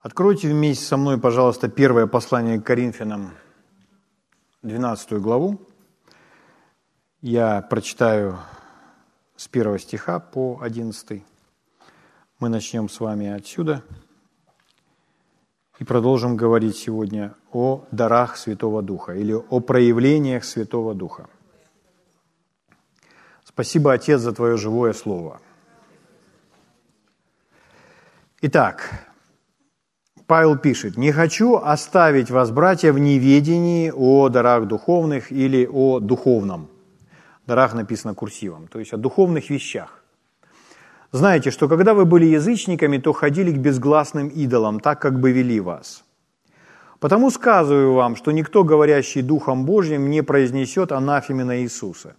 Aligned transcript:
Откройте 0.00 0.48
вместе 0.48 0.84
со 0.84 0.96
мной, 0.96 1.18
пожалуйста, 1.18 1.68
первое 1.68 2.06
послание 2.06 2.60
к 2.60 2.66
Коринфянам, 2.66 3.32
12 4.62 5.12
главу. 5.14 5.60
Я 7.22 7.62
прочитаю 7.62 8.38
с 9.36 9.48
первого 9.48 9.78
стиха 9.78 10.20
по 10.20 10.60
11. 10.60 11.24
Мы 12.38 12.48
начнем 12.48 12.88
с 12.88 13.00
вами 13.00 13.28
отсюда 13.28 13.82
и 15.78 15.84
продолжим 15.84 16.36
говорить 16.36 16.76
сегодня 16.76 17.34
о 17.50 17.84
дарах 17.90 18.36
Святого 18.36 18.82
Духа 18.82 19.14
или 19.14 19.32
о 19.32 19.60
проявлениях 19.60 20.44
Святого 20.44 20.94
Духа. 20.94 21.28
Спасибо, 23.44 23.94
Отец, 23.94 24.20
за 24.20 24.32
Твое 24.32 24.56
живое 24.56 24.92
Слово. 24.92 25.40
Итак, 28.42 29.06
Павел 30.26 30.58
пишет, 30.58 30.96
«Не 30.96 31.12
хочу 31.12 31.56
оставить 31.56 32.30
вас, 32.30 32.50
братья, 32.50 32.92
в 32.92 32.98
неведении 32.98 33.92
о 33.94 34.28
дарах 34.28 34.66
духовных 34.66 35.30
или 35.30 35.68
о 35.72 36.00
духовном». 36.00 36.68
Дарах 37.46 37.74
написано 37.74 38.14
курсивом, 38.14 38.66
то 38.66 38.80
есть 38.80 38.92
о 38.92 38.96
духовных 38.96 39.50
вещах. 39.50 40.02
Знаете, 41.12 41.52
что 41.52 41.68
когда 41.68 41.94
вы 41.94 42.04
были 42.04 42.26
язычниками, 42.26 42.98
то 42.98 43.12
ходили 43.12 43.52
к 43.52 43.58
безгласным 43.58 44.28
идолам, 44.28 44.80
так 44.80 45.00
как 45.00 45.20
бы 45.20 45.30
вели 45.30 45.60
вас. 45.60 46.04
Потому 46.98 47.30
сказываю 47.30 47.92
вам, 47.92 48.16
что 48.16 48.32
никто, 48.32 48.64
говорящий 48.64 49.22
Духом 49.22 49.64
Божьим, 49.64 50.10
не 50.10 50.22
произнесет 50.22 50.90
анафеме 50.90 51.44
на 51.44 51.62
Иисуса. 51.62 52.16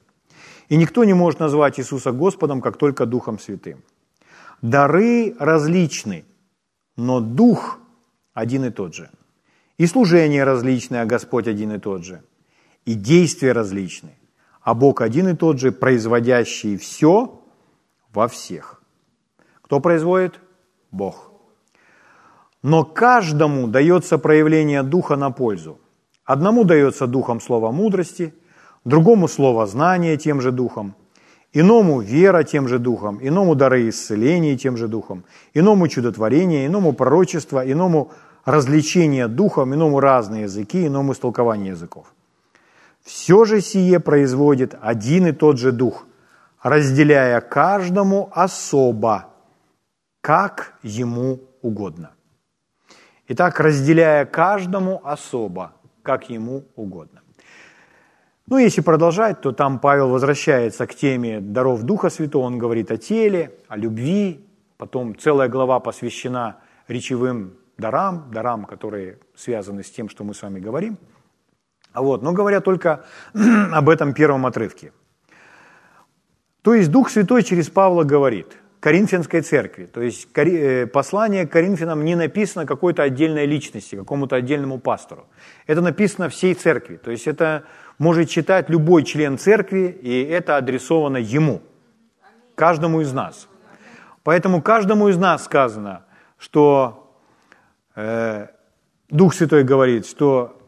И 0.70 0.78
никто 0.78 1.04
не 1.04 1.14
может 1.14 1.42
назвать 1.42 1.80
Иисуса 1.80 2.14
Господом, 2.14 2.62
как 2.62 2.78
только 2.78 3.06
Духом 3.06 3.38
Святым. 3.38 3.84
Дары 4.62 5.36
различны, 5.40 6.24
но 6.96 7.20
Дух 7.20 7.80
один 8.38 8.66
и 8.66 8.70
тот 8.70 8.94
же. 8.94 9.10
И 9.80 9.88
служение 9.88 10.44
различное, 10.44 11.02
а 11.02 11.06
Господь 11.06 11.48
один 11.48 11.72
и 11.72 11.80
тот 11.80 12.04
же. 12.04 12.22
И 12.86 12.94
действия 12.94 13.52
различны, 13.52 14.12
а 14.62 14.76
Бог 14.76 15.02
один 15.02 15.28
и 15.28 15.36
тот 15.36 15.60
же, 15.60 15.72
производящий 15.72 16.78
все 16.78 17.42
во 18.14 18.28
всех. 18.28 18.84
Кто 19.64 19.80
производит? 19.80 20.40
Бог. 20.92 21.32
Но 22.62 22.84
каждому 22.84 23.68
дается 23.68 24.20
проявление 24.20 24.84
Духа 24.84 25.16
на 25.16 25.32
пользу. 25.32 25.80
Одному 26.24 26.64
дается 26.64 27.08
Духом 27.08 27.42
слово 27.42 27.72
мудрости, 27.72 28.36
другому 28.86 29.28
слово 29.28 29.66
знания 29.66 30.16
тем 30.16 30.42
же 30.42 30.52
Духом, 30.52 30.94
иному 31.54 32.02
вера 32.02 32.44
тем 32.44 32.68
же 32.68 32.78
Духом, 32.78 33.18
иному 33.20 33.56
дары 33.56 33.90
исцеления 33.90 34.58
тем 34.58 34.78
же 34.78 34.88
Духом, 34.88 35.24
иному 35.56 35.88
чудотворение, 35.88 36.68
иному 36.68 36.94
пророчество, 36.94 37.64
иному 37.72 38.12
развлечение 38.48 39.28
духом, 39.28 39.74
иному 39.74 40.00
разные 40.00 40.44
языки, 40.44 40.88
иному 40.88 41.12
истолкование 41.12 41.72
языков. 41.72 42.14
Все 43.04 43.44
же 43.44 43.60
сие 43.60 44.00
производит 44.00 44.74
один 44.82 45.28
и 45.28 45.34
тот 45.34 45.60
же 45.60 45.74
дух, 45.74 46.06
разделяя 46.64 47.42
каждому 47.42 48.30
особо, 48.32 49.28
как 50.22 50.76
ему 50.82 51.42
угодно. 51.62 52.12
Итак, 53.28 53.60
разделяя 53.60 54.26
каждому 54.26 55.02
особо, 55.04 55.74
как 56.02 56.30
ему 56.30 56.64
угодно. 56.78 57.20
Ну, 58.48 58.58
если 58.58 58.80
продолжать, 58.80 59.42
то 59.42 59.52
там 59.52 59.78
Павел 59.80 60.08
возвращается 60.08 60.88
к 60.88 60.96
теме 60.96 61.42
даров 61.42 61.84
Духа 61.84 62.10
Святого, 62.10 62.46
он 62.46 62.58
говорит 62.58 62.92
о 62.92 62.98
теле, 62.98 63.52
о 63.68 63.76
любви, 63.76 64.40
потом 64.78 65.18
целая 65.18 65.50
глава 65.50 65.82
посвящена 65.82 66.56
речевым 66.88 67.58
дарам, 67.78 68.30
дарам, 68.32 68.66
которые 68.66 69.20
связаны 69.36 69.84
с 69.84 69.92
тем, 69.92 70.10
что 70.10 70.24
мы 70.24 70.34
с 70.34 70.42
вами 70.42 70.60
говорим. 70.60 70.98
Вот, 71.94 72.22
но 72.22 72.34
говоря 72.34 72.62
только 72.62 73.06
об 73.72 73.90
этом 73.90 74.14
первом 74.14 74.46
отрывке. 74.46 74.92
То 76.62 76.74
есть 76.74 76.92
Дух 76.92 77.10
Святой 77.10 77.44
через 77.44 77.70
Павла 77.70 78.04
говорит 78.04 78.58
Коринфянской 78.80 79.42
церкви, 79.42 79.86
то 79.86 80.02
есть 80.02 80.28
э, 80.36 80.86
послание 80.86 81.48
к 81.48 81.52
Коринфянам 81.52 82.06
не 82.06 82.16
написано 82.16 82.66
какой-то 82.66 83.04
отдельной 83.04 83.46
личности, 83.46 83.96
какому-то 83.96 84.36
отдельному 84.36 84.78
пастору. 84.80 85.28
Это 85.66 85.82
написано 85.82 86.30
всей 86.30 86.54
церкви, 86.54 86.98
то 86.98 87.10
есть 87.10 87.28
это 87.28 87.64
может 87.98 88.30
читать 88.30 88.70
любой 88.70 89.04
член 89.04 89.38
церкви, 89.38 89.98
и 90.02 90.24
это 90.24 90.58
адресовано 90.58 91.18
ему, 91.18 91.62
каждому 92.54 93.02
из 93.02 93.12
нас. 93.14 93.48
Поэтому 94.24 94.62
каждому 94.62 95.08
из 95.08 95.18
нас 95.18 95.46
сказано, 95.46 96.06
что 96.38 97.07
Дух 99.10 99.34
Святой 99.34 99.64
говорит, 99.64 100.06
что 100.06 100.62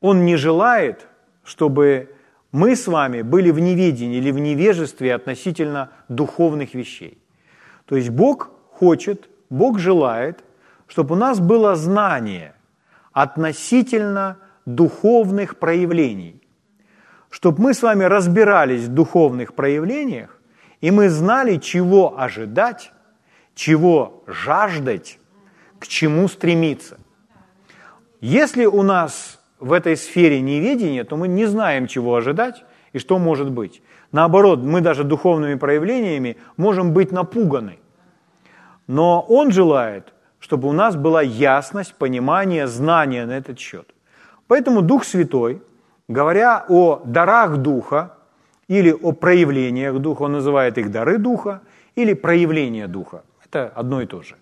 Он 0.00 0.24
не 0.24 0.36
желает, 0.36 1.06
чтобы 1.44 2.14
мы 2.52 2.74
с 2.74 2.86
вами 2.86 3.22
были 3.22 3.50
в 3.50 3.58
неведении 3.58 4.16
или 4.16 4.30
в 4.30 4.38
невежестве 4.38 5.14
относительно 5.14 5.90
духовных 6.08 6.74
вещей. 6.74 7.18
То 7.84 7.96
есть 7.96 8.10
Бог 8.10 8.50
хочет, 8.70 9.28
Бог 9.50 9.78
желает, 9.78 10.42
чтобы 10.86 11.14
у 11.14 11.18
нас 11.18 11.40
было 11.40 11.74
знание 11.74 12.54
относительно 13.12 14.38
духовных 14.64 15.58
проявлений, 15.58 16.42
чтобы 17.28 17.62
мы 17.62 17.74
с 17.74 17.82
вами 17.82 18.04
разбирались 18.04 18.84
в 18.84 18.94
духовных 18.94 19.54
проявлениях, 19.54 20.40
и 20.80 20.90
мы 20.90 21.08
знали, 21.08 21.56
чего 21.56 22.18
ожидать, 22.18 22.92
чего 23.54 24.22
жаждать, 24.26 25.18
к 25.82 25.88
чему 25.88 26.28
стремиться. 26.28 26.96
Если 28.20 28.66
у 28.66 28.82
нас 28.82 29.40
в 29.58 29.72
этой 29.72 29.96
сфере 29.96 30.40
неведение, 30.40 31.02
то 31.02 31.16
мы 31.16 31.26
не 31.26 31.46
знаем, 31.46 31.88
чего 31.88 32.14
ожидать 32.14 32.64
и 32.92 32.98
что 32.98 33.18
может 33.18 33.50
быть. 33.50 33.82
Наоборот, 34.12 34.60
мы 34.60 34.80
даже 34.80 35.02
духовными 35.02 35.56
проявлениями 35.56 36.36
можем 36.56 36.92
быть 36.92 37.10
напуганы. 37.12 37.78
Но 38.86 39.26
Он 39.28 39.50
желает, 39.50 40.14
чтобы 40.38 40.68
у 40.68 40.72
нас 40.72 40.94
была 40.94 41.22
ясность, 41.22 41.94
понимание, 41.94 42.68
знание 42.68 43.26
на 43.26 43.32
этот 43.32 43.58
счет. 43.58 43.86
Поэтому 44.46 44.82
Дух 44.82 45.04
Святой, 45.04 45.62
говоря 46.06 46.64
о 46.68 47.02
дарах 47.04 47.56
Духа 47.56 48.12
или 48.68 48.92
о 48.92 49.12
проявлениях 49.12 49.98
Духа, 49.98 50.22
он 50.22 50.32
называет 50.32 50.78
их 50.78 50.90
дары 50.90 51.18
Духа 51.18 51.60
или 51.96 52.14
проявление 52.14 52.86
Духа. 52.86 53.22
Это 53.44 53.72
одно 53.74 54.00
и 54.00 54.06
то 54.06 54.22
же. 54.22 54.36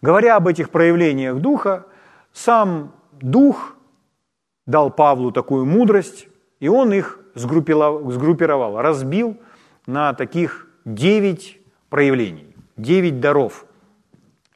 Говоря 0.00 0.36
об 0.36 0.46
этих 0.46 0.70
проявлениях 0.70 1.38
Духа, 1.38 1.86
сам 2.32 2.92
Дух 3.20 3.76
дал 4.66 4.90
Павлу 4.90 5.32
такую 5.32 5.64
мудрость, 5.64 6.28
и 6.60 6.68
он 6.68 6.92
их 6.92 7.18
сгруппировал, 7.34 8.80
разбил 8.80 9.36
на 9.86 10.12
таких 10.12 10.68
девять 10.84 11.58
проявлений, 11.88 12.54
девять 12.76 13.20
даров. 13.20 13.64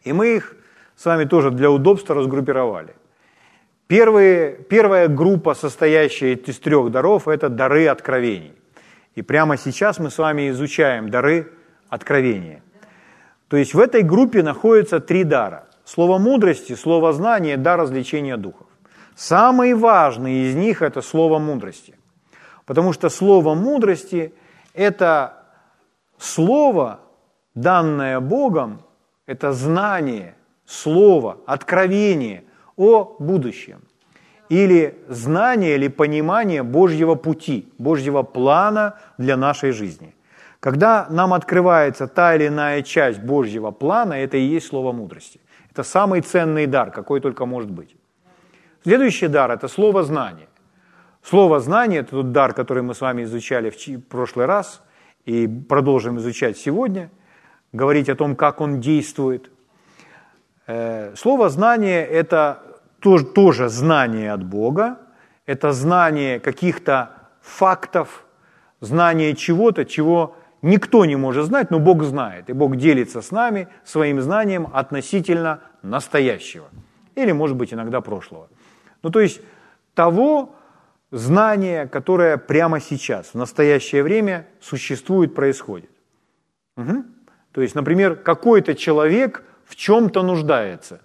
И 0.04 0.12
мы 0.12 0.36
их 0.36 0.56
с 0.96 1.04
вами 1.04 1.24
тоже 1.24 1.50
для 1.50 1.70
удобства 1.70 2.14
разгруппировали. 2.14 2.94
Первые, 3.88 4.52
первая 4.52 5.08
группа, 5.08 5.54
состоящая 5.54 6.34
из 6.34 6.58
трех 6.58 6.90
даров, 6.90 7.26
это 7.26 7.48
дары 7.48 7.88
откровений. 7.88 8.54
И 9.14 9.22
прямо 9.22 9.56
сейчас 9.56 9.98
мы 9.98 10.10
с 10.10 10.18
вами 10.18 10.50
изучаем 10.50 11.10
дары 11.10 11.52
откровения– 11.88 12.62
то 13.52 13.58
есть 13.58 13.74
в 13.74 13.78
этой 13.78 14.02
группе 14.02 14.42
находятся 14.42 14.98
три 14.98 15.24
дара. 15.24 15.66
Слово 15.84 16.16
мудрости, 16.16 16.74
слово 16.74 17.12
знания, 17.12 17.58
дар 17.58 17.80
развлечения 17.80 18.38
духов. 18.38 18.66
Самый 19.14 19.74
важный 19.74 20.48
из 20.48 20.54
них– 20.54 20.80
это 20.80 21.02
слово 21.02 21.38
мудрости. 21.38 21.94
Потому 22.64 22.94
что 22.94 23.10
слово 23.10 23.54
мудрости– 23.54 24.32
это 24.72 25.34
слово, 26.16 27.00
данное 27.54 28.20
Богом, 28.20 28.80
это 29.26 29.52
знание, 29.52 30.34
слово, 30.64 31.36
откровение 31.44 32.44
о 32.78 33.16
будущем. 33.18 33.82
Или 34.48 34.94
знание, 35.08 35.74
или 35.74 35.88
понимание 35.88 36.62
Божьего 36.62 37.16
пути, 37.16 37.70
Божьего 37.76 38.22
плана 38.22 38.94
для 39.18 39.36
нашей 39.36 39.72
жизни– 39.72 40.14
когда 40.62 41.08
нам 41.10 41.32
открывается 41.32 42.06
та 42.06 42.36
или 42.36 42.46
иная 42.46 42.82
часть 42.82 43.18
Божьего 43.18 43.72
плана, 43.72 44.12
это 44.12 44.36
и 44.36 44.56
есть 44.56 44.68
слово 44.68 44.92
мудрости. 44.92 45.40
Это 45.72 45.82
самый 45.82 46.20
ценный 46.20 46.66
дар, 46.66 46.92
какой 46.92 47.20
только 47.20 47.46
может 47.46 47.68
быть. 47.68 47.96
Следующий 48.84 49.26
дар– 49.26 49.50
это 49.52 49.66
слово 49.66 50.04
знания. 50.04 50.46
Слово 51.20 51.58
знания– 51.58 51.98
это 52.00 52.10
тот 52.10 52.30
дар, 52.30 52.54
который 52.54 52.84
мы 52.84 52.94
с 52.94 53.00
вами 53.00 53.24
изучали 53.24 53.70
в 53.70 54.02
прошлый 54.02 54.46
раз 54.46 54.82
и 55.24 55.48
продолжим 55.48 56.18
изучать 56.18 56.56
сегодня, 56.56 57.10
говорить 57.72 58.08
о 58.08 58.14
том, 58.14 58.36
как 58.36 58.60
он 58.60 58.80
действует. 58.80 59.50
Э, 60.68 61.16
слово 61.16 61.48
знание– 61.48 62.06
это 62.20 62.62
тоже 63.00 63.68
знание 63.68 64.32
от 64.32 64.44
Бога, 64.44 64.98
это 65.44 65.72
знание 65.72 66.38
каких-то 66.38 67.08
фактов, 67.40 68.24
знание 68.80 69.34
чего-то, 69.34 69.84
чего 69.84 70.36
Никто 70.62 71.04
не 71.04 71.16
может 71.16 71.46
знать, 71.46 71.70
но 71.70 71.80
Бог 71.80 72.04
знает. 72.04 72.48
И 72.48 72.52
Бог 72.52 72.76
делится 72.76 73.20
с 73.20 73.32
нами 73.32 73.68
своим 73.84 74.20
знанием 74.20 74.68
относительно 74.72 75.60
настоящего. 75.82 76.68
Или, 77.16 77.32
может 77.32 77.56
быть, 77.56 77.74
иногда 77.74 78.00
прошлого. 78.00 78.48
Ну, 79.02 79.10
то 79.10 79.20
есть 79.20 79.40
того 79.94 80.54
знания, 81.10 81.86
которое 81.86 82.38
прямо 82.38 82.80
сейчас, 82.80 83.30
в 83.30 83.34
настоящее 83.34 84.04
время 84.04 84.46
существует, 84.60 85.34
происходит. 85.34 85.90
Угу. 86.76 87.04
То 87.52 87.60
есть, 87.60 87.74
например, 87.74 88.14
какой-то 88.14 88.74
человек 88.74 89.44
в 89.64 89.74
чем-то 89.74 90.22
нуждается, 90.22 91.00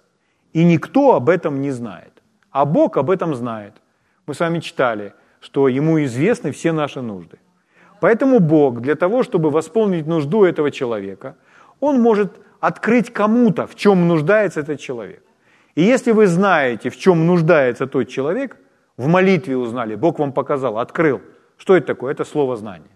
и 0.52 0.64
никто 0.64 1.14
об 1.14 1.28
этом 1.28 1.60
не 1.60 1.72
знает. 1.72 2.22
А 2.50 2.64
Бог 2.64 2.96
об 2.96 3.10
этом 3.10 3.34
знает. 3.34 3.74
Мы 4.26 4.34
с 4.34 4.40
вами 4.40 4.60
читали, 4.60 5.14
что 5.40 5.68
Ему 5.68 6.02
известны 6.04 6.52
все 6.52 6.72
наши 6.72 7.02
нужды. 7.02 7.38
Поэтому 8.00 8.40
Бог 8.40 8.80
для 8.80 8.94
того, 8.94 9.22
чтобы 9.22 9.50
восполнить 9.50 10.06
нужду 10.06 10.44
этого 10.44 10.70
человека, 10.70 11.36
Он 11.80 12.00
может 12.00 12.32
открыть 12.60 13.12
кому-то, 13.12 13.66
в 13.66 13.74
чем 13.74 14.08
нуждается 14.08 14.60
этот 14.60 14.80
человек. 14.80 15.22
И 15.74 15.82
если 15.82 16.12
вы 16.12 16.26
знаете, 16.26 16.90
в 16.90 16.96
чем 16.96 17.26
нуждается 17.26 17.86
тот 17.86 18.08
человек, 18.08 18.56
в 18.96 19.06
молитве 19.06 19.56
узнали, 19.56 19.94
Бог 19.94 20.18
вам 20.18 20.32
показал, 20.32 20.78
открыл. 20.78 21.20
Что 21.56 21.76
это 21.76 21.86
такое? 21.86 22.12
Это 22.12 22.24
слово 22.24 22.56
знания. 22.56 22.90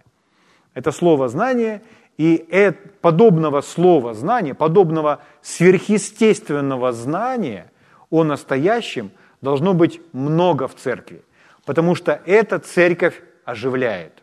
Это 0.75 0.91
слово 0.91 1.29
знания, 1.29 1.83
и 2.19 2.45
это, 2.51 2.79
подобного 3.01 3.61
слова 3.61 4.15
знания, 4.15 4.55
подобного 4.55 5.21
сверхъестественного 5.43 6.93
знания 6.93 7.71
о 8.11 8.25
настоящем 8.25 9.11
должно 9.41 9.75
быть 9.75 10.01
много 10.13 10.69
в 10.69 10.75
церкви, 10.75 11.25
потому 11.65 11.95
что 11.95 12.21
эта 12.27 12.59
церковь 12.59 13.23
оживляет. 13.45 14.22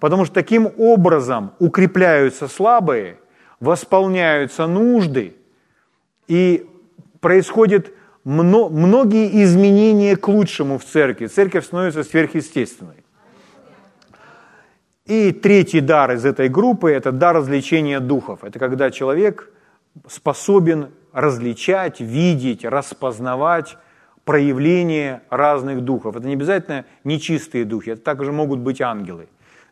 Потому 0.00 0.24
что 0.24 0.34
таким 0.34 0.70
образом 0.78 1.52
укрепляются 1.58 2.48
слабые, 2.48 3.18
восполняются 3.60 4.66
нужды, 4.66 5.36
и 6.28 6.68
происходят 7.20 7.92
многие 8.24 9.42
изменения 9.44 10.16
к 10.16 10.28
лучшему 10.28 10.78
в 10.78 10.84
церкви. 10.84 11.26
Церковь 11.26 11.64
становится 11.64 12.02
сверхъестественной. 12.02 13.04
И 15.06 15.30
третий 15.30 15.80
дар 15.80 16.12
из 16.12 16.24
этой 16.24 16.48
группы– 16.48 16.90
это 16.92 17.12
дар 17.12 17.36
развлечения 17.36 18.00
духов. 18.00 18.42
Это 18.42 18.58
когда 18.58 18.90
человек 18.90 19.52
способен 20.08 20.90
различать, 21.12 22.00
видеть, 22.00 22.64
распознавать 22.64 23.78
проявление 24.24 25.22
разных 25.30 25.82
духов. 25.82 26.16
Это 26.16 26.26
не 26.26 26.34
обязательно 26.34 26.84
нечистые 27.04 27.64
духи, 27.64 27.90
это 27.90 28.02
также 28.02 28.32
могут 28.32 28.58
быть 28.58 28.80
ангелы. 28.80 29.28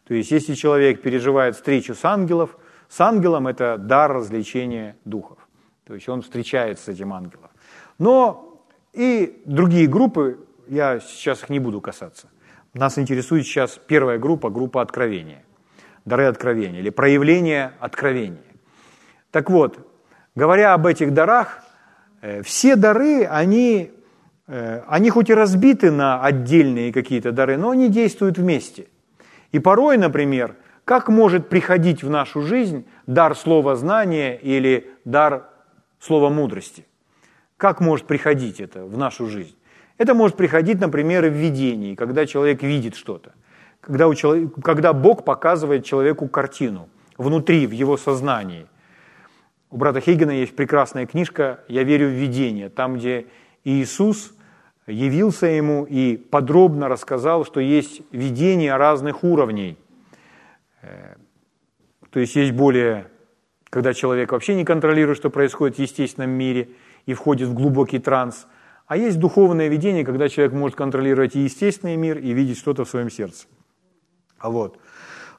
То 0.07 0.15
есть 0.15 0.31
если 0.31 0.55
человек 0.55 1.03
переживает 1.03 1.57
встречу 1.57 1.95
с 1.95 2.05
ангелов, 2.05 2.57
с 2.89 3.01
ангелом 3.01 3.47
это 3.47 3.79
дар 3.79 4.13
развлечения 4.13 4.97
духов. 5.05 5.39
То 5.85 5.95
есть 5.95 6.09
он 6.09 6.23
встречается 6.23 6.85
с 6.85 6.89
этим 6.89 7.13
ангелом. 7.13 7.51
Но 7.99 8.63
и 8.93 9.43
другие 9.45 9.87
группы, 9.87 10.39
я 10.69 11.01
сейчас 11.01 11.43
их 11.43 11.51
не 11.51 11.59
буду 11.59 11.81
касаться. 11.81 12.29
Нас 12.75 12.99
интересует 12.99 13.45
сейчас 13.47 13.79
первая 13.87 14.19
группа, 14.19 14.51
группа 14.51 14.83
откровения. 14.83 15.45
Дары 16.05 16.27
откровения 16.27 16.81
или 16.81 16.91
проявление 16.91 17.73
откровения. 17.81 18.43
Так 19.31 19.49
вот, 19.49 19.79
говоря 20.35 20.75
об 20.75 20.87
этих 20.87 21.15
дарах, 21.15 21.63
э, 22.21 22.43
все 22.43 22.77
дары, 22.77 23.25
они, 23.25 23.93
э, 24.47 24.83
они 24.87 25.11
хоть 25.11 25.31
и 25.31 25.35
разбиты 25.35 25.91
на 25.91 26.23
отдельные 26.23 26.93
какие-то 26.93 27.33
дары, 27.33 27.57
но 27.57 27.71
они 27.71 27.89
действуют 27.89 28.39
вместе. 28.39 28.87
И 29.55 29.61
порой, 29.61 29.99
например, 29.99 30.57
как 30.85 31.09
может 31.09 31.49
приходить 31.49 32.03
в 32.03 32.11
нашу 32.11 32.43
жизнь 32.43 32.89
дар 33.07 33.37
слова 33.37 33.77
знания 33.77 34.37
или 34.37 34.91
дар 35.05 35.49
слова 36.01 36.29
мудрости? 36.29 36.85
Как 37.57 37.81
может 37.81 38.09
приходить 38.09 38.59
это 38.59 38.85
в 38.85 38.99
нашу 38.99 39.29
жизнь? 39.29 39.55
Это 39.97 40.13
может 40.13 40.37
приходить, 40.37 40.81
например, 40.81 41.27
в 41.27 41.35
видении, 41.35 41.95
когда 41.95 42.27
человек 42.27 42.65
видит 42.65 42.97
что-то. 42.97 43.33
Когда, 43.81 44.09
у 44.09 44.15
человека, 44.17 44.61
когда 44.61 44.93
Бог 44.93 45.25
показывает 45.25 45.85
человеку 45.85 46.27
картину 46.27 46.89
внутри, 47.17 47.69
в 47.69 47.71
его 47.71 47.97
сознании. 47.97 48.67
У 49.71 49.77
брата 49.77 50.01
Хейгена 50.01 50.33
есть 50.33 50.57
прекрасная 50.57 51.07
книжка 51.07 51.61
«Я 51.69 51.85
верю 51.85 52.09
в 52.09 52.13
видение», 52.15 52.71
там, 52.71 52.97
где 52.97 53.27
Иисус 53.63 54.34
явился 54.87 55.47
ему 55.47 55.85
и 55.85 56.17
подробно 56.17 56.89
рассказал, 56.89 57.45
что 57.45 57.61
есть 57.61 58.03
видения 58.11 58.77
разных 58.77 59.25
уровней. 59.25 59.79
Э, 60.83 61.15
то 62.11 62.21
есть 62.21 62.37
есть 62.37 62.53
более, 62.53 63.09
когда 63.71 63.95
человек 63.95 64.33
вообще 64.33 64.55
не 64.55 64.65
контролирует, 64.65 65.19
что 65.19 65.31
происходит 65.31 65.77
в 65.77 65.81
естественном 65.81 66.31
мире– 66.31 66.69
и 67.07 67.15
входит 67.15 67.49
в 67.49 67.55
глубокий 67.55 67.99
транс. 67.99 68.47
А 68.87 68.97
есть 68.97 69.19
духовное 69.19 69.69
видение, 69.69 70.05
когда 70.05 70.29
человек 70.29 70.53
может 70.53 70.77
контролировать 70.77 71.37
и 71.37 71.41
естественный 71.41 71.97
мир, 71.97 72.19
и 72.19 72.33
видеть 72.33 72.59
что-то 72.59 72.85
в 72.85 72.89
своем 72.89 73.11
сердце. 73.11 73.47
Вот. 74.43 74.79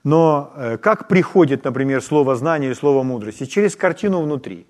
Но 0.03 0.51
э, 0.55 0.77
как 0.77 1.07
приходит, 1.07 1.63
например, 1.63 2.01
слово 2.01 2.35
знания 2.35 2.71
и 2.71 2.73
слово 2.73 3.03
мудрости? 3.03 3.45
Через 3.45 3.75
картину 3.75 4.21
внутри. 4.21 4.65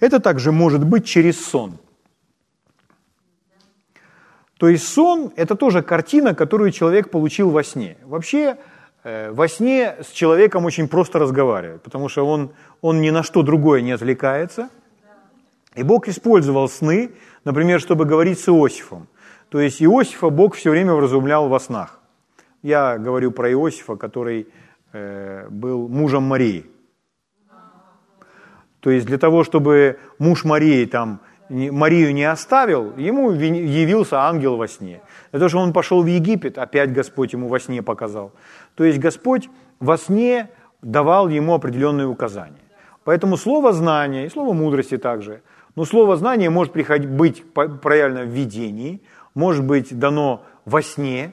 Это 0.00 0.20
также 0.20 0.52
может 0.52 0.84
быть 0.84 1.06
через 1.06 1.44
сон. 1.44 1.78
То 4.58 4.68
есть 4.68 4.86
сон– 4.86 5.32
это 5.36 5.56
тоже 5.56 5.82
картина, 5.82 6.34
которую 6.34 6.70
человек 6.70 7.10
получил 7.10 7.50
во 7.50 7.64
сне. 7.64 7.96
Вообще, 8.04 8.56
э, 9.02 9.30
во 9.32 9.48
сне 9.48 9.96
с 10.00 10.10
человеком 10.10 10.64
очень 10.64 10.88
просто 10.88 11.18
разговаривать, 11.18 11.82
потому 11.82 12.08
что 12.08 12.26
он, 12.26 12.50
он 12.80 13.00
ни 13.00 13.10
на 13.10 13.22
что 13.22 13.42
другое 13.42 13.82
не 13.82 13.92
отвлекается– 13.92 14.68
и 15.74 15.82
Бог 15.82 16.08
использовал 16.08 16.68
сны, 16.68 17.10
например, 17.44 17.80
чтобы 17.80 18.04
говорить 18.04 18.38
с 18.38 18.48
Иосифом. 18.48 19.08
То 19.48 19.60
есть 19.60 19.82
Иосифа 19.82 20.30
Бог 20.30 20.54
все 20.54 20.70
время 20.70 20.94
вразумлял 20.94 21.48
во 21.48 21.60
снах. 21.60 22.00
Я 22.62 22.96
говорю 22.98 23.30
про 23.32 23.50
Иосифа, 23.50 23.96
который 23.96 24.46
э, 24.92 25.48
был 25.50 25.88
мужем 25.88 26.22
Марии. 26.22 26.66
То 28.80 28.90
есть 28.90 29.06
для 29.06 29.18
того, 29.18 29.44
чтобы 29.44 29.98
муж 30.18 30.44
Марии 30.44 30.84
там 30.86 31.20
Марию 31.48 32.14
не 32.14 32.24
оставил, 32.24 32.96
ему 32.96 33.30
явился 33.32 34.20
ангел 34.20 34.56
во 34.56 34.68
сне. 34.68 35.00
Того, 35.30 35.48
что 35.48 35.58
он 35.58 35.72
пошел 35.72 36.02
в 36.02 36.06
Египет, 36.06 36.58
опять 36.58 36.92
Господь 36.92 37.32
ему 37.32 37.48
во 37.48 37.60
сне 37.60 37.82
показал. 37.82 38.32
То 38.74 38.84
есть 38.84 38.98
Господь 38.98 39.48
во 39.80 39.98
сне 39.98 40.48
давал 40.82 41.28
ему 41.28 41.54
определенные 41.54 42.06
указания. 42.06 42.60
Поэтому 43.04 43.36
слово 43.36 43.72
знания 43.72 44.26
и 44.26 44.30
слово 44.30 44.52
мудрости 44.52 44.98
также– 44.98 45.42
но 45.76 45.84
слово 45.84 46.16
знание 46.16 46.50
может 46.50 46.72
быть 46.72 47.44
проявлено 47.52 48.22
в 48.22 48.28
видении, 48.28 49.02
может 49.34 49.64
быть 49.64 49.96
дано 49.98 50.44
во 50.64 50.82
сне, 50.82 51.32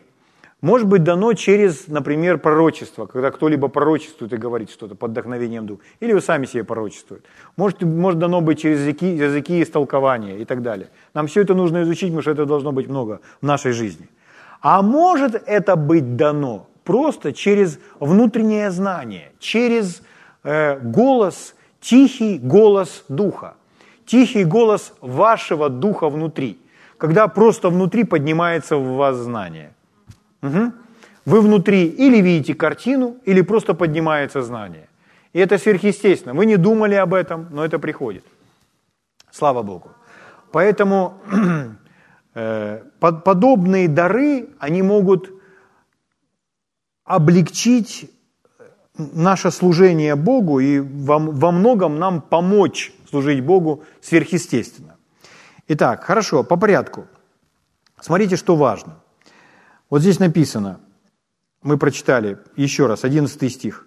может 0.62 0.88
быть 0.88 1.04
дано 1.04 1.34
через, 1.34 1.88
например, 1.88 2.38
пророчество, 2.38 3.06
когда 3.06 3.32
кто-либо 3.32 3.68
пророчествует 3.68 4.34
и 4.34 4.38
говорит 4.38 4.70
что-то 4.70 4.96
под 4.96 5.12
вдохновением 5.12 5.66
духа, 5.66 5.84
или 6.00 6.14
вы 6.14 6.22
сами 6.22 6.46
себе 6.46 6.64
пророчествуют. 6.64 7.26
Может, 7.58 7.82
может 7.82 8.20
дано 8.20 8.42
быть 8.42 8.62
через 8.62 8.80
языки, 8.80 9.16
языки 9.16 9.62
истолкования 9.62 10.38
и 10.38 10.46
так 10.46 10.62
далее. 10.62 10.90
Нам 11.14 11.28
все 11.28 11.42
это 11.42 11.54
нужно 11.54 11.84
изучить, 11.84 12.10
потому 12.10 12.22
что 12.22 12.32
это 12.32 12.46
должно 12.46 12.72
быть 12.72 12.88
много 12.88 13.20
в 13.42 13.46
нашей 13.46 13.72
жизни. 13.72 14.08
А 14.62 14.82
может 14.82 15.36
это 15.46 15.76
быть 15.76 16.16
дано 16.16 16.68
просто 16.84 17.34
через 17.34 17.80
внутреннее 18.00 18.72
знание, 18.72 19.32
через 19.40 20.04
э, 20.44 20.80
голос, 20.80 21.56
тихий 21.80 22.38
голос 22.38 23.04
Духа 23.10 23.56
тихий 24.12 24.44
голос 24.44 24.94
вашего 25.00 25.70
духа 25.70 26.10
внутри, 26.10 26.60
когда 26.98 27.30
просто 27.30 27.70
внутри 27.70 28.04
поднимается 28.04 28.76
в 28.76 28.96
вас 28.96 29.16
знание. 29.16 29.74
Угу. 30.42 30.72
Вы 31.26 31.42
внутри 31.42 31.86
или 31.86 32.22
видите 32.22 32.54
картину, 32.56 33.18
или 33.26 33.42
просто 33.42 33.74
поднимается 33.74 34.42
знание. 34.42 34.88
И 35.34 35.40
это 35.40 35.58
сверхъестественно. 35.58 36.34
Вы 36.34 36.46
не 36.46 36.58
думали 36.58 36.96
об 36.96 37.14
этом, 37.14 37.48
но 37.52 37.64
это 37.64 37.80
приходит. 37.80 38.26
Слава 39.32 39.64
Богу. 39.64 39.92
Поэтому 40.52 41.14
э, 42.36 42.82
подобные 43.00 43.88
дары, 43.88 44.50
они 44.60 44.82
могут 44.82 45.30
облегчить 47.06 48.12
наше 48.98 49.52
служение 49.52 50.16
Богу 50.16 50.60
и 50.60 50.80
во 50.80 51.52
многом 51.52 52.00
нам 52.00 52.22
помочь 52.22 52.94
служить 53.10 53.44
Богу 53.44 53.84
сверхъестественно. 54.02 54.96
Итак, 55.68 56.04
хорошо, 56.04 56.44
по 56.44 56.58
порядку. 56.58 57.08
Смотрите, 58.02 58.36
что 58.36 58.56
важно. 58.56 59.01
Вот 59.92 60.02
здесь 60.02 60.20
написано, 60.20 60.80
мы 61.62 61.78
прочитали 61.78 62.40
еще 62.56 62.88
раз, 62.88 63.04
11 63.04 63.52
стих. 63.54 63.86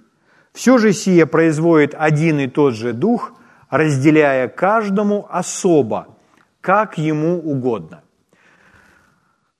«Все 0.52 0.78
же 0.78 0.92
сие 0.92 1.26
производит 1.26 1.94
один 1.99 2.38
и 2.38 2.46
тот 2.46 2.75
же 2.75 2.92
Дух, 2.92 3.32
разделяя 3.70 4.46
каждому 4.49 5.26
особо, 5.30 6.16
как 6.61 6.99
ему 6.99 7.40
угодно». 7.40 8.04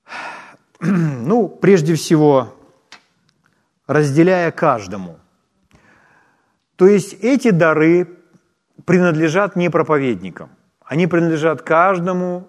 Ну, 0.79 1.49
прежде 1.49 1.95
всего, 1.95 2.53
разделяя 3.87 4.51
каждому. 4.51 5.17
То 6.75 6.85
есть 6.85 7.13
эти 7.23 7.49
дары 7.49 8.19
принадлежат 8.85 9.55
не 9.55 9.71
проповедникам, 9.71 10.49
Они 10.83 11.07
принадлежат 11.07 11.63
каждому 11.63 12.47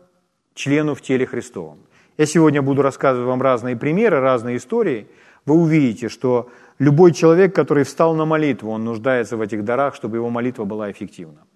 члену 0.55 0.95
в 0.95 1.01
теле 1.01 1.25
Христовом. 1.25 1.86
Я 2.19 2.25
сегодня 2.25 2.63
буду 2.63 2.83
рассказывать 2.83 3.27
вам 3.27 3.43
разные 3.43 3.77
примеры, 3.77 4.21
разные 4.21 4.57
истории. 4.57 5.07
Вы 5.45 5.55
увидите, 5.55 6.09
что 6.09 6.49
любой 6.79 7.13
человек, 7.13 7.55
который 7.55 7.85
встал 7.85 8.15
на 8.15 8.25
молитву, 8.25 8.71
он 8.71 8.85
нуждается 8.85 9.37
в 9.37 9.43
этих 9.43 9.65
дарах, 9.65 9.95
чтобы 9.95 10.17
его 10.17 10.31
молитва 10.31 10.65
была 10.65 10.91
эффективна. 10.91 11.47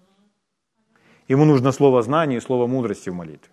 Ему 1.27 1.45
нужно 1.45 1.71
слово 1.71 2.01
знания 2.03 2.37
и 2.37 2.41
слово 2.41 2.67
мудрости 2.67 3.09
в 3.09 3.15
молитве. 3.15 3.49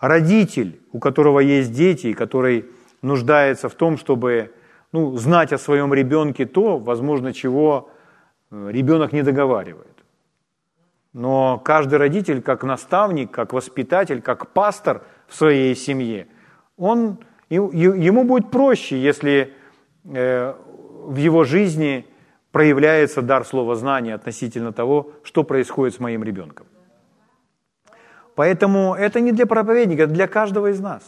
Родитель, 0.00 0.80
у 0.92 0.98
которого 0.98 1.40
есть 1.40 1.72
дети, 1.72 2.12
который 2.14 2.66
нуждается 3.02 3.68
в 3.68 3.74
том, 3.74 3.98
чтобы 3.98 4.52
ну, 4.92 5.16
знать 5.16 5.52
о 5.52 5.58
своем 5.58 5.92
ребенке 5.92 6.46
то, 6.46 6.78
возможно, 6.78 7.32
чего 7.32 7.90
э, 8.50 8.70
ребенок 8.70 9.12
не 9.12 9.22
договаривает. 9.22 9.86
Но 11.12 11.58
каждый 11.58 11.98
родитель, 11.98 12.40
как 12.40 12.62
наставник, 12.64 13.30
как 13.30 13.52
воспитатель, 13.52 14.22
как 14.22 14.52
пастор 14.52 15.02
в 15.28 15.34
своей 15.34 15.76
семье, 15.76 16.26
он, 16.76 17.18
ему 17.50 18.24
будет 18.24 18.50
проще, 18.50 19.00
если 19.00 19.54
э, 20.04 20.54
в 21.04 21.16
его 21.16 21.44
жизни 21.44 22.06
проявляется 22.50 23.22
дар 23.22 23.44
слова 23.44 23.76
знания 23.76 24.14
относительно 24.14 24.72
того, 24.72 25.12
что 25.22 25.44
происходит 25.44 25.94
с 25.94 26.00
моим 26.00 26.24
ребенком. 26.24 26.66
Поэтому 28.34 28.94
это 28.94 29.20
не 29.20 29.32
для 29.32 29.46
проповедника, 29.46 30.04
это 30.04 30.12
для 30.12 30.28
каждого 30.28 30.68
из 30.68 30.80
нас. 30.80 31.02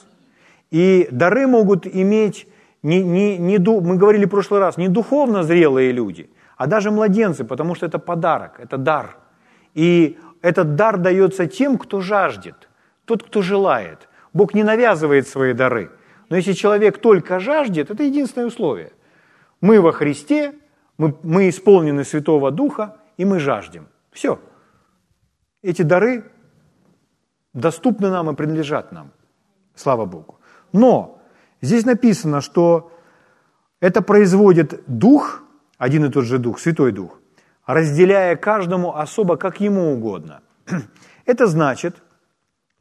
И 0.70 1.08
дары 1.10 1.46
могут 1.46 1.86
иметь, 1.86 2.46
не, 2.82 3.02
не, 3.02 3.38
не, 3.38 3.58
мы 3.58 3.96
говорили 3.96 4.24
в 4.24 4.30
прошлый 4.30 4.60
раз, 4.60 4.76
не 4.76 4.88
духовно 4.88 5.42
зрелые 5.42 5.92
люди, 5.92 6.28
а 6.56 6.66
даже 6.66 6.90
младенцы, 6.90 7.44
потому 7.44 7.74
что 7.74 7.86
это 7.86 7.98
подарок, 7.98 8.58
это 8.58 8.76
дар. 8.76 9.16
И 9.74 10.18
этот 10.42 10.74
дар 10.74 10.98
дается 10.98 11.46
тем, 11.46 11.78
кто 11.78 12.00
жаждет, 12.00 12.68
тот, 13.04 13.22
кто 13.22 13.42
желает. 13.42 14.08
Бог 14.32 14.54
не 14.54 14.62
навязывает 14.62 15.28
свои 15.28 15.52
дары. 15.52 15.90
Но 16.28 16.36
если 16.36 16.52
человек 16.52 16.98
только 16.98 17.40
жаждет, 17.40 17.90
это 17.90 18.02
единственное 18.02 18.46
условие. 18.46 18.92
Мы 19.60 19.80
во 19.80 19.92
Христе, 19.92 20.54
мы, 20.96 21.16
мы 21.22 21.48
исполнены 21.48 22.04
Святого 22.04 22.50
Духа, 22.50 22.96
и 23.16 23.24
мы 23.24 23.40
жаждем. 23.40 23.88
Все. 24.12 24.40
Эти 25.62 25.82
дары 25.82 26.24
доступны 27.52 28.10
нам 28.10 28.30
и 28.30 28.34
принадлежат 28.34 28.92
нам. 28.92 29.10
Слава 29.74 30.04
Богу. 30.04 30.38
Но 30.72 31.20
здесь 31.60 31.84
написано, 31.84 32.40
что 32.40 32.92
это 33.80 34.02
производит 34.02 34.82
Дух, 34.86 35.42
один 35.78 36.04
и 36.04 36.10
тот 36.10 36.24
же 36.24 36.38
Дух, 36.38 36.60
Святой 36.60 36.92
Дух, 36.92 37.18
разделяя 37.66 38.36
каждому 38.36 38.96
особо, 38.96 39.36
как 39.36 39.60
ему 39.60 39.92
угодно. 39.92 40.42
Это 41.24 41.46
значит, 41.46 41.96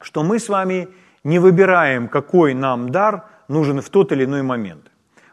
что 0.02 0.24
мы 0.24 0.40
с 0.40 0.50
вами 0.50 0.90
не 1.24 1.40
выбираем, 1.40 2.08
какой 2.08 2.54
нам 2.54 2.90
дар 2.90 3.26
нужен 3.48 3.82
в 3.82 3.90
тот 3.90 4.12
или 4.12 4.26
иной 4.26 4.42
момент. 4.42 4.92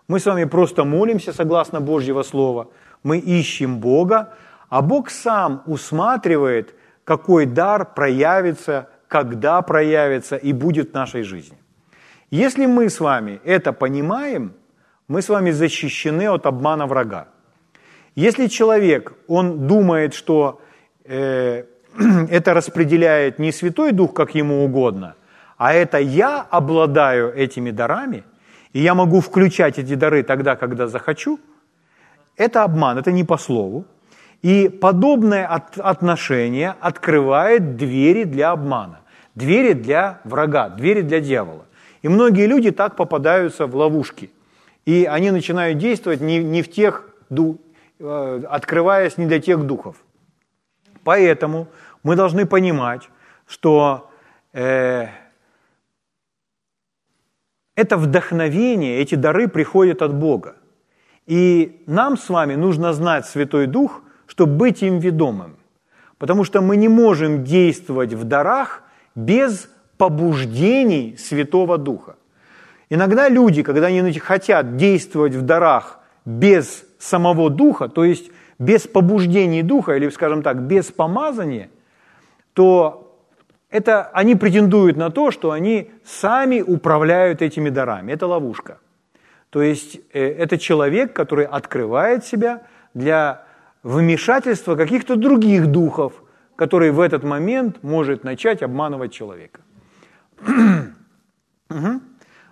Мы 0.09 0.21
с 0.21 0.27
вами 0.27 0.45
просто 0.45 0.85
молимся 0.85 1.33
согласно 1.33 1.81
Божьего 1.81 2.23
Слова, 2.23 2.69
мы 3.03 3.19
ищем 3.19 3.79
Бога, 3.79 4.35
а 4.69 4.83
Бог 4.83 5.11
сам 5.11 5.63
усматривает, 5.67 6.75
какой 7.05 7.47
дар 7.47 7.95
проявится, 7.95 8.89
когда 9.09 9.63
проявится 9.63 10.37
и 10.37 10.53
будет 10.53 10.91
в 10.91 10.95
нашей 10.95 11.23
жизни. 11.23 11.57
Если 12.31 12.67
мы 12.67 12.89
с 12.89 13.01
вами 13.01 13.41
это 13.45 13.73
понимаем, 13.73 14.53
мы 15.09 15.23
с 15.23 15.29
вами 15.29 15.53
защищены 15.53 16.29
от 16.29 16.47
обмана 16.47 16.87
врага. 16.87 17.29
Если 18.17 18.49
человек, 18.49 19.13
он 19.29 19.67
думает, 19.67 20.15
что 20.15 20.61
э, 21.05 21.65
это 22.31 22.55
распределяет 22.55 23.39
не 23.39 23.53
Святой 23.53 23.93
Дух, 23.93 24.15
как 24.15 24.35
ему 24.35 24.65
угодно, 24.65 25.15
а 25.57 25.73
это 25.73 25.99
я 25.99 26.41
обладаю 26.43 27.33
этими 27.35 27.71
дарами, 27.71 28.25
и 28.73 28.81
я 28.81 28.95
могу 28.95 29.21
включать 29.21 29.79
эти 29.79 29.95
дары 29.95 30.23
тогда, 30.23 30.57
когда 30.57 30.87
захочу, 30.87 31.41
это 32.37 32.63
обман, 32.65 32.99
это 32.99 33.13
не 33.13 33.25
по 33.25 33.39
слову. 33.39 33.87
И 34.43 34.69
подобное 34.69 35.47
от, 35.47 35.79
отношение 35.79 36.75
открывает 36.81 37.77
двери 37.77 38.25
для 38.25 38.51
обмана, 38.51 39.01
двери 39.35 39.73
для 39.73 40.21
врага, 40.25 40.69
двери 40.69 41.01
для 41.01 41.21
дьявола. 41.21 41.65
И 42.03 42.09
многие 42.09 42.47
люди 42.47 42.71
так 42.71 42.97
попадаются 42.97 43.67
в 43.67 43.75
ловушки. 43.75 44.31
И 44.85 45.09
они 45.11 45.31
начинают 45.31 45.79
действовать 45.79 46.21
не, 46.21 46.45
не 46.45 46.63
в 46.63 46.71
тех, 46.71 47.09
э, 47.31 48.43
открываясь 48.49 49.17
не 49.17 49.27
для 49.27 49.41
тех 49.41 49.65
духов. 49.65 49.97
Поэтому 51.03 51.67
мы 52.03 52.15
должны 52.15 52.47
понимать, 52.47 53.09
что 53.49 54.11
э, 54.53 55.09
это 57.77 57.97
вдохновение, 57.99 58.99
эти 58.99 59.15
дары 59.15 59.49
приходят 59.49 60.03
от 60.03 60.15
Бога. 60.15 60.57
И 61.27 61.83
нам 61.87 62.17
с 62.17 62.29
вами 62.29 62.55
нужно 62.55 62.93
знать 62.93 63.27
Святой 63.27 63.67
Дух, 63.67 64.03
чтобы 64.27 64.57
быть 64.57 64.83
им 64.83 64.99
ведомым. 64.99 65.57
Потому 66.19 66.45
что 66.45 66.63
мы 66.63 66.77
не 66.77 66.89
можем 66.89 67.45
действовать 67.45 68.15
в 68.15 68.25
дарах 68.25 68.83
без 69.15 69.69
побуждений 69.99 71.17
Святого 71.19 71.79
Духа. 71.79 72.17
Иногда 72.89 73.29
люди, 73.29 73.63
когда 73.63 73.89
они 73.89 74.13
хотят 74.13 74.77
действовать 74.77 75.35
в 75.35 75.43
дарах 75.43 76.01
без 76.25 76.85
самого 76.99 77.51
Духа, 77.51 77.89
то 77.89 78.05
есть 78.05 78.31
без 78.59 78.87
побуждений 78.87 79.63
Духа, 79.63 79.97
или, 79.97 80.09
скажем 80.09 80.43
так, 80.43 80.63
без 80.63 80.87
помазания, 80.87 81.69
то 82.55 83.06
это 83.77 84.11
они 84.15 84.35
претендуют 84.35 84.97
на 84.97 85.11
то, 85.11 85.31
что 85.31 85.51
они 85.51 85.91
сами 86.05 86.63
управляют 86.63 87.43
этими 87.43 87.69
дарами. 87.71 88.13
Это 88.13 88.27
ловушка. 88.27 88.79
То 89.51 89.63
есть 89.63 90.01
э, 90.13 90.21
это 90.21 90.59
человек, 90.59 91.13
который 91.13 91.45
открывает 91.45 92.25
себя 92.25 92.63
для 92.95 93.43
вмешательства 93.83 94.77
каких-то 94.77 95.17
других 95.17 95.67
духов, 95.67 96.13
который 96.57 96.91
в 96.91 97.01
этот 97.01 97.23
момент 97.23 97.83
может 97.83 98.25
начать 98.25 98.63
обманывать 98.63 99.13
человека. 99.13 99.61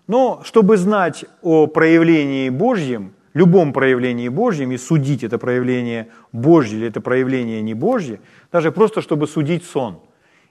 Но 0.06 0.42
чтобы 0.44 0.76
знать 0.76 1.24
о 1.42 1.66
проявлении 1.66 2.50
Божьем, 2.50 3.14
любом 3.32 3.72
проявлении 3.72 4.28
Божьем 4.28 4.72
и 4.72 4.76
судить 4.76 5.24
это 5.24 5.38
проявление 5.38 6.08
Божье 6.32 6.78
или 6.78 6.88
это 6.88 7.00
проявление 7.00 7.62
не 7.62 7.74
Божье, 7.74 8.20
даже 8.52 8.70
просто 8.70 9.00
чтобы 9.00 9.26
судить 9.26 9.64
сон, 9.64 10.00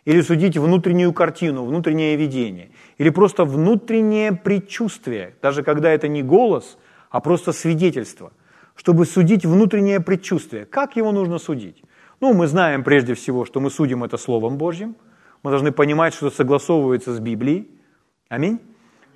или 0.06 0.22
судить 0.22 0.58
внутреннюю 0.58 1.14
картину, 1.14 1.66
внутреннее 1.66 2.16
видение, 2.16 2.72
или 2.98 3.10
просто 3.10 3.46
внутреннее 3.46 4.34
предчувствие, 4.34 5.36
даже 5.42 5.64
когда 5.64 5.92
это 5.92 6.08
не 6.08 6.24
голос, 6.24 6.78
а 7.10 7.20
просто 7.20 7.52
свидетельство, 7.52 8.34
чтобы 8.76 9.06
судить 9.06 9.46
внутреннее 9.46 10.00
предчувствие. 10.00 10.66
Как 10.66 10.96
его 10.96 11.12
нужно 11.12 11.38
судить? 11.38 11.84
Ну, 12.20 12.34
мы 12.34 12.48
знаем 12.48 12.84
прежде 12.84 13.14
всего, 13.14 13.46
что 13.46 13.60
мы 13.60 13.70
судим 13.70 14.04
это 14.04 14.18
Словом 14.18 14.58
Божьим, 14.58 14.96
мы 15.42 15.52
должны 15.52 15.72
понимать, 15.72 16.14
что 16.14 16.28
это 16.28 16.36
согласовывается 16.38 17.14
с 17.14 17.20
Библией. 17.20 17.70
Аминь. 18.30 18.60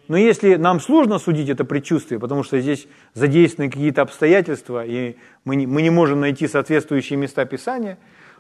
Но 0.08 0.16
если 0.16 0.56
нам 0.56 0.80
сложно 0.80 1.20
судить 1.20 1.50
это 1.50 1.66
предчувствие, 1.66 2.20
потому 2.20 2.44
что 2.44 2.60
здесь 2.60 2.88
задействованы 3.14 3.72
какие-то 3.72 4.02
обстоятельства, 4.02 4.86
и 4.86 5.16
мы 5.44 5.56
не, 5.56 5.68
мы 5.68 5.82
не 5.82 5.90
можем 5.90 6.22
найти 6.22 6.48
соответствующие 6.48 7.18
места 7.18 7.46
Писания, 7.46 7.98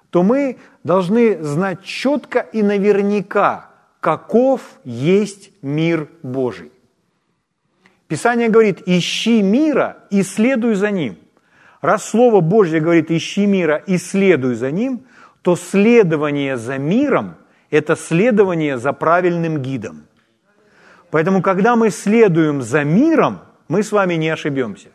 то 0.09 0.23
мы 0.23 0.57
должны 0.83 1.43
знать 1.43 1.83
четко 1.83 2.39
и 2.39 2.63
наверняка, 2.63 3.69
каков 3.99 4.61
есть 4.83 5.51
мир 5.61 6.07
Божий. 6.23 6.71
Писание 8.07 8.47
говорит, 8.47 8.83
ищи 8.85 9.41
мира 9.41 9.97
и 10.09 10.23
следуй 10.23 10.75
за 10.75 10.91
ним. 10.91 11.17
Раз 11.81 12.05
Слово 12.05 12.39
Божье 12.39 12.79
говорит, 12.79 13.11
ищи 13.11 13.45
мира 13.45 13.75
и 13.75 13.97
следуй 13.97 14.55
за 14.55 14.71
ним, 14.71 15.05
то 15.41 15.55
следование 15.55 16.57
за 16.57 16.77
миром– 16.77 17.35
это 17.69 17.95
следование 17.95 18.77
за 18.77 18.93
правильным 18.93 19.61
гидом. 19.61 20.03
Поэтому, 21.11 21.41
когда 21.41 21.75
мы 21.75 21.89
следуем 21.89 22.61
за 22.61 22.83
миром, 22.83 23.39
мы 23.67 23.83
с 23.83 23.91
вами 23.91 24.15
не 24.15 24.29
ошибемся. 24.29 24.89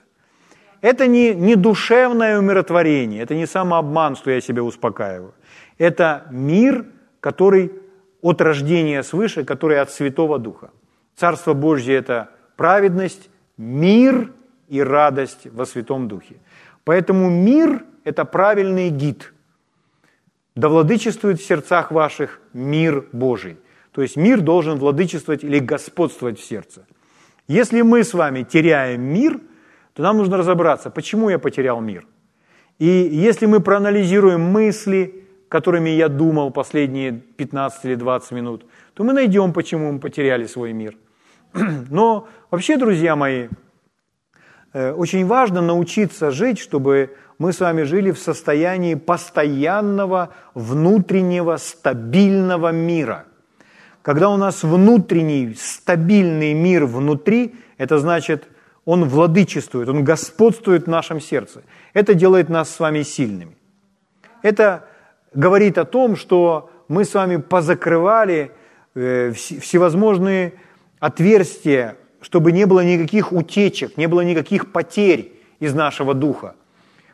Это 0.83 1.07
не, 1.07 1.33
не 1.33 1.55
душевное 1.55 2.39
умиротворение, 2.39 3.23
это 3.23 3.37
не 3.37 3.47
самообман, 3.47 4.17
что 4.17 4.31
я 4.31 4.41
себя 4.41 4.63
успокаиваю. 4.65 5.33
Это 5.79 6.27
мир, 6.31 6.87
который 7.21 7.73
от 8.21 8.41
рождения 8.41 9.03
свыше, 9.05 9.45
который 9.45 9.81
от 9.81 9.91
Святого 9.91 10.39
Духа. 10.39 10.71
Царство 11.17 11.55
Божье– 11.55 11.95
это 11.97 12.31
праведность, 12.57 13.31
мир 13.57 14.33
и 14.69 14.83
радость 14.83 15.47
во 15.53 15.67
Святом 15.67 16.09
Духе. 16.09 16.37
Поэтому 16.85 17.31
мир– 17.31 17.85
это 18.05 18.25
правильный 18.25 18.91
гид. 18.91 19.33
Да 20.57 20.69
владычествует 20.69 21.41
в 21.41 21.47
сердцах 21.47 21.93
ваших 21.93 22.41
мир 22.53 23.07
Божий. 23.13 23.57
То 23.93 24.03
есть 24.03 24.17
мир 24.17 24.41
должен 24.41 24.79
владычествовать 24.79 25.45
или 25.45 25.61
господствовать 25.61 26.41
в 26.41 26.45
сердце. 26.45 26.87
Если 27.47 27.83
мы 27.83 28.03
с 28.03 28.15
вами 28.15 28.43
теряем 28.43 29.03
мир, 29.03 29.41
то 29.95 30.03
нам 30.03 30.17
нужно 30.17 30.37
разобраться, 30.37 30.91
почему 30.91 31.31
я 31.31 31.39
потерял 31.39 31.81
мир. 31.81 32.07
И 32.79 32.87
если 32.87 33.47
мы 33.47 33.61
проанализируем 33.61 34.41
мысли, 34.41 35.25
которыми 35.49 35.91
я 35.91 36.09
думал 36.09 36.51
последние 36.51 37.13
15 37.13 37.85
или 37.85 37.95
20 37.95 38.33
минут, 38.33 38.67
то 38.95 39.05
мы 39.05 39.13
найдем, 39.13 39.53
почему 39.53 39.93
мы 39.93 39.99
потеряли 39.99 40.47
свой 40.47 40.73
мир. 40.73 40.97
Но 41.91 42.27
вообще, 42.51 42.77
друзья 42.79 43.17
мои, 43.17 43.49
э, 44.73 44.93
очень 44.93 45.27
важно 45.27 45.61
научиться 45.61 46.31
жить, 46.31 46.59
чтобы 46.59 47.15
мы 47.39 47.53
с 47.53 47.61
вами 47.61 47.83
жили 47.83 48.13
в 48.13 48.19
состоянии 48.19 48.95
постоянного 48.95 50.31
внутреннего 50.55 51.57
стабильного 51.57 52.73
мира. 52.73 53.27
Когда 54.03 54.31
у 54.31 54.37
нас 54.37 54.63
внутренний 54.63 55.55
стабильный 55.59 56.55
мир 56.55 56.87
внутри, 56.87 57.55
это 57.79 57.99
значит, 57.99 58.49
он 58.85 59.05
владычествует, 59.05 59.89
он 59.89 60.05
господствует 60.05 60.85
в 60.85 60.91
нашем 60.91 61.21
сердце. 61.21 61.63
Это 61.93 62.15
делает 62.15 62.49
нас 62.49 62.71
с 62.71 62.81
вами 62.81 63.03
сильными. 63.03 63.57
Это 64.43 64.85
говорит 65.35 65.79
о 65.79 65.85
том, 65.85 66.17
что 66.17 66.71
мы 66.89 67.05
с 67.05 67.15
вами 67.15 67.37
позакрывали 67.37 68.51
э, 68.95 69.33
всевозможные 69.33 70.55
отверстия, 70.99 71.97
чтобы 72.21 72.53
не 72.53 72.67
было 72.67 72.85
никаких 72.85 73.33
утечек, 73.33 73.97
не 73.97 74.07
было 74.09 74.21
никаких 74.23 74.73
потерь 74.73 75.33
из 75.61 75.75
нашего 75.75 76.15
духа. 76.15 76.55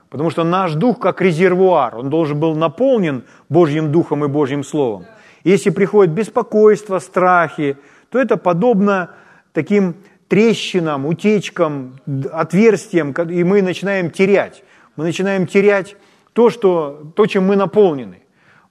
Потому 0.09 0.31
что 0.31 0.43
наш 0.43 0.73
дух 0.73 0.99
как 0.99 1.21
резервуар, 1.21 1.97
он 1.97 2.09
должен 2.09 2.41
был 2.41 2.55
наполнен 2.55 3.25
Божьим 3.51 3.93
духом 3.93 4.25
и 4.25 4.29
Божьим 4.29 4.65
словом. 4.65 5.05
Если 5.45 5.71
приходит 5.71 6.15
беспокойство, 6.15 6.99
страхи, 6.99 7.77
то 8.11 8.19
это 8.19 8.39
подобно 8.39 9.11
таким 9.53 9.97
трещинам, 10.29 11.07
утечкам, 11.07 11.99
отверстиям, 12.33 13.13
и 13.13 13.45
мы 13.45 13.63
начинаем 13.63 14.11
терять. 14.11 14.63
Мы 14.97 15.05
начинаем 15.05 15.47
терять 15.47 15.97
то, 16.33 16.51
что, 16.51 17.13
то 17.17 17.27
чем 17.27 17.47
мы 17.47 17.57
наполнены. 17.57 18.23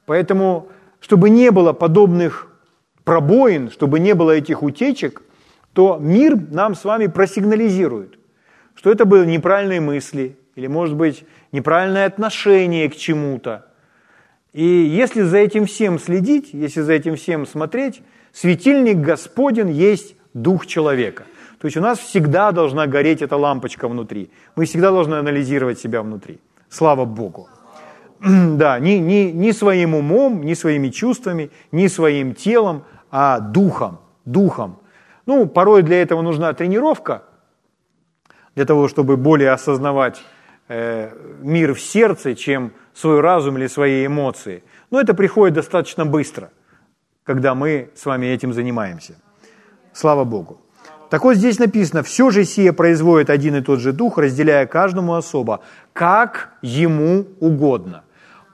Поэтому, 0.06 0.70
чтобы 1.00 1.30
не 1.30 1.52
было 1.52 1.74
подобных 1.74 2.48
пробоин, 3.04 3.72
чтобы 3.72 4.00
не 4.00 4.14
было 4.14 4.32
этих 4.32 4.64
утечек, 4.64 5.22
то 5.74 5.98
мир 6.00 6.38
нам 6.52 6.76
с 6.76 6.84
вами 6.84 7.08
просигнализирует, 7.08 8.18
что 8.76 8.92
это 8.92 9.06
были 9.06 9.26
неправильные 9.26 9.82
мысли, 9.82 10.38
или, 10.56 10.68
может 10.68 10.96
быть, 10.96 11.24
неправильное 11.52 12.06
отношение 12.06 12.90
к 12.90 12.96
чему-то. 12.96 13.68
И 14.54 14.64
если 14.64 15.22
за 15.22 15.38
этим 15.38 15.66
всем 15.66 16.00
следить, 16.00 16.50
если 16.52 16.82
за 16.82 16.94
этим 16.94 17.16
всем 17.16 17.46
смотреть, 17.46 18.02
светильник 18.34 18.98
Господен 18.98 19.68
есть 19.68 20.16
дух 20.34 20.66
человека. 20.66 21.26
То 21.60 21.66
есть 21.66 21.78
у 21.78 21.82
нас 21.82 22.00
всегда 22.00 22.52
должна 22.52 22.88
гореть 22.88 23.22
эта 23.22 23.36
лампочка 23.36 23.88
внутри. 23.88 24.30
Мы 24.56 24.66
всегда 24.66 24.92
должны 24.92 25.16
анализировать 25.16 25.80
себя 25.80 26.02
внутри. 26.02 26.40
Слава 26.70 27.06
Богу. 27.06 27.50
Да, 28.58 28.80
не, 28.80 29.00
не, 29.00 29.32
не 29.32 29.54
своим 29.54 29.96
умом, 29.96 30.44
не 30.44 30.56
своими 30.56 30.90
чувствами, 30.90 31.50
не 31.72 31.90
своим 31.90 32.34
телом, 32.34 32.84
а 33.12 33.40
духом. 33.40 34.00
Духом. 34.26 34.80
Ну, 35.26 35.48
порой 35.48 35.84
для 35.84 36.02
этого 36.02 36.22
нужна 36.22 36.54
тренировка, 36.54 37.24
для 38.56 38.66
того, 38.66 38.88
чтобы 38.88 39.18
более 39.18 39.52
осознавать 39.52 40.24
Э, 40.70 41.14
мир 41.42 41.74
в 41.74 41.80
сердце, 41.80 42.36
чем 42.36 42.74
свой 42.94 43.22
разум 43.22 43.58
или 43.58 43.68
свои 43.68 44.06
эмоции. 44.06 44.64
Но 44.92 45.00
это 45.00 45.14
приходит 45.14 45.56
достаточно 45.56 46.06
быстро, 46.06 46.50
когда 47.24 47.56
мы 47.56 47.90
с 47.96 48.06
вами 48.06 48.26
этим 48.26 48.52
занимаемся. 48.52 49.16
Слава 49.94 50.26
Богу. 50.26 50.60
Так 51.10 51.24
вот 51.24 51.36
здесь 51.36 51.60
написано, 51.60 52.04
все 52.04 52.30
же 52.32 52.44
сие 52.44 52.74
производит 52.74 53.30
один 53.30 53.56
и 53.56 53.62
тот 53.62 53.80
же 53.80 53.94
дух, 53.94 54.18
разделяя 54.18 54.66
каждому 54.66 55.16
особо, 55.16 55.62
как 55.94 56.52
ему 56.62 57.26
угодно. 57.40 58.04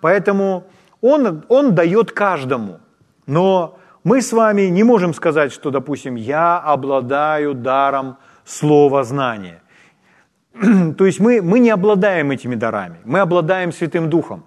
Поэтому 0.02 0.66
он, 1.02 1.44
он 1.48 1.74
дает 1.74 2.12
каждому. 2.12 2.80
Но 3.26 3.80
мы 4.04 4.22
с 4.22 4.34
вами 4.34 4.64
не 4.64 4.84
можем 4.84 5.14
сказать, 5.14 5.52
что, 5.52 5.72
допустим, 5.72 6.16
я 6.16 6.60
обладаю 6.60 7.54
даром 7.54 8.18
слова 8.46 9.04
знания. 9.04 9.62
То 10.98 11.06
есть 11.06 11.20
мы, 11.20 11.42
мы 11.42 11.60
не 11.60 11.72
обладаем 11.72 12.32
этими 12.32 12.56
дарами, 12.56 12.98
мы 13.06 13.20
обладаем 13.20 13.72
Святым 13.72 14.10
Духом. 14.10 14.44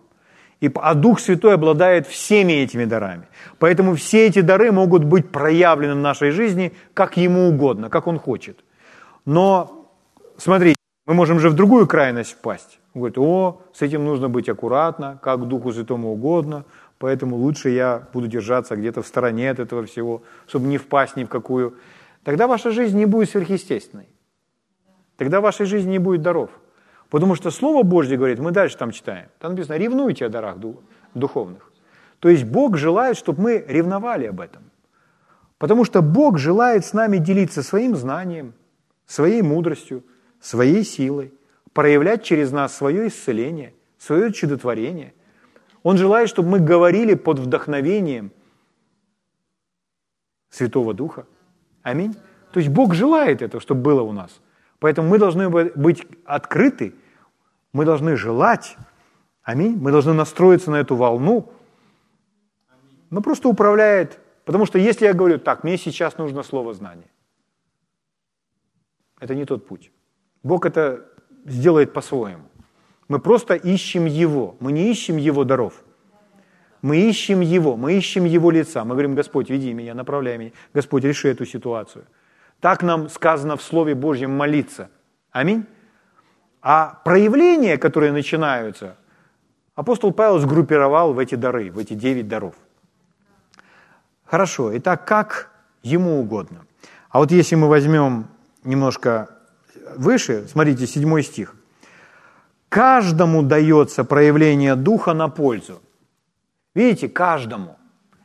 И, 0.61 0.71
а 0.75 0.95
Дух 0.95 1.21
Святой 1.21 1.55
обладает 1.55 2.07
всеми 2.07 2.53
этими 2.53 2.87
дарами. 2.87 3.29
Поэтому 3.59 3.95
все 3.95 4.27
эти 4.27 4.41
дары 4.41 4.73
могут 4.73 5.05
быть 5.05 5.31
проявлены 5.31 5.95
в 5.95 5.99
нашей 5.99 6.31
жизни 6.31 6.73
как 6.95 7.17
Ему 7.17 7.49
угодно, 7.49 7.91
как 7.91 8.07
Он 8.07 8.19
хочет. 8.19 8.65
Но, 9.27 9.91
смотрите, 10.39 10.77
мы 11.05 11.15
можем 11.15 11.41
же 11.41 11.51
в 11.51 11.55
другую 11.55 11.87
крайность 11.87 12.33
впасть. 12.33 12.79
Он 12.95 13.01
говорит, 13.01 13.19
о, 13.19 13.61
с 13.75 13.83
этим 13.83 14.05
нужно 14.05 14.31
быть 14.31 14.49
аккуратно, 14.49 15.19
как 15.23 15.47
Духу 15.47 15.73
Святому 15.73 16.13
угодно, 16.13 16.65
поэтому 16.99 17.37
лучше 17.37 17.69
я 17.69 18.09
буду 18.15 18.27
держаться 18.27 18.77
где-то 18.77 19.03
в 19.03 19.07
стороне 19.07 19.51
от 19.51 19.59
этого 19.59 19.85
всего, 19.85 20.23
чтобы 20.49 20.69
не 20.69 20.79
впасть 20.79 21.17
ни 21.17 21.25
в 21.25 21.29
какую. 21.29 21.75
Тогда 22.25 22.47
ваша 22.47 22.71
жизнь 22.71 22.97
не 22.97 23.05
будет 23.05 23.29
сверхъестественной. 23.29 24.09
Тогда 25.19 25.41
в 25.41 25.43
вашей 25.43 25.67
жизни 25.67 25.93
не 25.93 25.99
будет 25.99 26.23
даров. 26.23 26.51
Потому 27.11 27.35
что 27.35 27.51
Слово 27.51 27.83
Божье 27.83 28.17
говорит, 28.17 28.39
мы 28.39 28.51
дальше 28.51 28.77
там 28.77 28.91
читаем, 28.91 29.29
там 29.39 29.53
написано, 29.53 29.77
ревнуйте 29.77 30.27
о 30.27 30.29
дарах 30.29 30.57
духовных. 31.15 31.73
То 32.19 32.29
есть 32.29 32.45
Бог 32.45 32.77
желает, 32.77 33.17
чтобы 33.17 33.43
мы 33.43 33.65
ревновали 33.69 34.27
об 34.27 34.41
этом. 34.41 34.63
Потому 35.59 35.85
что 35.85 36.03
Бог 36.03 36.39
желает 36.39 36.85
с 36.85 36.93
нами 36.93 37.19
делиться 37.19 37.63
своим 37.63 37.97
знанием, 37.97 38.55
своей 39.07 39.43
мудростью, 39.43 40.05
своей 40.41 40.85
силой, 40.85 41.33
проявлять 41.73 42.25
через 42.25 42.53
нас 42.53 42.77
свое 42.77 43.09
исцеление, 43.09 43.73
свое 43.99 44.33
чудотворение. 44.33 45.15
Он 45.83 45.97
желает, 45.97 46.29
чтобы 46.29 46.49
мы 46.49 46.59
говорили 46.59 47.15
под 47.15 47.39
вдохновением 47.39 48.33
Святого 50.51 50.95
Духа. 50.95 51.27
Аминь. 51.83 52.17
То 52.53 52.61
есть 52.61 52.73
Бог 52.73 52.95
желает 52.95 53.43
этого, 53.43 53.61
чтобы 53.61 53.83
было 53.83 54.03
у 54.03 54.13
нас. 54.13 54.41
Поэтому 54.87 55.09
мы 55.09 55.19
должны 55.19 55.51
быть 55.51 56.07
открыты, 56.25 56.95
мы 57.73 57.85
должны 57.85 58.17
желать, 58.17 58.77
аминь, 59.43 59.77
мы 59.77 59.91
должны 59.91 60.13
настроиться 60.13 60.71
на 60.71 60.77
эту 60.77 60.95
волну. 60.95 61.53
Но 63.11 63.21
просто 63.21 63.49
управляет, 63.49 64.21
потому 64.45 64.65
что 64.65 64.79
если 64.79 65.07
я 65.07 65.13
говорю, 65.13 65.41
так, 65.41 65.65
мне 65.65 65.77
сейчас 65.77 66.19
нужно 66.19 66.45
слово 66.45 66.73
знания, 66.73 67.11
это 69.19 69.35
не 69.35 69.45
тот 69.45 69.67
путь. 69.67 69.91
Бог 70.45 70.67
это 70.67 71.05
сделает 71.47 71.93
по-своему. 71.93 72.45
Мы 73.09 73.19
просто 73.19 73.55
ищем 73.55 74.05
Его, 74.05 74.55
мы 74.61 74.71
не 74.71 74.89
ищем 74.89 75.17
Его 75.17 75.43
даров. 75.43 75.83
Мы 76.81 77.11
ищем 77.11 77.41
Его, 77.41 77.77
мы 77.77 77.95
ищем 77.95 78.25
Его 78.25 78.53
лица. 78.53 78.85
Мы 78.85 78.91
говорим, 78.91 79.17
Господь, 79.17 79.51
веди 79.51 79.75
меня, 79.75 79.95
направляй 79.95 80.39
меня. 80.39 80.53
Господь, 80.73 81.03
реши 81.03 81.27
эту 81.27 81.45
ситуацию. 81.45 82.05
Так 82.61 82.83
нам 82.83 83.09
сказано 83.09 83.57
в 83.57 83.63
Слове 83.63 83.95
Божьем 83.95 84.31
молиться. 84.31 84.91
Аминь. 85.31 85.67
А 86.63 87.01
проявления, 87.05 87.77
которые 87.77 88.13
начинаются, 88.13 88.97
апостол 89.75 90.13
Павел 90.13 90.39
сгруппировал 90.39 91.13
в 91.13 91.19
эти 91.19 91.35
дары, 91.35 91.71
в 91.71 91.79
эти 91.79 91.95
девять 91.95 92.29
даров. 92.29 92.55
Хорошо, 94.25 94.77
итак, 94.77 95.07
как 95.07 95.51
ему 95.83 96.19
угодно. 96.19 96.67
А 97.11 97.19
вот 97.19 97.31
если 97.31 97.55
мы 97.55 97.69
возьмем 97.69 98.27
немножко 98.65 99.31
выше, 99.97 100.49
смотрите, 100.49 100.87
седьмой 100.87 101.23
стих. 101.23 101.55
Каждому 102.69 103.43
дается 103.43 104.03
проявление 104.03 104.75
Духа 104.75 105.15
на 105.15 105.29
пользу. 105.29 105.81
Видите, 106.75 107.09
каждому. 107.09 107.79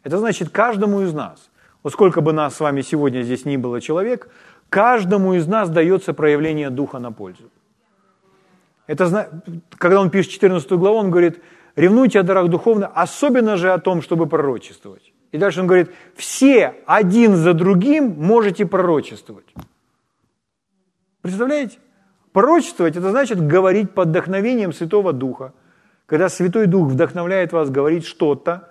Это 0.03 0.17
значит 0.17 0.49
каждому 0.49 1.01
из 1.01 1.13
нас. 1.13 1.50
Вот 1.83 1.93
сколько 1.93 2.21
бы 2.21 2.31
нас 2.31 2.55
с 2.55 2.59
вами 2.59 2.81
сегодня 2.81 3.23
здесь 3.23 3.45
ни 3.45 3.57
было 3.57 3.81
человек, 3.81 4.29
каждому 4.69 5.33
из 5.33 5.47
нас 5.47 5.69
дается 5.69 6.13
проявление 6.13 6.69
Духа 6.69 6.99
на 6.99 7.11
пользу. 7.11 7.49
Это, 8.87 9.29
когда 9.77 9.99
он 10.01 10.09
пишет 10.09 10.31
14 10.31 10.71
главу, 10.73 10.97
он 10.97 11.09
говорит, 11.09 11.41
ревнуйте 11.75 12.19
о 12.19 12.23
дарах 12.23 12.49
духовных, 12.49 12.91
особенно 12.93 13.57
же 13.57 13.71
о 13.71 13.79
том, 13.79 14.01
чтобы 14.01 14.27
пророчествовать. 14.27 15.13
И 15.31 15.37
дальше 15.37 15.61
он 15.61 15.67
говорит, 15.67 15.91
все 16.15 16.75
один 16.85 17.35
за 17.35 17.53
другим 17.53 18.15
можете 18.17 18.65
пророчествовать. 18.65 19.45
Представляете? 21.21 21.77
Пророчествовать– 22.33 22.95
это 22.97 23.11
значит 23.11 23.45
говорить 23.45 23.91
под 23.91 24.09
вдохновением 24.09 24.73
Святого 24.73 25.13
Духа. 25.13 25.53
Когда 26.05 26.29
Святой 26.29 26.67
Дух 26.67 26.89
вдохновляет 26.89 27.53
вас 27.53 27.69
говорить 27.71 28.05
что-то 28.05 28.67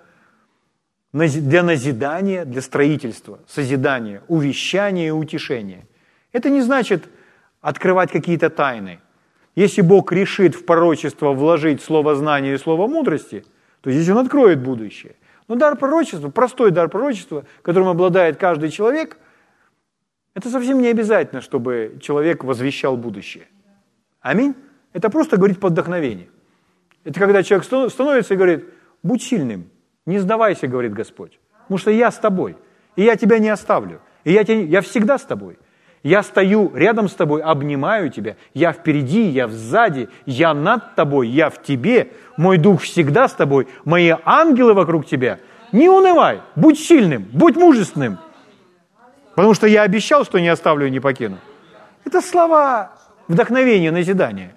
для 1.13 1.63
назидания, 1.63 2.45
для 2.45 2.61
строительства, 2.61 3.39
созидания, 3.47 4.21
увещания 4.27 5.07
и 5.07 5.11
утешения. 5.11 5.85
Это 6.31 6.49
не 6.49 6.61
значит 6.61 7.09
открывать 7.59 8.11
какие-то 8.11 8.49
тайны. 8.49 8.99
Если 9.55 9.81
Бог 9.81 10.11
решит 10.13 10.55
в 10.55 10.65
пророчество 10.65 11.33
вложить 11.33 11.81
слово 11.81 12.15
знания 12.15 12.53
и 12.53 12.57
слово 12.57 12.87
мудрости, 12.87 13.43
то 13.81 13.91
здесь 13.91 14.07
Он 14.09 14.19
откроет 14.19 14.61
будущее. 14.61 15.15
Но 15.47 15.55
дар 15.55 15.75
пророчества, 15.75 16.29
простой 16.29 16.71
дар 16.71 16.87
пророчества, 16.87 17.45
которым 17.61 17.89
обладает 17.89 18.37
каждый 18.37 18.69
человек, 18.69 19.17
это 20.33 20.49
совсем 20.49 20.81
не 20.81 20.87
обязательно, 20.87 21.41
чтобы 21.41 21.97
человек 22.01 22.45
возвещал 22.45 22.95
будущее. 22.95 23.47
Аминь. 24.21 24.55
Это 24.93 25.09
просто 25.09 25.35
говорить 25.35 25.59
под 25.59 25.73
вдохновение. 25.73 26.29
Это 27.03 27.19
когда 27.19 27.43
человек 27.43 27.65
становится 27.91 28.33
и 28.33 28.37
говорит, 28.37 28.65
будь 29.03 29.21
сильным, 29.21 29.69
не 30.05 30.19
сдавайся, 30.19 30.67
говорит 30.67 30.93
Господь, 30.93 31.39
потому 31.63 31.77
что 31.77 31.91
я 31.91 32.11
с 32.11 32.17
тобой, 32.17 32.57
и 32.95 33.03
я 33.03 33.15
тебя 33.15 33.39
не 33.39 33.49
оставлю, 33.49 34.01
и 34.23 34.31
я, 34.31 34.43
тебя, 34.43 34.61
я 34.61 34.81
всегда 34.81 35.17
с 35.17 35.23
тобой. 35.23 35.57
Я 36.03 36.23
стою 36.23 36.75
рядом 36.75 37.07
с 37.07 37.13
тобой, 37.13 37.43
обнимаю 37.43 38.09
тебя. 38.09 38.35
Я 38.55 38.73
впереди, 38.73 39.27
я 39.27 39.47
сзади, 39.47 40.09
я 40.25 40.53
над 40.55 40.95
тобой, 40.95 41.27
я 41.27 41.51
в 41.51 41.61
тебе. 41.61 42.11
Мой 42.37 42.57
дух 42.57 42.81
всегда 42.81 43.27
с 43.27 43.33
тобой. 43.33 43.67
Мои 43.85 44.11
ангелы 44.25 44.73
вокруг 44.73 45.05
тебя. 45.05 45.39
Не 45.71 45.89
унывай, 45.89 46.41
будь 46.55 46.79
сильным, 46.79 47.27
будь 47.31 47.55
мужественным. 47.55 48.17
Потому 49.35 49.53
что 49.53 49.67
я 49.67 49.83
обещал, 49.83 50.25
что 50.25 50.39
не 50.39 50.49
оставлю 50.49 50.87
и 50.87 50.89
не 50.89 50.99
покину. 50.99 51.37
Это 52.03 52.19
слова 52.21 52.93
вдохновения, 53.27 53.91
назидания. 53.91 54.53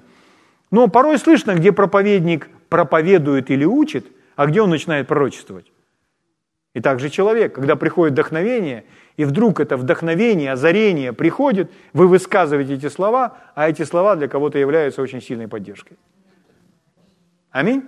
Но 0.70 0.88
порой 0.88 1.18
слышно, 1.18 1.54
где 1.54 1.72
проповедник 1.72 2.48
проповедует 2.70 3.50
или 3.50 3.64
учит, 3.66 4.06
а 4.36 4.46
где 4.46 4.62
он 4.62 4.70
начинает 4.70 5.08
пророчествовать. 5.08 5.66
И 6.74 6.80
также 6.80 7.08
человек, 7.08 7.54
когда 7.54 7.76
приходит 7.76 8.14
вдохновение, 8.14 8.84
и 9.16 9.24
вдруг 9.24 9.60
это 9.60 9.76
вдохновение, 9.76 10.52
озарение 10.52 11.12
приходит, 11.12 11.70
вы 11.92 12.08
высказываете 12.08 12.74
эти 12.74 12.88
слова, 12.88 13.38
а 13.54 13.68
эти 13.68 13.84
слова 13.84 14.16
для 14.16 14.26
кого-то 14.26 14.58
являются 14.58 15.00
очень 15.00 15.22
сильной 15.22 15.46
поддержкой. 15.46 15.96
Аминь? 17.50 17.84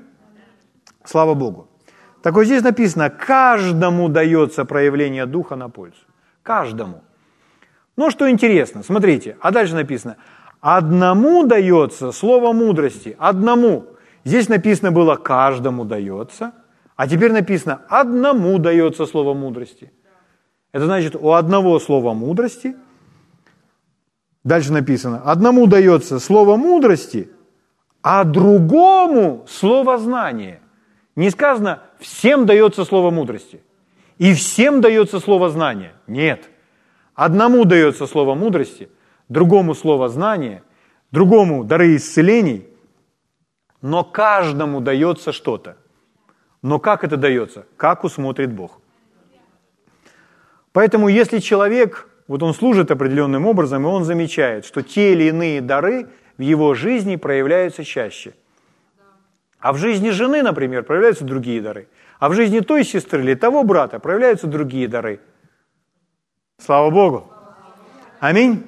Слава 1.05 1.35
Богу. 1.35 1.69
Так 2.23 2.35
вот 2.35 2.45
здесь 2.45 2.63
написано, 2.63 3.11
каждому 3.11 4.09
дается 4.09 4.65
проявление 4.65 5.27
Духа 5.27 5.57
на 5.57 5.69
пользу. 5.69 5.99
Каждому. 6.45 7.03
Но 7.97 8.11
что 8.11 8.31
интересно, 8.31 8.85
смотрите, 8.85 9.37
а 9.41 9.51
дальше 9.51 9.75
написано, 9.75 10.17
одному 10.61 11.45
дается 11.45 12.13
слово 12.13 12.53
мудрости, 12.53 13.17
одному. 13.19 13.96
Здесь 14.27 14.49
написано 14.49 14.91
было, 14.91 15.15
каждому 15.15 15.85
дается, 15.85 16.53
а 16.97 17.07
теперь 17.07 17.31
написано, 17.31 17.83
одному 17.89 18.59
дается 18.59 19.07
слово 19.07 19.35
мудрости. 19.35 19.93
Это 20.73 20.87
значит, 20.87 21.15
у 21.15 21.31
одного 21.31 21.79
слова 21.79 22.13
мудрости, 22.13 22.75
дальше 24.43 24.73
написано, 24.73 25.23
одному 25.25 25.69
дается 25.69 26.19
слово 26.19 26.57
мудрости, 26.57 27.31
а 28.03 28.25
другому 28.25 29.45
слово 29.49 29.97
знания. 29.97 30.61
Не 31.15 31.31
сказано, 31.31 31.85
всем 32.01 32.47
дается 32.47 32.85
слово 32.85 33.13
мудрости, 33.13 33.63
и 34.19 34.35
всем 34.35 34.81
дается 34.81 35.21
слово 35.21 35.51
знания. 35.51 35.93
Нет. 36.09 36.51
Одному 37.15 37.65
дается 37.65 38.09
слово 38.09 38.35
мудрости, 38.35 38.89
другому 39.29 39.77
слово 39.77 40.09
знания, 40.09 40.65
другому 41.13 41.63
дары 41.63 41.95
исцелений, 41.95 42.67
но 43.87 44.03
каждому 44.03 44.81
дается 44.81 45.31
что-то. 45.31 45.77
Но 46.61 46.81
как 46.81 47.05
это 47.05 47.17
дается? 47.17 47.67
Как 47.77 48.03
усмотрит 48.03 48.53
Бог. 48.53 48.81
Поэтому 50.73 51.07
если 51.07 51.39
человек, 51.39 52.09
вот 52.27 52.43
он 52.43 52.53
служит 52.53 52.91
определенным 52.91 53.47
образом, 53.47 53.85
и 53.85 53.87
он 53.89 54.05
замечает, 54.05 54.65
что 54.65 54.83
те 54.83 55.13
или 55.13 55.29
иные 55.29 55.61
дары 55.61 56.09
в 56.37 56.43
его 56.43 56.75
жизни 56.75 57.15
проявляются 57.15 57.85
чаще. 57.85 58.35
А 59.61 59.73
в 59.73 59.79
жизни 59.79 60.11
жены, 60.11 60.43
например, 60.43 60.83
проявляются 60.83 61.25
другие 61.25 61.61
дары. 61.61 61.87
А 62.19 62.29
в 62.29 62.35
жизни 62.35 62.59
той 62.61 62.83
сестры 62.83 63.23
или 63.23 63.35
того 63.35 63.63
брата 63.63 64.01
проявляются 64.01 64.49
другие 64.49 64.89
дары. 64.89 65.21
Слава 66.59 66.91
Богу. 66.91 67.33
Аминь. 68.19 68.67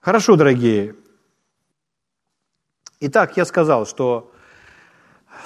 Хорошо, 0.00 0.36
дорогие. 0.36 0.94
Итак, 3.00 3.36
я 3.36 3.44
сказал, 3.44 3.86
что 3.86 4.32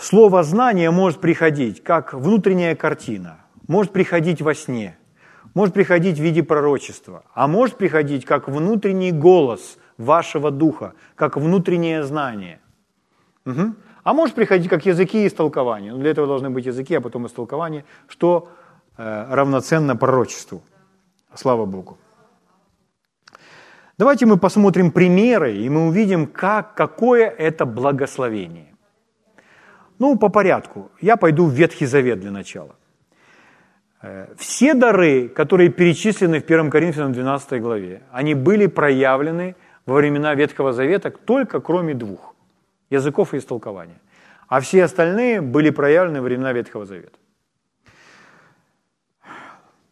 слово 0.01 0.43
знание 0.43 0.91
может 0.91 1.21
приходить 1.21 1.83
как 1.83 2.15
внутренняя 2.15 2.75
картина– 2.75 3.39
может 3.71 3.93
приходить 3.93 4.43
во 4.43 4.53
сне, 4.53 4.99
может 5.55 5.75
приходить 5.75 6.19
в 6.19 6.21
виде 6.21 6.43
пророчества, 6.43 7.23
а 7.35 7.47
может 7.47 7.77
приходить 7.77 8.25
как 8.25 8.49
внутренний 8.49 9.13
голос 9.13 9.79
вашего 9.97 10.51
духа, 10.51 10.95
как 11.15 11.37
внутреннее 11.37 12.03
знание. 12.03 12.59
Угу. 13.47 13.75
А 14.03 14.13
может 14.13 14.35
приходить 14.35 14.69
как 14.69 14.87
языки 14.87 15.23
и 15.23 15.27
истолкования. 15.29 15.93
Ну, 15.93 15.99
для 15.99 16.11
этого 16.11 16.27
должны 16.27 16.51
быть 16.51 16.67
языки, 16.67 16.97
а 16.97 17.01
потом 17.01 17.27
истолкование, 17.27 17.85
что 18.09 18.49
э, 18.97 19.35
равноценно 19.35 19.95
пророчеству. 19.95 20.63
Слава 21.35 21.65
Богу. 21.65 21.97
Давайте 24.01 24.25
мы 24.25 24.39
посмотрим 24.39 24.93
примеры, 24.93 25.53
и 25.53 25.69
мы 25.69 25.89
увидим, 25.89 26.27
как, 26.27 26.75
какое 26.75 27.29
это 27.29 27.67
благословение. 27.67 28.75
Ну, 29.99 30.17
по 30.17 30.31
порядку. 30.31 30.91
Я 31.03 31.17
пойду 31.17 31.45
в 31.45 31.53
Ветхий 31.53 31.87
Завет 31.87 32.19
для 32.19 32.31
начала. 32.31 32.77
Э, 34.01 34.29
все 34.39 34.73
дары, 34.73 35.29
которые 35.29 35.69
перечислены 35.69 36.41
в 36.41 36.45
1 36.45 36.71
Коринфянам 36.71 37.13
12 37.13 37.61
главе, 37.61 38.01
они 38.11 38.35
были 38.35 38.69
проявлены 38.69 39.55
во 39.85 39.97
времена 39.97 40.35
Ветхого 40.35 40.73
Завета 40.73 41.11
только 41.11 41.61
кроме 41.61 41.93
двух– 41.93 42.35
языков 42.91 43.35
и 43.35 43.37
истолкования. 43.37 44.01
А 44.49 44.61
все 44.61 44.85
остальные 44.85 45.43
были 45.43 45.69
проявлены 45.71 46.21
во 46.21 46.25
времена 46.25 46.55
Ветхого 46.55 46.87
Завета. 46.87 47.19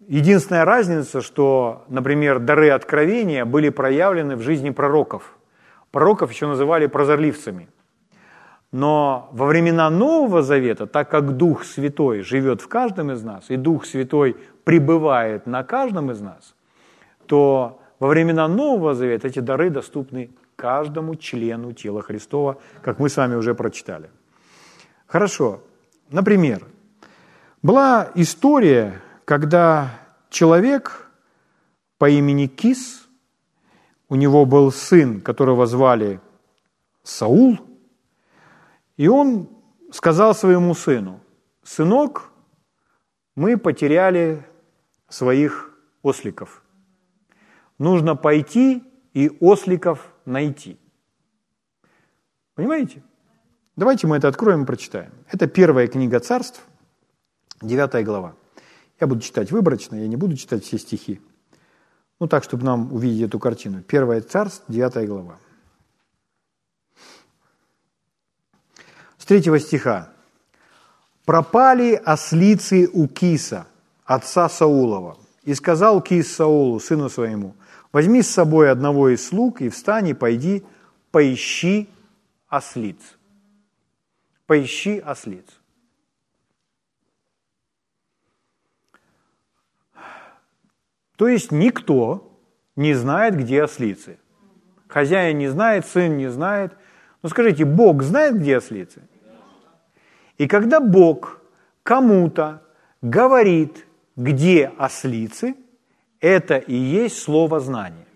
Единственная 0.08 0.64
разница, 0.64 1.20
что, 1.20 1.84
например, 1.88 2.40
дары 2.40 2.70
откровения 2.70 3.44
были 3.44 3.68
проявлены 3.68 4.34
в 4.34 4.42
жизни 4.42 4.70
пророков. 4.70 5.38
Пророков 5.92 6.32
еще 6.32 6.46
называли 6.46 6.86
прозорливцами– 6.86 7.68
но 8.70 9.30
во 9.32 9.46
времена 9.46 9.88
Нового 9.88 10.42
Завета, 10.42 10.86
так 10.86 11.10
как 11.10 11.36
Дух 11.36 11.64
Святой 11.64 12.20
живет 12.20 12.60
в 12.60 12.68
каждом 12.68 13.10
из 13.10 13.22
нас, 13.22 13.46
и 13.48 13.56
Дух 13.56 13.86
Святой 13.86 14.36
пребывает 14.64 15.46
на 15.46 15.64
каждом 15.64 16.10
из 16.10 16.20
нас, 16.20 16.54
то 17.26 17.80
во 17.98 18.08
времена 18.08 18.46
Нового 18.46 18.94
Завета 18.94 19.28
эти 19.28 19.38
дары 19.40 19.70
доступны 19.70 20.30
каждому 20.56 21.16
члену 21.16 21.72
тела 21.72 22.02
Христова, 22.02 22.58
как 22.82 22.98
мы 22.98 23.08
с 23.08 23.16
вами 23.16 23.36
уже 23.36 23.54
прочитали. 23.54 24.10
Хорошо. 25.06 25.62
Например, 26.10 26.62
была 27.62 28.10
история, 28.14 29.00
когда 29.28 29.90
человек 30.30 31.06
по 31.98 32.08
имени 32.08 32.46
Кис, 32.46 33.06
у 34.08 34.14
него 34.14 34.46
был 34.46 34.72
сын, 34.72 35.20
которого 35.20 35.66
звали 35.66 36.20
Саул– 37.02 37.58
и 38.98 39.06
он 39.06 39.48
сказал 39.92 40.34
своему 40.34 40.74
сыну, 40.74 41.20
сынок, 41.62 42.30
мы 43.36 43.56
потеряли 43.56 44.44
своих 45.08 45.70
осликов. 46.02 46.62
Нужно 47.78 48.16
пойти 48.16 48.82
и 49.14 49.30
осликов 49.40 50.12
найти. 50.24 50.80
Понимаете? 52.56 53.02
Давайте 53.76 54.08
мы 54.08 54.16
это 54.16 54.26
откроем 54.26 54.64
и 54.64 54.66
прочитаем. 54.66 55.12
Это 55.30 55.46
первая 55.46 55.86
книга 55.86 56.18
царств, 56.18 56.66
9 57.62 58.04
глава. 58.04 58.34
Я 59.00 59.06
буду 59.06 59.20
читать 59.20 59.50
выборочно, 59.52 59.96
я 59.96 60.08
не 60.08 60.16
буду 60.16 60.36
читать 60.36 60.64
все 60.64 60.78
стихи. 60.78 61.20
Ну 62.20 62.26
так, 62.26 62.44
чтобы 62.44 62.64
нам 62.64 62.92
увидеть 62.92 63.28
эту 63.28 63.38
картину. 63.38 63.82
Первая 63.82 64.20
царств, 64.20 64.64
9 64.68 65.06
глава. 65.06 65.38
третьего 69.28 69.60
стиха. 69.60 70.10
«Пропали 71.26 72.00
ослицы 72.02 72.88
у 72.90 73.06
Киса, 73.06 73.66
отца 74.04 74.48
Саулова. 74.48 75.18
И 75.44 75.54
сказал 75.54 76.00
Кис 76.00 76.34
Саулу, 76.34 76.80
сыну 76.80 77.10
своему, 77.10 77.54
возьми 77.92 78.22
с 78.22 78.30
собой 78.30 78.70
одного 78.70 79.10
из 79.10 79.26
слуг 79.28 79.60
и 79.60 79.68
встань 79.68 80.08
и 80.08 80.14
пойди, 80.14 80.64
поищи 81.10 81.90
ослиц. 82.48 82.96
Поищи 84.46 84.98
ослиц. 84.98 85.44
То 91.18 91.26
есть 91.26 91.50
никто 91.50 92.32
не 92.76 92.94
знает, 92.94 93.36
где 93.36 93.64
ослицы. 93.64 94.20
Хозяин 94.86 95.36
не 95.38 95.48
знает, 95.48 95.84
сын 95.84 96.16
не 96.16 96.30
знает. 96.30 96.76
Ну 97.22 97.28
скажите, 97.28 97.64
Бог 97.64 98.04
знает, 98.04 98.38
где 98.38 98.58
ослицы? 98.58 99.02
И 100.38 100.46
когда 100.46 100.78
Бог 100.78 101.40
кому-то 101.82 102.62
говорит, 103.02 103.84
где 104.14 104.70
ослицы, 104.78 105.56
это 106.20 106.56
и 106.56 106.74
есть 106.76 107.18
слово 107.20 107.58
знание. 107.58 108.06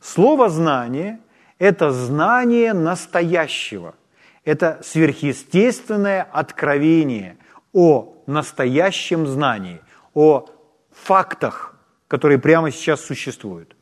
Слово 0.00 0.48
знание– 0.48 1.18
это 1.58 1.90
знание 1.90 2.72
настоящего. 2.72 3.96
Это 4.44 4.78
сверхъестественное 4.84 6.22
откровение 6.22 7.36
о 7.72 8.14
настоящем 8.28 9.26
знании, 9.26 9.80
о 10.14 10.46
фактах, 10.92 11.73
которые 12.14 12.38
прямо 12.38 12.70
сейчас 12.70 13.00
существуют. 13.00 13.74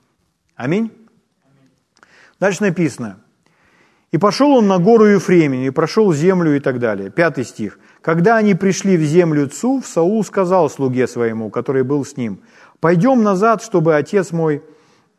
Аминь? 0.56 0.90
Дальше 2.40 2.62
написано. 2.62 3.18
И 4.10 4.16
пошел 4.16 4.52
он 4.52 4.68
на 4.68 4.78
гору 4.78 5.04
Ефремию, 5.04 5.66
и 5.66 5.70
прошел 5.70 6.14
землю 6.14 6.56
и 6.56 6.60
так 6.60 6.78
далее. 6.78 7.10
Пятый 7.10 7.44
стих. 7.44 7.78
Когда 8.00 8.38
они 8.38 8.54
пришли 8.54 8.96
в 8.96 9.02
землю 9.02 9.48
Цув, 9.48 9.86
Саул 9.86 10.24
сказал 10.24 10.70
слуге 10.70 11.06
своему, 11.06 11.50
который 11.50 11.82
был 11.82 12.06
с 12.06 12.16
ним, 12.16 12.40
«Пойдем 12.80 13.22
назад, 13.22 13.62
чтобы 13.62 13.96
отец 13.96 14.32
мой, 14.32 14.62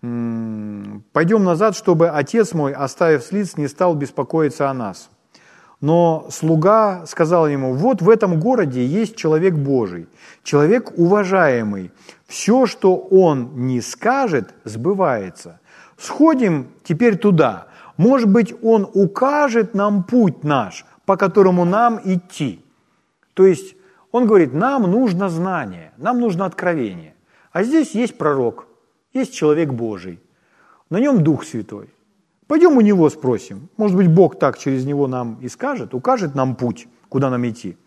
пойдем 0.01 1.43
назад, 1.43 1.75
чтобы 1.75 2.09
отец 2.09 2.53
мой, 2.53 2.73
оставив 2.73 3.21
слиц, 3.23 3.57
не 3.57 3.67
стал 3.67 3.93
беспокоиться 3.93 4.71
о 4.71 4.73
нас». 4.73 5.11
Но 5.83 6.27
слуга 6.29 7.05
сказал 7.07 7.45
ему, 7.49 7.73
вот 7.73 8.01
в 8.01 8.09
этом 8.09 8.39
городе 8.39 8.85
есть 8.85 9.17
человек 9.17 9.53
Божий, 9.53 10.07
человек 10.41 10.97
уважаемый. 10.97 11.91
Все, 12.25 12.67
что 12.67 12.95
он 12.95 13.67
не 13.67 13.81
скажет, 13.81 14.53
сбывается. 14.63 15.59
Сходим 15.97 16.69
теперь 16.85 17.17
туда. 17.17 17.67
Может 17.97 18.29
быть, 18.31 18.55
он 18.63 18.89
укажет 18.93 19.73
нам 19.73 20.05
путь 20.05 20.45
наш, 20.45 20.85
по 21.05 21.17
которому 21.17 21.65
нам 21.65 21.99
идти. 22.05 22.63
То 23.33 23.45
есть 23.45 23.75
он 24.13 24.25
говорит, 24.25 24.53
нам 24.53 24.83
нужно 24.83 25.27
знание, 25.27 25.91
нам 25.97 26.17
нужно 26.21 26.45
откровение. 26.45 27.13
А 27.51 27.61
здесь 27.63 27.93
есть 27.93 28.17
пророк, 28.17 28.67
есть 29.11 29.33
человек 29.33 29.73
Божий, 29.73 30.21
на 30.89 31.01
нем 31.01 31.25
Дух 31.25 31.43
Святой. 31.43 31.89
Пойдем 32.47 32.77
у 32.77 32.81
него 32.81 33.09
спросим. 33.09 33.69
Может 33.77 33.95
быть, 33.95 34.07
Бог 34.07 34.37
так 34.37 34.57
через 34.57 34.85
него 34.85 35.07
нам 35.07 35.37
и 35.41 35.47
скажет, 35.47 35.93
укажет 35.93 36.35
нам 36.35 36.55
путь, 36.55 36.87
куда 37.09 37.29
нам 37.29 37.47
идти. 37.47 37.77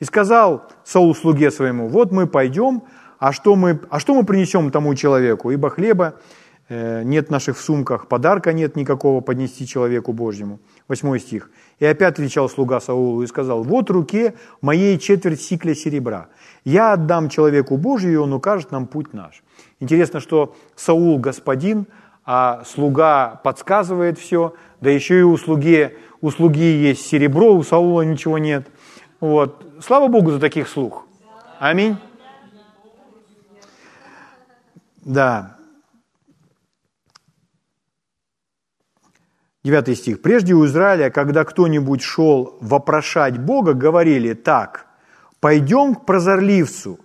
И 0.00 0.04
сказал 0.04 0.68
Саул 0.84 1.14
слуге 1.14 1.50
своему, 1.50 1.88
вот 1.88 2.12
мы 2.12 2.26
пойдем, 2.26 2.82
а 3.18 3.32
что 3.32 3.54
мы, 3.54 3.80
а 3.88 4.00
что 4.00 4.14
мы 4.14 4.24
принесем 4.24 4.70
тому 4.70 4.94
человеку? 4.96 5.50
Ибо 5.52 5.70
хлеба 5.70 6.16
э, 6.68 7.04
нет 7.04 7.28
в 7.28 7.30
наших 7.30 7.56
сумках, 7.56 8.08
подарка 8.08 8.52
нет 8.52 8.74
никакого 8.74 9.20
поднести 9.20 9.64
человеку 9.64 10.12
Божьему. 10.12 10.58
Восьмой 10.88 11.20
стих. 11.20 11.50
И 11.78 11.86
опять 11.86 12.14
отвечал 12.14 12.48
слуга 12.48 12.80
Саулу 12.80 13.22
и 13.22 13.26
сказал, 13.28 13.62
вот 13.62 13.90
в 13.90 13.92
руке 13.92 14.34
моей 14.60 14.98
четверть 14.98 15.40
сикля 15.40 15.74
серебра. 15.74 16.28
Я 16.64 16.94
отдам 16.94 17.28
человеку 17.28 17.76
Божию, 17.76 18.12
и 18.12 18.16
он 18.16 18.32
укажет 18.32 18.72
нам 18.72 18.88
путь 18.88 19.12
наш. 19.14 19.44
Интересно, 19.78 20.18
что 20.18 20.56
Саул 20.74 21.18
господин, 21.18 21.86
а 22.24 22.62
слуга 22.64 23.40
подсказывает 23.42 24.18
все, 24.18 24.54
да 24.80 24.90
еще 24.90 25.20
и 25.20 25.22
у 25.22 25.36
слуги, 25.36 25.96
у 26.20 26.30
слуги 26.30 26.64
есть 26.64 27.06
серебро, 27.06 27.54
у 27.54 27.62
Саула 27.62 28.02
ничего 28.02 28.38
нет. 28.38 28.68
Вот. 29.20 29.66
Слава 29.80 30.08
Богу 30.08 30.30
за 30.30 30.40
таких 30.40 30.68
слуг. 30.68 31.06
Аминь. 31.58 31.96
Да. 35.04 35.56
Девятый 39.64 39.94
стих. 39.94 40.22
«Прежде 40.22 40.54
у 40.54 40.64
Израиля, 40.66 41.10
когда 41.10 41.44
кто-нибудь 41.44 42.02
шел 42.02 42.58
вопрошать 42.60 43.38
Бога, 43.38 43.74
говорили 43.74 44.34
так, 44.34 44.86
пойдем 45.38 45.94
к 45.94 46.04
прозорливцу, 46.04 46.98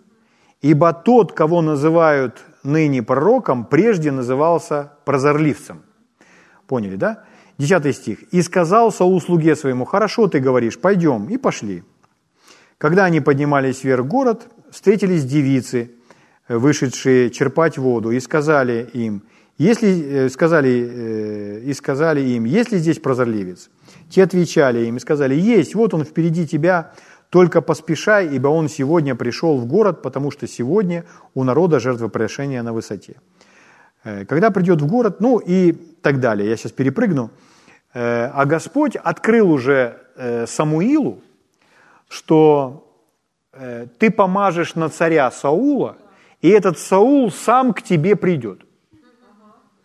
ибо 0.61 0.91
тот, 0.91 1.33
кого 1.33 1.61
называют 1.61 2.43
ныне 2.67 3.01
пророком, 3.01 3.65
прежде 3.65 4.11
назывался 4.11 4.93
прозорливцем». 5.05 5.81
Поняли, 6.67 6.95
да? 6.95 7.23
Десятый 7.57 7.93
стих. 7.93 8.23
«И 8.31 8.41
сказал 8.41 8.91
Саул 8.91 9.19
слуге 9.21 9.55
своему, 9.55 9.85
хорошо 9.85 10.27
ты 10.27 10.39
говоришь, 10.39 10.79
пойдем». 10.79 11.27
И 11.29 11.37
пошли. 11.37 11.83
Когда 12.77 13.05
они 13.05 13.21
поднимались 13.21 13.83
вверх 13.83 14.05
город, 14.05 14.47
встретились 14.69 15.25
девицы, 15.25 15.91
вышедшие 16.47 17.31
черпать 17.31 17.77
воду, 17.77 18.11
и 18.11 18.19
сказали 18.19 18.89
им– 18.93 19.23
если, 19.57 20.25
э, 20.25 20.29
сказали, 20.29 20.87
э, 20.87 21.61
и 21.65 21.73
сказали 21.73 22.21
им, 22.21 22.45
есть 22.45 22.71
ли 22.71 22.77
здесь 22.77 22.99
прозорливец? 22.99 23.69
Те 24.09 24.23
отвечали 24.23 24.85
им 24.85 24.97
и 24.97 24.99
сказали, 24.99 25.33
есть, 25.33 25.73
вот 25.73 25.95
он 25.95 26.03
впереди 26.03 26.47
тебя, 26.47 26.91
только 27.29 27.61
поспешай, 27.61 28.27
ибо 28.27 28.47
он 28.47 28.69
сегодня 28.69 29.15
пришел 29.15 29.57
в 29.57 29.65
город, 29.65 30.01
потому 30.01 30.31
что 30.31 30.47
сегодня 30.47 31.05
у 31.33 31.43
народа 31.43 31.79
жертвоприношение 31.79 32.61
на 32.61 32.73
высоте. 32.73 33.15
Э, 34.03 34.25
когда 34.25 34.51
придет 34.51 34.81
в 34.81 34.87
город, 34.87 35.19
ну 35.19 35.39
и 35.39 35.73
так 36.01 36.19
далее, 36.19 36.49
я 36.49 36.57
сейчас 36.57 36.71
перепрыгну. 36.71 37.29
А 37.93 38.45
Господь 38.45 38.95
открыл 38.95 39.49
уже 39.49 39.97
Самуилу, 40.45 41.21
что 42.09 42.93
ты 43.97 44.11
помажешь 44.11 44.75
на 44.75 44.89
царя 44.89 45.31
Саула, 45.31 45.95
и 46.41 46.49
этот 46.49 46.77
Саул 46.77 47.31
сам 47.31 47.73
к 47.73 47.81
тебе 47.81 48.15
придет. 48.15 48.61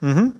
Угу. 0.02 0.32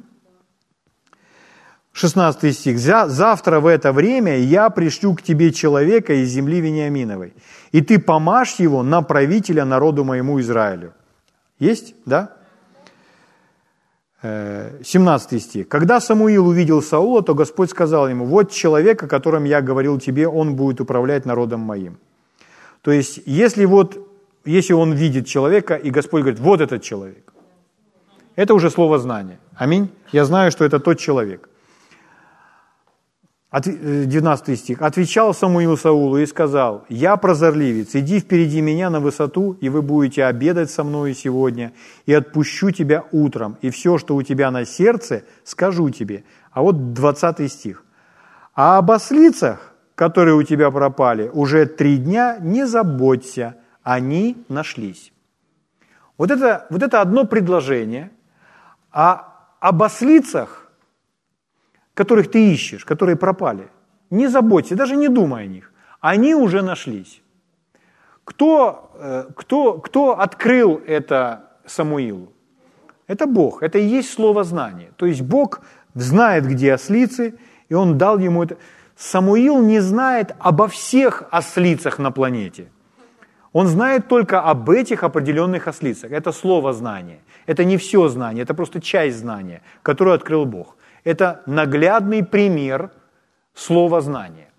16 1.92 2.54
стих. 2.54 2.78
«Завтра 2.78 3.60
в 3.60 3.66
это 3.66 3.92
время 3.92 4.38
я 4.38 4.70
пришлю 4.70 5.14
к 5.14 5.22
тебе 5.22 5.52
человека 5.52 6.14
из 6.14 6.28
земли 6.28 6.60
Вениаминовой, 6.60 7.34
и 7.72 7.80
ты 7.82 7.98
помажь 7.98 8.60
его 8.60 8.82
на 8.82 9.02
правителя 9.02 9.64
народу 9.64 10.04
моему 10.04 10.40
Израилю». 10.40 10.92
Есть? 11.58 11.94
Да? 12.06 12.32
17 14.22 15.32
э, 15.32 15.38
стих. 15.38 15.68
«Когда 15.68 16.00
Самуил 16.00 16.46
увидел 16.46 16.80
Саула, 16.80 17.22
то 17.22 17.34
Господь 17.34 17.70
сказал 17.70 18.08
ему, 18.08 18.24
вот 18.24 18.52
человек, 18.52 19.02
о 19.02 19.08
котором 19.08 19.44
я 19.44 19.60
говорил 19.60 19.98
тебе, 19.98 20.28
он 20.28 20.56
будет 20.56 20.80
управлять 20.80 21.26
народом 21.26 21.60
моим». 21.60 21.98
То 22.82 22.90
есть, 22.90 23.20
если 23.26 23.64
вот, 23.64 23.98
если 24.44 24.72
он 24.74 24.92
видит 24.92 25.26
человека, 25.26 25.74
и 25.74 25.90
Господь 25.90 26.22
говорит, 26.22 26.40
вот 26.40 26.60
этот 26.60 26.82
человек, 26.82 27.32
это 28.34 28.54
уже 28.54 28.70
слово 28.70 28.98
знания. 28.98 29.38
Аминь. 29.54 29.90
Я 30.12 30.24
знаю, 30.24 30.50
что 30.50 30.64
это 30.64 30.80
тот 30.80 30.98
человек. 30.98 31.48
19 33.52 34.48
э, 34.48 34.56
стих. 34.56 34.82
«Отвечал 34.82 35.34
Самуил 35.34 35.76
Саулу 35.76 36.18
и 36.18 36.26
сказал, 36.26 36.84
«Я 36.88 37.16
прозорливец, 37.16 37.94
иди 37.94 38.20
впереди 38.20 38.60
меня 38.60 38.90
на 38.90 39.00
высоту, 39.00 39.52
и 39.60 39.68
вы 39.68 39.82
будете 39.82 40.24
обедать 40.24 40.70
со 40.70 40.84
мною 40.84 41.14
сегодня, 41.14 41.72
и 42.06 42.14
отпущу 42.14 42.70
тебя 42.70 43.04
утром, 43.12 43.58
и 43.60 43.70
все, 43.70 43.98
что 43.98 44.16
у 44.16 44.22
тебя 44.22 44.50
на 44.50 44.64
сердце, 44.64 45.24
скажу 45.44 45.90
тебе». 45.90 46.24
А 46.50 46.62
вот 46.62 46.94
20 46.94 47.52
стих. 47.52 47.84
«А 48.54 48.78
об 48.78 48.90
ослицах, 48.90 49.74
которые 49.94 50.34
у 50.34 50.42
тебя 50.42 50.70
пропали, 50.70 51.30
уже 51.32 51.66
три 51.66 51.98
дня 51.98 52.38
не 52.40 52.66
заботься, 52.66 53.56
они 53.82 54.36
нашлись». 54.48 55.12
Вот 56.16 56.30
это, 56.30 56.66
вот 56.70 56.82
это 56.82 57.00
одно 57.00 57.24
предложение– 57.24 58.10
а 58.92 59.46
об 59.60 59.82
ослицах, 59.82 60.61
которых 61.94 62.30
ты 62.30 62.52
ищешь, 62.52 62.84
которые 62.84 63.16
пропали, 63.16 63.68
не 64.10 64.28
заботься, 64.28 64.76
даже 64.76 64.96
не 64.96 65.08
думай 65.08 65.44
о 65.44 65.46
них. 65.46 65.72
Они 66.00 66.34
уже 66.34 66.62
нашлись. 66.62 67.22
Кто, 68.24 68.90
э, 68.94 69.24
кто, 69.36 69.78
кто 69.78 70.20
открыл 70.20 70.80
это 70.86 71.50
Самуилу? 71.66 72.32
Это 73.08 73.26
Бог, 73.26 73.62
это 73.62 73.78
и 73.78 73.98
есть 73.98 74.12
слово 74.12 74.44
знания. 74.44 74.90
То 74.96 75.06
есть 75.06 75.22
Бог 75.22 75.60
знает, 75.94 76.46
где 76.46 76.74
ослицы, 76.74 77.34
и 77.68 77.74
Он 77.74 77.98
дал 77.98 78.18
ему 78.18 78.44
это. 78.44 78.56
Самуил 78.96 79.62
не 79.62 79.80
знает 79.80 80.34
обо 80.38 80.66
всех 80.66 81.24
ослицах 81.30 81.98
на 81.98 82.10
планете– 82.10 82.68
он 83.52 83.66
знает 83.66 84.08
только 84.08 84.40
об 84.40 84.70
этих 84.70 85.02
определенных 85.02 85.68
ослицах. 85.68 86.10
Это 86.10 86.32
слово 86.32 86.72
знания. 86.72 87.18
Это 87.46 87.64
не 87.64 87.76
все 87.76 88.08
знание, 88.08 88.44
это 88.44 88.54
просто 88.54 88.80
часть 88.80 89.18
знания, 89.18 89.60
которую 89.82 90.14
открыл 90.14 90.46
Бог. 90.46 90.76
Это 91.04 91.42
наглядный 91.46 92.24
пример 92.24 92.92
слова 93.54 94.00
знания. 94.00 94.50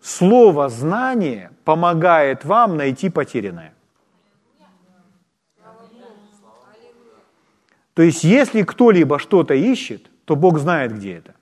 Слово 0.00 0.68
знание 0.68 1.50
помогает 1.64 2.44
вам 2.44 2.76
найти 2.76 3.10
потерянное. 3.10 3.74
То 7.94 8.02
есть, 8.02 8.24
если 8.24 8.62
кто-либо 8.62 9.18
что-то 9.18 9.54
ищет, 9.54 10.10
то 10.24 10.34
Бог 10.34 10.58
знает, 10.58 10.94
где 10.94 11.18
это. 11.18 11.34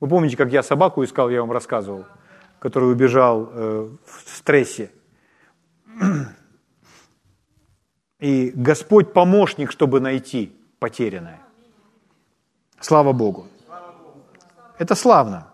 Вы 0.00 0.08
помните, 0.08 0.36
как 0.36 0.52
я 0.52 0.62
собаку 0.62 1.02
искал, 1.02 1.28
я 1.28 1.40
вам 1.40 1.50
рассказывал– 1.50 2.06
который 2.58 2.90
убежал 2.90 3.48
э, 3.50 3.90
в 4.04 4.36
стрессе. 4.36 4.90
И 8.20 8.50
Господь 8.54 9.12
помощник, 9.12 9.70
чтобы 9.70 10.00
найти 10.00 10.52
потерянное. 10.78 11.40
Слава 12.80 13.12
Богу. 13.12 13.46
Это 14.78 14.94
славно. 14.94 15.48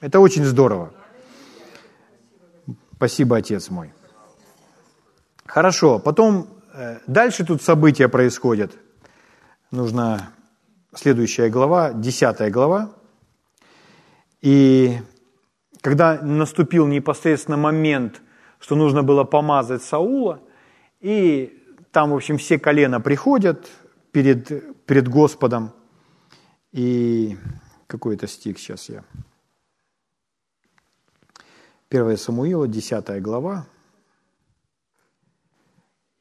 Это 0.00 0.20
очень 0.20 0.44
здорово. 0.44 0.92
Спасибо, 2.96 3.36
Отец 3.36 3.70
мой. 3.70 3.92
Хорошо, 5.44 5.98
потом 5.98 6.46
э, 6.72 7.00
дальше 7.06 7.44
тут 7.44 7.62
события 7.62 8.08
происходят. 8.08 8.72
Нужно 9.70 10.30
следующая 10.94 11.48
глава, 11.48 11.92
десятая 11.92 12.50
глава. 12.50 12.92
И 14.40 14.98
когда 15.80 16.20
наступил 16.22 16.86
непосредственно 16.86 17.56
момент, 17.56 18.22
что 18.60 18.76
нужно 18.76 19.02
было 19.02 19.24
помазать 19.24 19.82
Саула, 19.82 20.40
и 21.00 21.60
там, 21.90 22.10
в 22.10 22.14
общем, 22.14 22.38
все 22.38 22.58
колено 22.58 23.00
приходят 23.00 23.68
перед, 24.12 24.84
перед 24.86 25.08
Господом, 25.08 25.72
И 26.72 27.36
какой-то 27.86 28.26
стих 28.26 28.58
сейчас 28.58 28.88
я. 28.88 29.04
1 31.90 32.16
Самуила, 32.16 32.66
10 32.66 33.20
глава. 33.20 33.66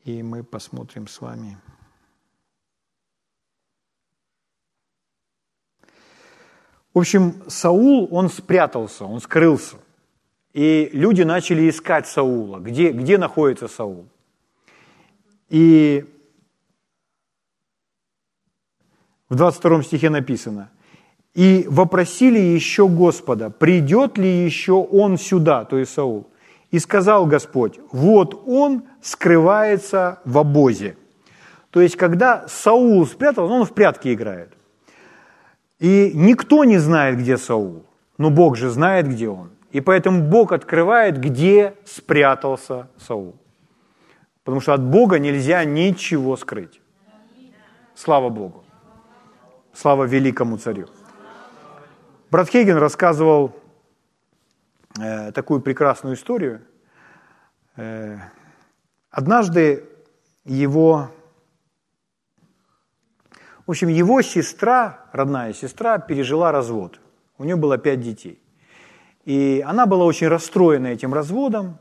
И 0.04 0.24
мы 0.24 0.44
посмотрим 0.44 1.08
с 1.08 1.22
вами. 1.22 1.58
В 6.94 7.00
общем, 7.00 7.42
Саул, 7.48 8.10
он 8.12 8.30
спрятался, 8.30 9.06
он 9.06 9.22
скрылся. 9.22 9.78
И 10.52 10.90
люди 10.92 11.22
начали 11.22 11.70
искать 11.70 12.08
Саула, 12.08 12.60
где, 12.60 12.92
где 12.92 13.18
находится 13.18 13.70
Саул. 13.70 14.10
И 15.48 16.06
в 19.32 19.36
22 19.36 19.84
стихе 19.84 20.10
написано, 20.10 20.70
«И 21.34 21.66
вопросили 21.70 22.38
еще 22.38 22.90
Господа, 22.90 23.50
придет 23.50 24.18
ли 24.18 24.28
еще 24.28 24.74
он 24.74 25.18
сюда, 25.18 25.64
то 25.64 25.78
есть 25.78 25.94
Саул. 25.94 26.28
И 26.70 26.80
сказал 26.80 27.26
Господь, 27.26 27.80
вот 27.94 28.44
он 28.46 28.84
скрывается 29.02 30.20
в 30.26 30.38
обозе». 30.38 30.98
То 31.70 31.80
есть, 31.80 31.96
когда 31.96 32.46
Саул 32.50 33.08
спрятался, 33.08 33.54
он 33.54 33.64
в 33.64 33.72
прятки 33.72 34.14
играет. 34.14 34.52
И 35.80 36.12
никто 36.14 36.66
не 36.66 36.78
знает, 36.78 37.18
где 37.18 37.38
Саул, 37.38 37.86
но 38.18 38.32
Бог 38.32 38.58
же 38.58 38.70
знает, 38.70 39.08
где 39.08 39.30
он. 39.30 39.52
И 39.72 39.80
поэтому 39.80 40.24
Бог 40.24 40.52
открывает, 40.52 41.18
где 41.18 41.74
спрятался 41.86 42.90
Саул. 42.98 43.36
Потому 44.44 44.60
что 44.60 44.74
от 44.74 44.84
Бога 44.84 45.20
нельзя 45.20 45.64
ничего 45.64 46.36
скрыть. 46.36 46.82
Слава 47.96 48.28
Богу. 48.28 48.66
Слава 49.74 50.06
великому 50.06 50.58
царю. 50.58 50.88
Брат 52.30 52.50
Хейген 52.50 52.78
рассказывал 52.78 53.56
э, 55.00 55.32
такую 55.32 55.62
прекрасную 55.62 56.16
историю. 56.16 56.62
Э, 57.78 58.18
однажды 59.10 59.90
его 60.46 61.10
в 63.68 63.72
общем, 63.72 63.88
его 63.88 64.22
сестра, 64.22 65.06
родная 65.14 65.54
сестра, 65.54 65.98
пережила 65.98 66.52
развод. 66.52 67.00
У 67.38 67.44
нее 67.44 67.56
было 67.56 67.78
пять 67.78 68.02
детей. 68.02 68.42
И 69.24 69.64
она 69.66 69.86
была 69.86 70.04
очень 70.04 70.28
расстроена 70.28 70.88
этим 70.88 71.14
разводом, 71.14 71.78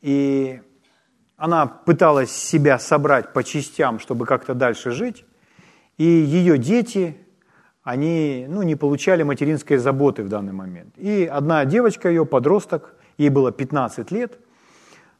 и 0.00 0.62
она 1.36 1.66
пыталась 1.66 2.30
себя 2.30 2.78
собрать 2.78 3.32
по 3.32 3.42
частям, 3.42 3.98
чтобы 3.98 4.26
как-то 4.26 4.54
дальше 4.54 4.90
жить, 4.90 5.24
и 6.02 6.04
ее 6.04 6.58
дети, 6.58 7.16
они 7.84 8.46
ну, 8.48 8.62
не 8.62 8.74
получали 8.74 9.22
материнской 9.22 9.76
заботы 9.76 10.24
в 10.24 10.28
данный 10.28 10.52
момент. 10.52 10.98
И 10.98 11.24
одна 11.24 11.64
девочка 11.64 12.08
ее, 12.08 12.26
подросток, 12.26 12.96
ей 13.18 13.28
было 13.28 13.52
15 13.52 14.10
лет, 14.10 14.40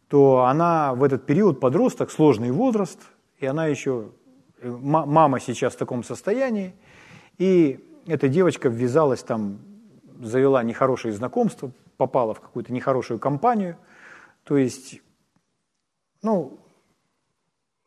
то 0.09 0.45
она 0.45 0.95
в 0.95 1.05
этот 1.05 1.25
период 1.25 1.61
подросток, 1.61 2.11
сложный 2.11 2.51
возраст, 2.51 2.99
и 3.38 3.47
она 3.47 3.66
еще 3.66 4.11
мама 4.61 5.38
сейчас 5.38 5.75
в 5.75 5.77
таком 5.77 6.03
состоянии, 6.03 6.75
и 7.38 7.79
эта 8.09 8.27
девочка 8.27 8.68
ввязалась 8.68 9.23
там, 9.23 9.61
завела 10.21 10.64
нехорошие 10.64 11.12
знакомства, 11.12 11.71
попала 11.97 12.35
в 12.35 12.40
какую-то 12.40 12.73
нехорошую 12.73 13.21
компанию, 13.21 13.77
то 14.42 14.57
есть, 14.57 15.01
ну, 16.23 16.59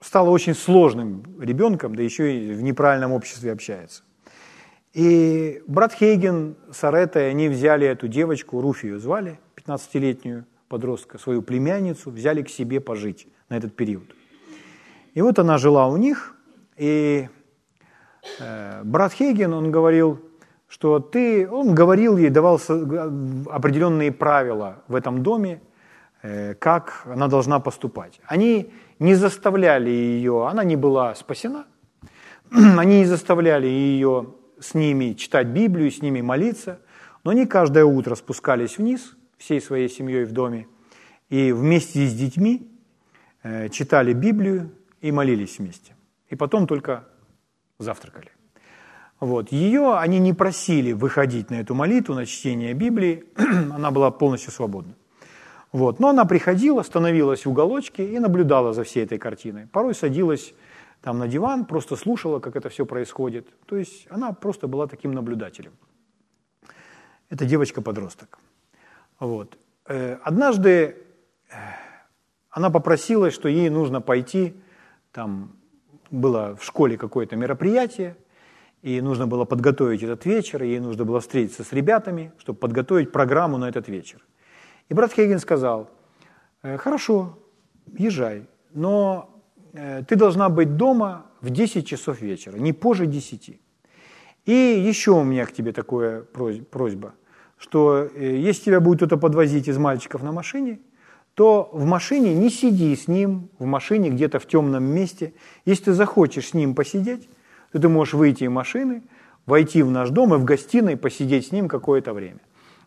стала 0.05 0.29
очень 0.29 0.53
сложным 0.53 1.23
ребенком, 1.39 1.95
да 1.95 2.03
еще 2.03 2.37
и 2.37 2.53
в 2.53 2.61
неправильном 2.61 3.11
обществе 3.11 3.51
общается. 3.51 4.03
И 4.93 5.63
брат 5.65 5.93
Хейген 5.93 6.55
с 6.71 6.83
Аретой, 6.83 7.31
они 7.31 7.49
взяли 7.49 7.87
эту 7.87 8.07
девочку, 8.07 8.61
Руфию 8.61 8.99
звали, 8.99 9.39
15-летнюю 9.55 10.45
подростка, 10.69 11.17
свою 11.17 11.41
племянницу, 11.41 12.11
взяли 12.11 12.43
к 12.43 12.49
себе 12.49 12.79
пожить 12.79 13.27
на 13.49 13.57
этот 13.57 13.75
период. 13.75 14.03
И 15.15 15.21
вот 15.21 15.39
она 15.39 15.57
жила 15.57 15.87
у 15.87 15.97
них, 15.97 16.35
и 16.77 17.27
э, 18.39 18.83
брат 18.83 19.11
Хейген, 19.11 19.53
он 19.53 19.71
говорил, 19.71 20.21
что 20.67 20.99
ты, 20.99 21.49
он 21.49 21.73
говорил 21.73 22.17
ей, 22.17 22.29
давал 22.29 22.61
определенные 23.49 24.11
правила 24.11 24.83
в 24.87 24.93
этом 24.93 25.23
доме, 25.23 25.61
э, 26.21 26.53
как 26.53 27.01
она 27.05 27.27
должна 27.27 27.59
поступать. 27.59 28.19
Они 28.27 28.71
не 28.99 29.15
заставляли 29.15 29.89
ее, 29.89 30.47
она 30.47 30.63
не 30.63 30.75
была 30.75 31.15
спасена, 31.15 31.65
они 32.51 32.99
не 32.99 33.05
заставляли 33.05 33.67
ее 33.67 34.33
с 34.59 34.73
ними 34.73 35.13
читать 35.13 35.47
Библию, 35.47 35.91
с 35.91 36.01
ними 36.01 36.21
молиться, 36.21 36.79
но 37.23 37.31
они 37.31 37.45
каждое 37.45 37.85
утро 37.85 38.15
спускались 38.15 38.77
вниз 38.77 39.15
всей 39.37 39.61
своей 39.61 39.89
семьей 39.89 40.25
в 40.25 40.31
доме 40.31 40.67
и 41.29 41.51
вместе 41.51 42.05
с 42.07 42.13
детьми 42.13 42.71
э, 43.43 43.69
читали 43.69 44.13
Библию 44.13 44.71
и 45.01 45.11
молились 45.11 45.59
вместе 45.59 45.95
и 46.29 46.35
потом 46.35 46.67
только 46.67 47.07
завтракали. 47.79 48.31
Вот. 49.19 49.51
Ее 49.51 49.97
они 49.97 50.19
не 50.19 50.33
просили 50.33 50.91
выходить 50.91 51.49
на 51.49 51.55
эту 51.55 51.73
молитву, 51.73 52.13
на 52.13 52.25
чтение 52.25 52.73
Библии, 52.73 53.23
она 53.73 53.91
была 53.91 54.11
полностью 54.11 54.51
свободна. 54.51 54.93
Вот. 55.75 55.99
Но 55.99 56.07
она 56.07 56.23
приходила, 56.23 56.83
становилась 56.83 57.45
в 57.45 57.49
уголочке 57.49 58.05
и 58.07 58.17
наблюдала 58.19 58.71
за 58.71 58.85
всей 58.85 59.03
этой 59.03 59.17
картиной. 59.17 59.67
Порой 59.67 59.93
садилась 59.93 60.53
там 61.01 61.19
на 61.19 61.27
диван, 61.27 61.65
просто 61.65 61.97
слушала, 61.97 62.39
как 62.39 62.55
это 62.55 62.69
все 62.69 62.85
происходит. 62.85 63.49
То 63.65 63.75
есть 63.75 64.07
она 64.09 64.31
просто 64.31 64.69
была 64.69 64.87
таким 64.87 65.11
наблюдателем. 65.11 65.73
Это 67.29 67.43
девочка-подросток. 67.43 68.39
Вот. 69.19 69.57
Э, 69.85 70.17
однажды 70.23 70.95
э, 71.49 71.55
она 72.49 72.69
попросила, 72.69 73.29
что 73.29 73.49
ей 73.49 73.69
нужно 73.69 73.99
пойти 73.99 74.55
там 75.11 75.57
было 76.09 76.55
в 76.55 76.63
школе 76.63 76.97
какое-то 76.97 77.35
мероприятие, 77.35 78.15
и 78.81 79.01
нужно 79.01 79.27
было 79.27 79.43
подготовить 79.43 80.03
этот 80.03 80.25
вечер, 80.25 80.63
ей 80.63 80.79
нужно 80.79 81.03
было 81.03 81.19
встретиться 81.19 81.65
с 81.65 81.73
ребятами, 81.73 82.31
чтобы 82.37 82.59
подготовить 82.59 83.11
программу 83.11 83.57
на 83.57 83.67
этот 83.67 83.89
вечер. 83.89 84.21
И 84.89 84.93
брат 84.93 85.13
Хейген 85.13 85.39
сказал, 85.39 85.89
«Э, 86.63 86.77
хорошо, 86.77 87.39
езжай, 87.97 88.47
но 88.73 89.41
э, 89.73 90.03
ты 90.07 90.15
должна 90.15 90.49
быть 90.49 90.75
дома 90.77 91.25
в 91.41 91.49
10 91.49 91.87
часов 91.87 92.21
вечера, 92.21 92.57
не 92.57 92.73
позже 92.73 93.05
10. 93.05 93.59
И 94.45 94.51
еще 94.51 95.11
у 95.11 95.23
меня 95.23 95.45
к 95.45 95.51
тебе 95.53 95.71
такая 95.71 96.21
просьба, 96.21 97.13
что 97.57 98.07
э, 98.13 98.37
если 98.37 98.65
тебя 98.65 98.79
будет 98.79 98.97
кто-то 98.97 99.17
подвозить 99.17 99.67
из 99.67 99.77
мальчиков 99.77 100.23
на 100.23 100.31
машине– 100.31 100.79
то 101.35 101.69
в 101.73 101.85
машине 101.85 102.33
не 102.33 102.49
сиди 102.49 102.95
с 102.95 103.07
ним, 103.07 103.49
в 103.59 103.65
машине 103.65 104.09
где-то 104.09 104.39
в 104.39 104.47
темном 104.47 104.85
месте. 104.85 105.33
Если 105.65 105.85
ты 105.85 105.93
захочешь 105.93 106.49
с 106.49 106.53
ним 106.53 106.73
посидеть, 106.73 107.29
то 107.71 107.79
ты 107.79 107.89
можешь 107.89 108.13
выйти 108.13 108.45
из 108.45 108.49
машины, 108.49 109.03
войти 109.45 109.83
в 109.83 109.91
наш 109.91 110.09
дом 110.09 110.33
и 110.33 110.37
в 110.37 110.45
гостиной 110.45 110.95
посидеть 110.95 111.47
с 111.47 111.51
ним 111.51 111.67
какое-то 111.67 112.13
время. 112.13 112.39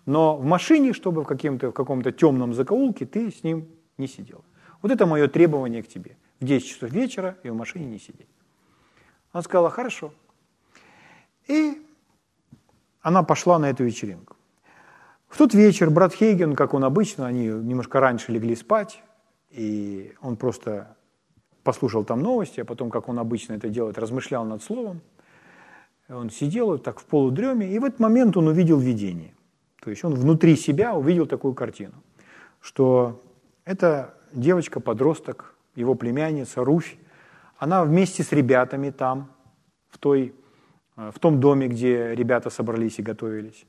Но 0.08 0.38
в 0.38 0.44
машине, 0.46 0.94
чтобы 0.94 1.22
в, 1.22 1.26
каком-то, 1.26 1.68
в 1.68 1.72
каком-то 1.72 2.12
темном 2.12 2.54
закоулке, 2.54 3.04
ты 3.04 3.30
с 3.30 3.44
ним 3.44 3.68
не 3.98 4.08
сидел. 4.08 4.42
Вот 4.80 4.90
это 4.90 5.04
мое 5.04 5.28
требование 5.28 5.82
к 5.82 5.88
тебе. 5.88 6.16
В 6.40 6.46
10 6.46 6.66
часов 6.66 6.90
вечера 6.90 7.36
и 7.42 7.50
в 7.50 7.54
машине 7.54 7.84
не 7.84 7.98
сидеть. 7.98 8.30
Она 9.32 9.42
сказала, 9.42 9.68
хорошо. 9.68 10.14
И 11.46 11.86
она 13.02 13.22
пошла 13.22 13.58
на 13.58 13.68
эту 13.68 13.84
вечеринку. 13.84 14.36
В 15.28 15.36
тот 15.36 15.52
вечер 15.52 15.90
брат 15.90 16.14
Хейген, 16.14 16.56
как 16.56 16.72
он 16.72 16.84
обычно, 16.84 17.26
они 17.26 17.44
немножко 17.48 18.00
раньше 18.00 18.32
легли 18.32 18.56
спать, 18.56 19.02
и 19.50 20.14
он 20.22 20.36
просто 20.36 20.96
послушал 21.64 22.02
там 22.04 22.22
новости, 22.22 22.60
а 22.60 22.64
потом, 22.64 22.88
как 22.88 23.10
он 23.10 23.18
обычно 23.18 23.52
это 23.52 23.68
делает, 23.68 23.98
размышлял 23.98 24.46
над 24.46 24.62
словом. 24.62 25.02
Он 26.08 26.30
сидел 26.30 26.78
так 26.78 26.98
в 26.98 27.04
полудреме, 27.04 27.70
и 27.70 27.78
в 27.78 27.84
этот 27.84 28.00
момент 28.00 28.38
он 28.38 28.48
увидел 28.48 28.78
видение. 28.78 29.34
То 29.80 29.90
есть 29.90 30.04
он 30.04 30.14
внутри 30.14 30.56
себя 30.56 30.94
увидел 30.94 31.26
такую 31.26 31.54
картину, 31.54 31.94
что 32.60 33.22
эта 33.64 34.14
девочка-подросток, 34.32 35.54
его 35.74 35.94
племянница 35.94 36.64
Руфь, 36.64 36.96
она 37.58 37.84
вместе 37.84 38.22
с 38.22 38.32
ребятами 38.32 38.90
там, 38.90 39.30
в, 39.88 39.98
той, 39.98 40.34
в 40.96 41.18
том 41.18 41.40
доме, 41.40 41.68
где 41.68 42.14
ребята 42.14 42.50
собрались 42.50 42.98
и 42.98 43.02
готовились, 43.02 43.66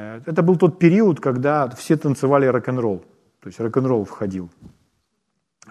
Э, 0.00 0.20
это 0.26 0.42
был 0.42 0.56
тот 0.56 0.78
период, 0.78 1.20
когда 1.20 1.68
все 1.68 1.96
танцевали 1.96 2.46
рок-н-ролл. 2.46 3.04
То 3.40 3.48
есть 3.48 3.60
рок-н-ролл 3.60 4.04
входил. 4.04 4.50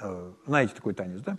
Э, 0.02 0.32
знаете 0.46 0.74
такой 0.76 0.94
танец, 0.94 1.22
да? 1.22 1.38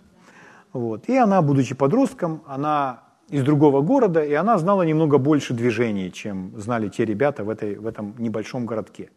Вот. 0.73 1.09
И 1.09 1.17
она, 1.17 1.41
будучи 1.41 1.75
подростком, 1.75 2.43
она 2.47 3.03
из 3.31 3.43
другого 3.43 3.81
города, 3.81 4.23
и 4.23 4.33
она 4.33 4.57
знала 4.57 4.83
немного 4.83 5.17
больше 5.17 5.53
движений, 5.53 6.11
чем 6.11 6.51
знали 6.57 6.89
те 6.89 7.05
ребята 7.05 7.43
в, 7.43 7.49
этой, 7.49 7.75
в 7.75 7.87
этом 7.87 8.13
небольшом 8.17 8.65
городке. 8.65 9.09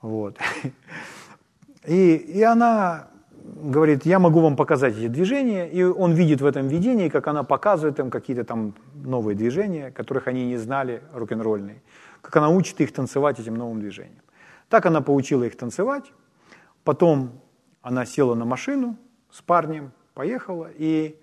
Вот. 0.00 0.38
И, 1.86 2.16
и 2.16 2.42
она 2.42 3.10
говорит, 3.44 4.06
я 4.06 4.18
могу 4.18 4.40
вам 4.40 4.56
показать 4.56 4.96
эти 4.96 5.06
движения, 5.06 5.68
и 5.68 5.84
он 5.84 6.14
видит 6.14 6.40
в 6.40 6.46
этом 6.46 6.66
видении, 6.66 7.08
как 7.08 7.28
она 7.28 7.44
показывает 7.44 8.00
им 8.00 8.10
какие-то 8.10 8.42
там 8.42 8.74
новые 8.94 9.36
движения, 9.36 9.92
которых 9.92 10.26
они 10.26 10.46
не 10.46 10.56
знали, 10.56 11.02
рок-н-ролльные, 11.12 11.80
как 12.22 12.36
она 12.36 12.48
учит 12.48 12.80
их 12.80 12.92
танцевать 12.92 13.38
этим 13.38 13.54
новым 13.54 13.78
движением. 13.78 14.22
Так 14.68 14.86
она 14.86 15.00
поучила 15.00 15.44
их 15.44 15.56
танцевать, 15.56 16.12
потом 16.82 17.40
она 17.82 18.04
села 18.04 18.34
на 18.34 18.44
машину 18.44 18.96
с 19.30 19.40
парнем, 19.42 19.92
поехала, 20.14 20.68
и, 20.76 21.16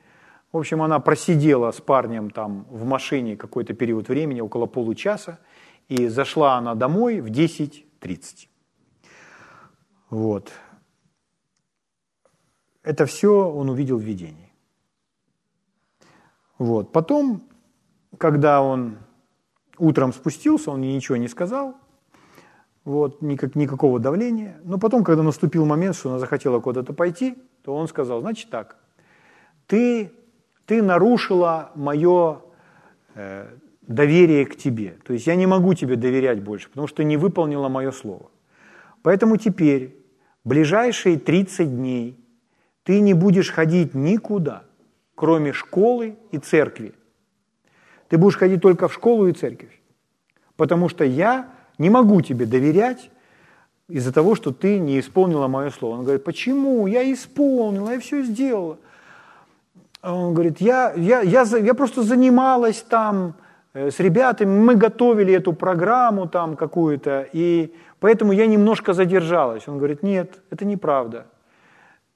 в 0.54 0.58
общем, 0.58 0.84
она 0.84 1.00
просидела 1.00 1.72
с 1.72 1.82
парнем 1.82 2.30
там 2.30 2.66
в 2.70 2.86
машине 2.86 3.36
какой-то 3.36 3.74
период 3.74 4.08
времени, 4.08 4.40
около 4.40 4.68
получаса, 4.68 5.40
и 5.90 6.08
зашла 6.08 6.58
она 6.58 6.76
домой 6.76 7.22
в 7.22 7.32
10.30. 7.32 8.48
Вот. 10.12 10.52
Это 12.84 13.08
все 13.08 13.50
он 13.50 13.70
увидел 13.70 13.98
в 13.98 14.04
видении. 14.04 14.54
Вот. 16.60 16.92
Потом, 16.92 17.50
когда 18.20 18.62
он 18.62 19.00
утром 19.80 20.14
спустился, 20.14 20.70
он 20.70 20.84
ей 20.84 20.96
ничего 20.96 21.18
не 21.18 21.30
сказал, 21.30 21.76
вот, 22.84 23.24
никак, 23.24 23.56
никакого 23.56 24.00
давления. 24.00 24.60
Но 24.64 24.78
потом, 24.78 25.04
когда 25.04 25.24
наступил 25.24 25.66
момент, 25.66 25.96
что 25.96 26.12
она 26.12 26.20
захотела 26.20 26.60
куда-то 26.60 26.94
пойти, 26.94 27.42
то 27.64 27.76
он 27.76 27.88
сказал, 27.88 28.22
значит 28.22 28.52
так, 28.52 28.78
ты, 29.66 30.12
ты 30.66 30.82
нарушила 30.82 31.72
мое 31.76 32.42
э, 33.16 33.48
доверие 33.82 34.46
к 34.46 34.56
тебе. 34.56 34.96
То 35.06 35.14
есть 35.14 35.28
я 35.28 35.36
не 35.36 35.46
могу 35.46 35.74
тебе 35.74 35.96
доверять 35.96 36.42
больше, 36.42 36.70
потому 36.70 36.88
что 36.88 37.04
не 37.04 37.18
выполнила 37.18 37.70
мое 37.70 37.92
слово. 37.92 38.32
Поэтому 39.02 39.38
теперь, 39.38 39.96
ближайшие 40.44 41.18
30 41.18 41.76
дней, 41.76 42.18
ты 42.84 43.00
не 43.00 43.14
будешь 43.14 43.52
ходить 43.52 43.94
никуда, 43.94 44.64
кроме 45.16 45.54
школы 45.54 46.16
и 46.32 46.38
церкви. 46.38 46.94
Ты 48.10 48.18
будешь 48.18 48.38
ходить 48.38 48.62
только 48.62 48.88
в 48.88 48.94
школу 48.94 49.28
и 49.28 49.34
церковь. 49.34 49.82
Потому 50.56 50.90
что 50.90 51.04
я 51.04 51.50
не 51.78 51.90
могу 51.90 52.22
тебе 52.22 52.46
доверять 52.46 53.10
из-за 53.88 54.14
того, 54.14 54.36
что 54.36 54.52
ты 54.52 54.80
не 54.80 55.00
исполнила 55.00 55.48
мое 55.48 55.70
слово. 55.70 55.96
Он 55.96 56.04
говорит, 56.04 56.24
почему? 56.24 56.88
Я 56.88 57.12
исполнила, 57.12 57.92
я 57.92 58.00
все 58.00 58.24
сделала. 58.24 58.78
Он 60.04 60.34
говорит, 60.34 60.60
я, 60.60 60.94
я, 60.94 61.22
я, 61.22 61.44
я 61.44 61.74
просто 61.74 62.04
занималась 62.04 62.82
там 62.82 63.36
э, 63.74 63.90
с 63.90 64.00
ребятами, 64.00 64.50
мы 64.50 64.76
готовили 64.76 65.34
эту 65.34 65.54
программу 65.54 66.28
там 66.28 66.58
какую-то, 66.58 67.26
и 67.32 67.74
поэтому 68.00 68.34
я 68.34 68.46
немножко 68.46 68.94
задержалась. 68.94 69.68
Он 69.68 69.78
говорит, 69.78 70.04
нет, 70.04 70.42
это 70.50 70.66
неправда. 70.66 71.28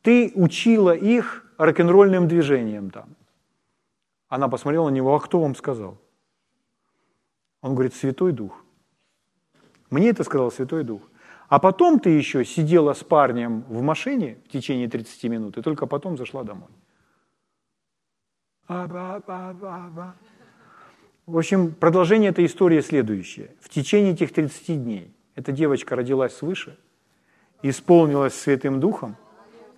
Ты 0.01 0.33
учила 0.35 0.93
их 0.93 1.45
рок-н-ролльным 1.57 2.27
движением 2.27 2.89
там. 2.89 3.15
Она 4.27 4.49
посмотрела 4.49 4.89
на 4.89 4.93
него, 4.93 5.15
а 5.15 5.19
кто 5.19 5.39
вам 5.39 5.55
сказал? 5.55 5.97
Он 7.61 7.73
говорит, 7.73 7.95
Святой 7.95 8.33
Дух. 8.33 8.65
Мне 9.89 10.09
это 10.09 10.25
сказал 10.25 10.51
Святой 10.51 10.83
Дух. 10.83 11.01
А 11.47 11.59
потом 11.59 12.01
ты 12.01 12.09
еще 12.09 12.43
сидела 12.43 12.93
с 12.93 13.03
парнем 13.05 13.63
в 13.69 13.81
машине 13.81 14.37
в 14.45 14.51
течение 14.51 14.89
30 14.89 15.23
минут, 15.29 15.57
и 15.57 15.61
только 15.61 15.87
потом 15.87 16.17
зашла 16.17 16.43
домой. 16.43 16.67
В 21.25 21.37
общем, 21.37 21.73
продолжение 21.73 22.29
этой 22.29 22.45
истории 22.45 22.81
следующее. 22.81 23.51
В 23.61 23.69
течение 23.69 24.13
этих 24.13 24.33
30 24.33 24.83
дней 24.83 25.13
эта 25.35 25.51
девочка 25.51 25.95
родилась 25.95 26.35
свыше, 26.35 26.77
исполнилась 27.61 28.33
Святым 28.33 28.79
Духом, 28.79 29.17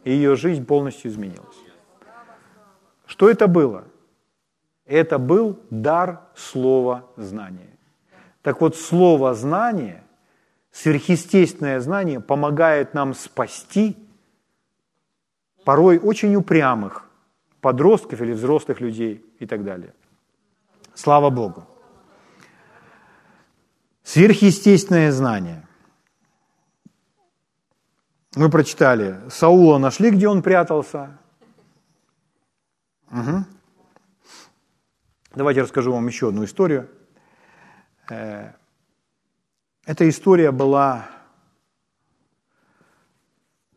и 0.03 0.11
ее 0.11 0.35
жизнь 0.35 0.65
полностью 0.65 1.11
изменилась. 1.11 1.57
Что 3.05 3.29
это 3.29 3.47
было? 3.47 3.85
Это 4.85 5.17
был 5.19 5.59
дар 5.69 6.21
слова 6.35 7.07
знания. 7.15 7.77
Так 8.41 8.61
вот, 8.61 8.75
слово 8.75 9.33
знание, 9.33 10.03
сверхъестественное 10.71 11.79
знание 11.79 12.19
помогает 12.19 12.93
нам 12.93 13.13
спасти 13.13 13.97
порой 15.63 15.99
очень 15.99 16.35
упрямых 16.35 17.08
подростков 17.61 18.21
или 18.21 18.33
взрослых 18.33 18.81
людей 18.81 19.25
и 19.39 19.45
так 19.45 19.63
далее. 19.63 19.93
Слава 20.93 21.29
Богу. 21.29 21.65
Сверхъестественное 24.03 25.11
знание. 25.11 25.67
Мы 28.35 28.49
прочитали, 28.49 29.19
Саула 29.29 29.77
нашли, 29.77 30.11
где 30.11 30.27
он 30.27 30.41
прятался. 30.41 31.17
Угу. 33.11 33.45
Давайте 35.35 35.61
расскажу 35.61 35.91
вам 35.91 36.07
еще 36.07 36.29
одну 36.29 36.43
историю. 36.43 36.89
Э, 38.09 38.53
эта 39.85 40.07
история 40.07 40.51
была 40.51 41.07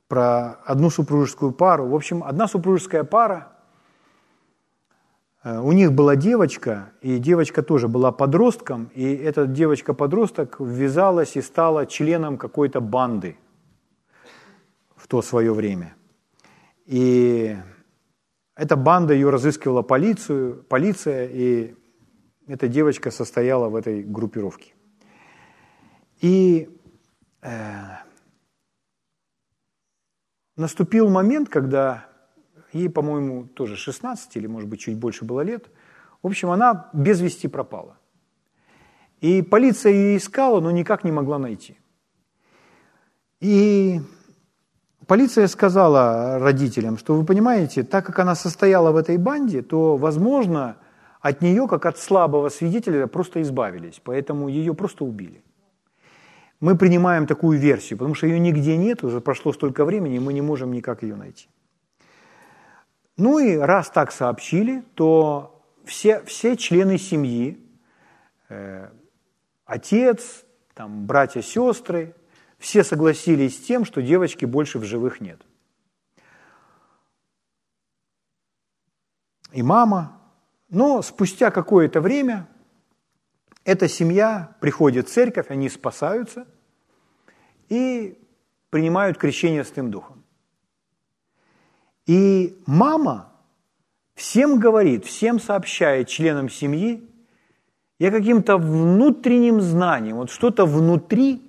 про 0.09 0.61
одну 0.67 0.91
супружескую 0.91 1.53
пару. 1.53 1.89
В 1.89 1.95
общем, 1.95 2.23
одна 2.23 2.47
супружеская 2.47 3.05
пара, 3.05 3.52
у 5.45 5.73
них 5.73 5.93
была 5.93 6.15
девочка, 6.15 6.93
и 7.01 7.19
девочка 7.19 7.63
тоже 7.63 7.89
была 7.89 8.13
подростком, 8.13 8.91
и 8.95 9.13
эта 9.15 9.47
девочка-подросток 9.47 10.61
ввязалась 10.61 11.37
и 11.37 11.43
стала 11.43 11.87
членом 11.87 12.39
какой-то 12.39 12.81
банды 12.81 13.37
в 14.95 15.09
то 15.09 15.21
свое 15.21 15.53
время. 15.53 15.97
И 16.87 17.57
эта 18.55 18.77
банда 18.77 19.15
ее 19.15 19.31
разыскивала 19.31 19.83
полицию, 19.83 20.63
полиция, 20.69 21.29
и 21.29 21.75
эта 22.47 22.69
девочка 22.69 23.11
состояла 23.11 23.69
в 23.69 23.75
этой 23.75 24.05
группировке. 24.05 24.75
И 26.21 26.71
э, 27.41 27.51
наступил 30.57 31.09
момент, 31.09 31.49
когда 31.49 32.12
ей, 32.75 32.89
по-моему, 32.89 33.45
тоже 33.45 33.77
16 33.77 34.37
или, 34.37 34.47
может 34.47 34.69
быть, 34.69 34.81
чуть 34.81 34.97
больше 34.97 35.25
было 35.25 35.41
лет. 35.41 35.71
В 36.23 36.27
общем, 36.27 36.51
она 36.51 36.91
без 36.93 37.21
вести 37.21 37.49
пропала. 37.49 37.97
И 39.21 39.43
полиция 39.43 39.93
ее 39.93 40.17
искала, 40.17 40.61
но 40.61 40.71
никак 40.71 41.05
не 41.05 41.13
могла 41.13 41.39
найти. 41.39 41.79
И 43.41 44.01
полиция 45.07 45.47
сказала 45.49 46.39
родителям, 46.39 46.99
что 46.99 47.15
вы 47.15 47.25
понимаете, 47.25 47.83
так 47.83 48.07
как 48.07 48.19
она 48.19 48.35
состояла 48.35 48.93
в 48.93 48.97
этой 48.97 49.19
банде, 49.19 49.63
то, 49.63 49.97
возможно, 49.97 50.77
от 51.21 51.41
нее, 51.43 51.69
как 51.69 51.87
от 51.87 51.99
слабого 51.99 52.49
свидетеля, 52.49 53.07
просто 53.07 53.43
избавились, 53.43 54.01
поэтому 54.03 54.49
ее 54.49 54.75
просто 54.75 55.05
убили. 55.05 55.43
Мы 56.61 56.77
принимаем 56.77 57.27
такую 57.27 57.59
версию, 57.59 57.99
потому 57.99 58.15
что 58.15 58.27
ее 58.27 58.39
нигде 58.39 58.77
нет, 58.77 59.05
уже 59.05 59.21
прошло 59.21 59.53
столько 59.53 59.85
времени, 59.85 60.17
и 60.17 60.21
мы 60.21 60.33
не 60.33 60.43
можем 60.43 60.73
никак 60.73 61.03
ее 61.03 61.17
найти. 61.17 61.49
Ну 63.17 63.39
и 63.39 63.57
раз 63.57 63.91
так 63.91 64.11
сообщили, 64.11 64.85
то 64.95 65.63
все, 65.85 66.23
все 66.25 66.57
члены 66.57 66.99
семьи, 66.99 67.61
э, 68.49 68.89
отец, 69.65 70.45
там, 70.75 71.07
братья, 71.07 71.43
сестры, 71.43 72.15
все 72.59 72.85
согласились 72.85 73.57
с 73.57 73.61
тем, 73.61 73.85
что 73.85 74.01
девочки 74.01 74.45
больше 74.45 74.79
в 74.79 74.85
живых 74.85 75.21
нет. 75.21 75.41
И 79.53 79.63
мама. 79.63 80.19
Но 80.69 81.03
спустя 81.03 81.51
какое-то 81.51 82.01
время 82.01 82.49
эта 83.65 83.89
семья 83.89 84.57
приходит 84.61 85.09
в 85.09 85.13
церковь, 85.13 85.51
они 85.51 85.69
спасаются 85.69 86.47
и 87.69 88.19
принимают 88.71 89.19
крещение 89.19 89.65
Святым 89.65 89.91
Духом. 89.91 90.22
И 92.07 92.61
мама 92.67 93.33
всем 94.15 94.59
говорит, 94.59 95.05
всем 95.05 95.39
сообщает 95.39 96.09
членам 96.09 96.49
семьи, 96.49 97.09
я 97.99 98.11
каким-то 98.11 98.57
внутренним 98.57 99.61
знанием, 99.61 100.17
вот 100.17 100.31
что-то 100.31 100.67
внутри 100.67 101.41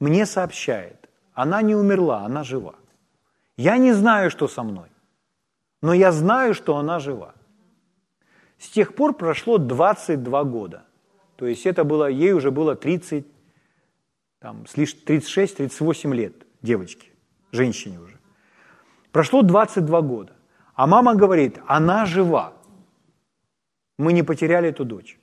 мне 0.00 0.26
сообщает, 0.26 1.08
она 1.32 1.62
не 1.62 1.76
умерла, 1.76 2.24
она 2.24 2.42
жива. 2.42 2.74
Я 3.56 3.76
не 3.76 3.92
знаю, 3.92 4.30
что 4.30 4.48
со 4.48 4.62
мной, 4.62 4.88
но 5.80 5.92
я 5.92 6.10
знаю, 6.10 6.54
что 6.54 6.76
она 6.76 6.98
жива. 6.98 7.34
С 8.58 8.68
тех 8.68 8.94
пор 8.94 9.14
прошло 9.14 9.58
22 9.58 10.44
года. 10.44 10.84
То 11.36 11.46
есть 11.46 11.66
это 11.66 11.84
было, 11.84 12.06
ей 12.06 12.32
уже 12.32 12.50
было 12.50 12.74
30, 12.76 13.26
там, 14.38 14.62
36-38 14.62 16.14
лет 16.14 16.34
девочке, 16.62 17.10
женщине 17.52 18.00
уже. 18.00 18.21
Прошло 19.12 19.42
22 19.42 20.00
года. 20.02 20.32
А 20.74 20.86
мама 20.86 21.14
говорит, 21.14 21.60
она 21.66 22.06
жива. 22.06 22.54
Мы 23.98 24.12
не 24.14 24.22
потеряли 24.22 24.70
эту 24.70 24.84
дочь. 24.84 25.18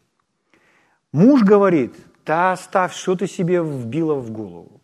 Муж 1.12 1.44
говорит, 1.44 1.96
да 2.26 2.52
оставь, 2.52 2.94
что 2.94 3.16
ты 3.16 3.28
себе 3.28 3.64
вбила 3.64 4.14
в 4.14 4.30
голову. 4.32 4.82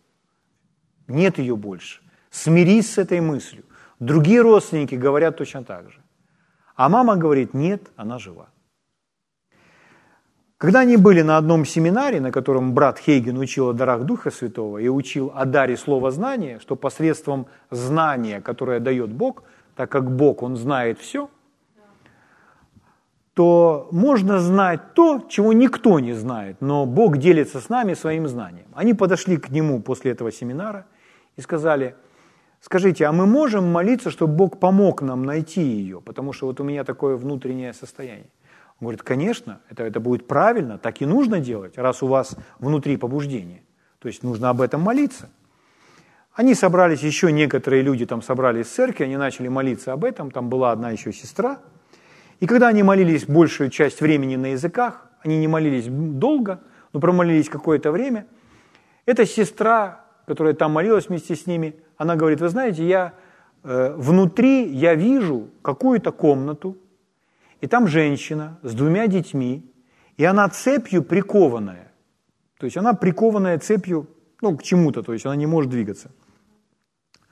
Нет 1.07 1.37
ее 1.37 1.55
больше. 1.55 2.01
Смирись 2.31 2.93
с 2.93 2.97
этой 2.97 3.21
мыслью. 3.21 3.63
Другие 3.99 4.41
родственники 4.41 4.95
говорят 4.95 5.37
точно 5.37 5.63
так 5.63 5.91
же. 5.91 6.01
А 6.75 6.89
мама 6.89 7.15
говорит, 7.15 7.53
нет, 7.53 7.91
она 7.95 8.17
жива. 8.17 8.49
Когда 10.65 10.79
они 10.79 10.97
были 10.97 11.21
на 11.21 11.37
одном 11.37 11.63
семинаре, 11.63 12.19
на 12.19 12.31
котором 12.31 12.73
брат 12.73 12.97
Хейген 12.97 13.37
учил 13.37 13.69
о 13.69 13.73
дарах 13.73 14.01
Духа 14.01 14.31
Святого 14.31 14.79
и 14.79 14.87
учил 14.87 15.31
о 15.35 15.45
даре 15.45 15.77
слова 15.77 16.09
знания, 16.09 16.57
что 16.59 16.75
посредством 16.75 17.45
знания, 17.69 18.41
которое 18.41 18.79
дает 18.79 19.11
Бог, 19.11 19.43
так 19.75 19.91
как 19.91 20.09
Бог, 20.09 20.41
Он 20.41 20.57
знает 20.57 20.97
все, 20.97 21.29
то 23.35 23.87
можно 23.91 24.39
знать 24.39 24.95
то, 24.95 25.23
чего 25.29 25.53
никто 25.53 25.99
не 25.99 26.13
знает, 26.13 26.57
но 26.61 26.87
Бог 26.87 27.17
делится 27.17 27.61
с 27.61 27.69
нами 27.69 27.93
своим 27.93 28.27
знанием. 28.27 28.65
Они 28.73 28.95
подошли 28.95 29.37
к 29.37 29.51
Нему 29.51 29.83
после 29.83 30.13
этого 30.13 30.31
семинара 30.31 30.87
и 31.37 31.41
сказали, 31.41 31.95
скажите, 32.59 33.05
а 33.05 33.11
мы 33.11 33.27
можем 33.27 33.71
молиться, 33.71 34.09
чтобы 34.09 34.33
Бог 34.33 34.59
помог 34.59 35.03
нам 35.03 35.25
найти 35.25 35.61
ее, 35.61 36.01
потому 36.01 36.33
что 36.33 36.47
вот 36.47 36.59
у 36.59 36.63
меня 36.63 36.83
такое 36.83 37.17
внутреннее 37.17 37.71
состояние. 37.71 38.31
Он 38.79 38.87
говорит, 38.87 39.03
конечно, 39.03 39.61
это, 39.69 39.83
это 39.83 39.99
будет 39.99 40.27
правильно, 40.27 40.77
так 40.77 41.01
и 41.01 41.05
нужно 41.05 41.39
делать, 41.39 41.77
раз 41.77 42.03
у 42.03 42.07
вас 42.07 42.35
внутри 42.59 42.97
побуждение. 42.97 43.63
То 43.99 44.09
есть 44.09 44.21
нужно 44.21 44.49
об 44.49 44.61
этом 44.61 44.81
молиться. 44.81 45.29
Они 46.33 46.53
собрались, 46.53 46.99
еще 46.99 47.31
некоторые 47.31 47.81
люди 47.81 48.05
там 48.05 48.21
собрались 48.21 48.67
в 48.67 48.71
церкви, 48.71 49.05
они 49.05 49.15
начали 49.15 49.47
молиться 49.47 49.93
об 49.93 50.03
этом, 50.03 50.29
там 50.29 50.49
была 50.49 50.71
одна 50.73 50.91
еще 50.91 51.13
сестра. 51.13 51.59
И 52.41 52.47
когда 52.47 52.67
они 52.67 52.83
молились 52.83 53.25
большую 53.25 53.69
часть 53.69 54.01
времени 54.01 54.35
на 54.35 54.47
языках, 54.47 55.09
они 55.23 55.37
не 55.37 55.47
молились 55.47 55.87
долго, 55.87 56.59
но 56.91 56.99
промолились 56.99 57.47
какое-то 57.47 57.91
время, 57.91 58.27
эта 59.05 59.25
сестра, 59.25 60.05
которая 60.27 60.53
там 60.53 60.73
молилась 60.73 61.07
вместе 61.07 61.35
с 61.35 61.45
ними, 61.45 61.75
она 61.97 62.17
говорит, 62.17 62.41
вы 62.41 62.49
знаете, 62.49 62.85
я 62.85 63.13
э, 63.63 63.93
внутри 63.95 64.67
я 64.67 64.95
вижу 64.95 65.49
какую-то 65.61 66.11
комнату, 66.11 66.77
и 67.61 67.67
там 67.67 67.87
женщина 67.87 68.59
с 68.63 68.73
двумя 68.73 69.07
детьми, 69.07 69.71
и 70.17 70.25
она 70.25 70.49
цепью 70.49 71.03
прикованная. 71.03 71.91
То 72.57 72.65
есть 72.65 72.77
она 72.77 72.93
прикованная 72.93 73.59
цепью 73.59 74.07
ну, 74.41 74.57
к 74.57 74.63
чему-то, 74.63 75.03
то 75.03 75.13
есть 75.13 75.25
она 75.25 75.35
не 75.35 75.45
может 75.45 75.71
двигаться. 75.71 76.11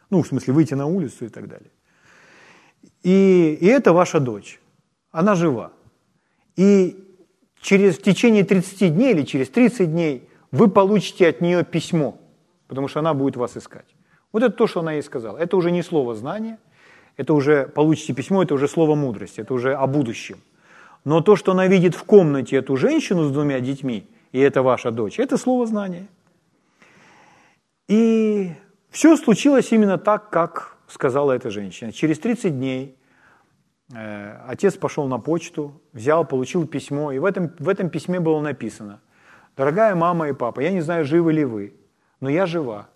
Ну, 0.10 0.22
в 0.22 0.28
смысле, 0.28 0.54
выйти 0.54 0.74
на 0.74 0.86
улицу 0.86 1.26
и 1.26 1.30
так 1.30 1.48
далее. 1.48 1.72
И, 3.04 3.58
и 3.60 3.66
это 3.66 3.94
ваша 3.94 4.20
дочь. 4.20 4.60
Она 5.12 5.36
жива. 5.36 5.72
И 6.56 6.98
через 7.60 7.98
в 7.98 8.02
течение 8.02 8.44
30 8.44 8.94
дней 8.94 9.14
или 9.14 9.24
через 9.24 9.50
30 9.50 9.92
дней 9.92 10.30
вы 10.52 10.70
получите 10.70 11.28
от 11.28 11.42
нее 11.42 11.64
письмо, 11.64 12.20
потому 12.68 12.88
что 12.88 13.00
она 13.00 13.14
будет 13.14 13.36
вас 13.36 13.58
искать. 13.58 13.96
Вот 14.32 14.44
это 14.44 14.56
то, 14.56 14.68
что 14.68 14.80
она 14.80 14.94
ей 14.94 15.04
сказала. 15.04 15.38
Это 15.38 15.58
уже 15.58 15.72
не 15.72 15.84
слово 15.84 16.16
знания– 16.16 16.58
это 17.18 17.34
уже 17.34 17.68
получите 17.68 18.14
письмо, 18.14 18.44
это 18.44 18.54
уже 18.54 18.68
слово 18.68 18.96
мудрости, 18.96 19.42
это 19.42 19.54
уже 19.54 19.76
о 19.76 19.88
будущем. 19.88 20.40
Но 21.06 21.22
то, 21.22 21.36
что 21.36 21.52
она 21.52 21.68
видит 21.68 21.96
в 21.96 22.04
комнате 22.04 22.56
эту 22.56 22.76
женщину 22.78 23.26
с 23.26 23.32
двумя 23.32 23.60
детьми, 23.60 24.08
и 24.32 24.40
это 24.40 24.64
ваша 24.64 24.90
дочь, 24.92 25.20
это 25.20 25.38
слово 25.38 25.68
знания. 25.68 26.08
И 27.88 28.52
все 28.90 29.16
случилось 29.18 29.72
именно 29.72 29.98
так, 29.98 30.30
как 30.30 30.78
сказала 30.88 31.34
эта 31.34 31.50
женщина. 31.50 31.92
Через 31.92 32.20
30 32.20 32.58
дней 32.58 32.96
э, 33.94 34.38
отец 34.48 34.76
пошел 34.76 35.08
на 35.08 35.20
почту, 35.20 35.82
взял, 35.92 36.26
получил 36.26 36.66
письмо, 36.66 37.12
и 37.12 37.20
в 37.20 37.26
этом, 37.26 37.52
в 37.60 37.70
этом 37.70 37.90
письме 37.90 38.20
было 38.20 38.40
написано, 38.40 39.02
«Дорогая 39.56 39.94
мама 39.94 40.30
и 40.30 40.34
папа, 40.34 40.62
я 40.62 40.72
не 40.72 40.82
знаю, 40.82 41.06
живы 41.06 41.34
ли 41.34 41.46
вы, 41.46 41.76
но 42.22 42.30
я 42.30 42.48
жива. 42.48 42.88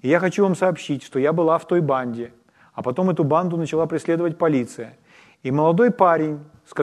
И 0.00 0.08
я 0.08 0.18
хочу 0.20 0.44
вам 0.44 0.54
сообщить, 0.54 1.02
что 1.02 1.18
я 1.18 1.32
была 1.34 1.58
в 1.58 1.66
той 1.66 1.82
банде– 1.82 2.32
а 2.74 2.82
потом 2.82 3.10
эту 3.10 3.24
банду 3.24 3.56
начала 3.56 3.86
преследовать 3.86 4.36
полиция. 4.36 4.96
И 5.42 5.50
молодой 5.50 5.90
парень, 5.90 6.40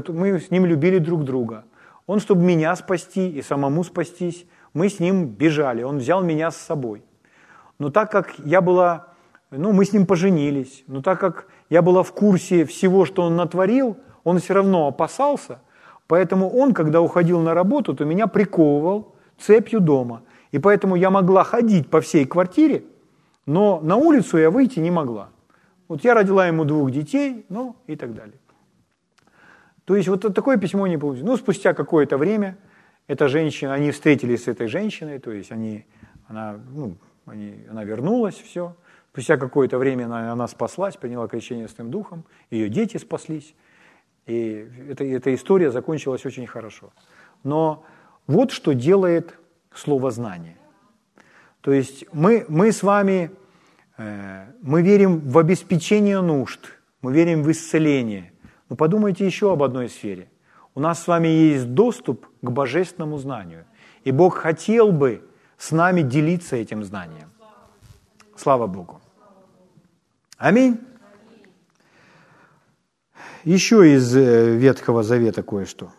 мы 0.07 0.39
с 0.39 0.51
ним 0.51 0.65
любили 0.65 0.97
друг 0.97 1.23
друга, 1.23 1.65
он, 2.07 2.19
чтобы 2.19 2.43
меня 2.43 2.75
спасти 2.75 3.29
и 3.29 3.41
самому 3.41 3.83
спастись, 3.83 4.45
мы 4.73 4.89
с 4.89 4.99
ним 4.99 5.25
бежали, 5.25 5.83
он 5.83 5.97
взял 5.97 6.23
меня 6.23 6.51
с 6.51 6.57
собой. 6.57 7.03
Но 7.79 7.89
так 7.89 8.11
как 8.11 8.37
я 8.39 8.61
была, 8.61 9.07
ну, 9.49 9.73
мы 9.73 9.85
с 9.85 9.93
ним 9.93 10.05
поженились, 10.05 10.83
но 10.87 11.01
так 11.01 11.19
как 11.19 11.47
я 11.69 11.81
была 11.81 12.03
в 12.03 12.13
курсе 12.13 12.65
всего, 12.65 13.05
что 13.05 13.23
он 13.23 13.35
натворил, 13.35 13.97
он 14.23 14.39
все 14.39 14.53
равно 14.53 14.87
опасался, 14.87 15.59
поэтому 16.07 16.49
он, 16.49 16.73
когда 16.73 17.01
уходил 17.01 17.39
на 17.39 17.53
работу, 17.53 17.93
то 17.93 18.05
меня 18.05 18.27
приковывал 18.27 19.15
цепью 19.39 19.79
дома. 19.79 20.21
И 20.51 20.59
поэтому 20.59 20.95
я 20.95 21.09
могла 21.09 21.43
ходить 21.43 21.89
по 21.89 22.01
всей 22.01 22.25
квартире, 22.25 22.83
но 23.45 23.79
на 23.81 23.95
улицу 23.95 24.37
я 24.37 24.51
выйти 24.51 24.79
не 24.79 24.91
могла. 24.91 25.29
Вот 25.91 26.05
я 26.05 26.13
родила 26.13 26.47
ему 26.47 26.63
двух 26.63 26.89
детей, 26.89 27.45
ну 27.49 27.75
и 27.85 27.97
так 27.97 28.13
далее. 28.13 28.39
То 29.83 29.97
есть 29.97 30.07
вот 30.07 30.21
такое 30.33 30.55
письмо 30.55 30.87
не 30.87 30.97
получилось. 30.97 31.29
Ну, 31.29 31.35
спустя 31.35 31.73
какое-то 31.73 32.17
время 32.17 32.57
эта 33.07 33.27
женщина, 33.27 33.73
они 33.73 33.91
встретились 33.91 34.45
с 34.45 34.47
этой 34.47 34.67
женщиной, 34.67 35.19
то 35.19 35.31
есть 35.33 35.51
они, 35.51 35.85
она, 36.29 36.57
ну, 36.69 36.95
они, 37.25 37.65
она 37.69 37.83
вернулась, 37.83 38.35
все. 38.35 38.73
Спустя 39.11 39.35
какое-то 39.35 39.77
время 39.77 40.05
она, 40.05 40.31
она 40.31 40.47
спаслась, 40.47 40.95
приняла 40.95 41.27
крещение 41.27 41.67
с 41.67 41.73
тем 41.73 41.91
духом, 41.91 42.23
ее 42.51 42.69
дети 42.69 42.95
спаслись. 42.95 43.53
И 44.27 44.69
эта, 44.87 45.03
эта 45.03 45.35
история 45.35 45.71
закончилась 45.71 46.25
очень 46.25 46.47
хорошо. 46.47 46.93
Но 47.43 47.83
вот 48.27 48.51
что 48.51 48.71
делает 48.71 49.37
слово 49.75 50.11
знание. 50.11 50.55
То 51.59 51.73
есть 51.73 52.05
мы, 52.13 52.45
мы 52.47 52.71
с 52.71 52.81
вами 52.81 53.31
мы 53.97 54.81
верим 54.81 55.19
в 55.19 55.37
обеспечение 55.37 56.21
нужд, 56.21 56.59
мы 57.01 57.13
верим 57.13 57.43
в 57.43 57.51
исцеление. 57.51 58.33
Но 58.69 58.75
подумайте 58.75 59.25
еще 59.25 59.51
об 59.51 59.63
одной 59.63 59.89
сфере. 59.89 60.29
У 60.75 60.79
нас 60.79 61.03
с 61.03 61.07
вами 61.07 61.27
есть 61.27 61.73
доступ 61.73 62.27
к 62.41 62.49
божественному 62.49 63.17
знанию. 63.17 63.65
И 64.03 64.11
Бог 64.11 64.35
хотел 64.35 64.91
бы 64.91 65.27
с 65.57 65.71
нами 65.71 66.01
делиться 66.01 66.55
этим 66.55 66.83
знанием. 66.83 67.29
Слава 68.35 68.67
Богу. 68.67 69.01
Аминь. 70.37 70.79
Еще 73.43 73.93
из 73.93 74.15
э, 74.15 74.55
Ветхого 74.55 75.03
Завета 75.03 75.43
кое-что. 75.43 75.91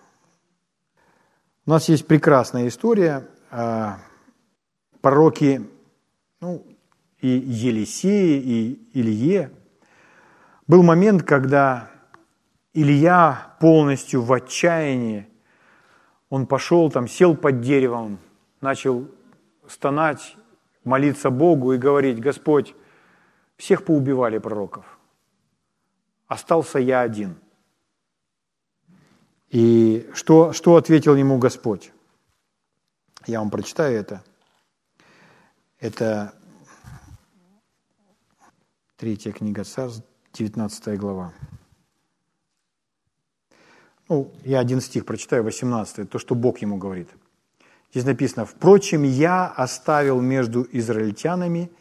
У 1.67 1.71
нас 1.71 1.89
есть 1.89 2.07
прекрасная 2.07 2.67
история. 2.67 3.29
Пророки, 5.01 5.69
ну, 6.41 6.65
и 7.23 7.29
Елисее, 7.29 8.41
и 8.41 8.91
Илье. 8.93 9.53
Был 10.67 10.83
момент, 10.83 11.23
когда 11.23 11.91
Илья 12.75 13.57
полностью 13.61 14.23
в 14.23 14.33
отчаянии, 14.33 15.29
он 16.29 16.47
пошел 16.47 16.91
там, 16.91 17.07
сел 17.07 17.37
под 17.37 17.61
деревом, 17.61 18.19
начал 18.61 19.09
стонать, 19.69 20.37
молиться 20.83 21.31
Богу 21.31 21.73
и 21.73 21.79
говорить, 21.79 22.19
Господь, 22.19 22.75
всех 23.57 23.85
поубивали 23.85 24.39
пророков, 24.39 24.85
остался 26.27 26.81
я 26.81 27.03
один. 27.03 27.37
И 29.51 30.11
что, 30.15 30.53
что 30.53 30.77
ответил 30.77 31.15
ему 31.15 31.39
Господь? 31.39 31.93
Я 33.27 33.39
вам 33.39 33.51
прочитаю 33.51 33.97
это. 34.01 34.25
Это 35.79 36.35
Третья 39.03 39.33
книга 39.33 39.65
Царств, 39.65 40.05
19 40.35 40.97
глава. 40.97 41.33
Ну, 44.09 44.31
я 44.45 44.61
один 44.61 44.81
стих 44.81 45.07
прочитаю, 45.07 45.43
18, 45.43 46.09
то, 46.09 46.21
что 46.21 46.37
Бог 46.37 46.59
ему 46.59 46.77
говорит. 46.77 47.09
Здесь 47.91 48.05
написано, 48.05 48.47
«Впрочем, 48.47 49.03
я 49.03 49.49
оставил 49.49 50.21
между 50.21 50.69
израильтянами 50.71 51.73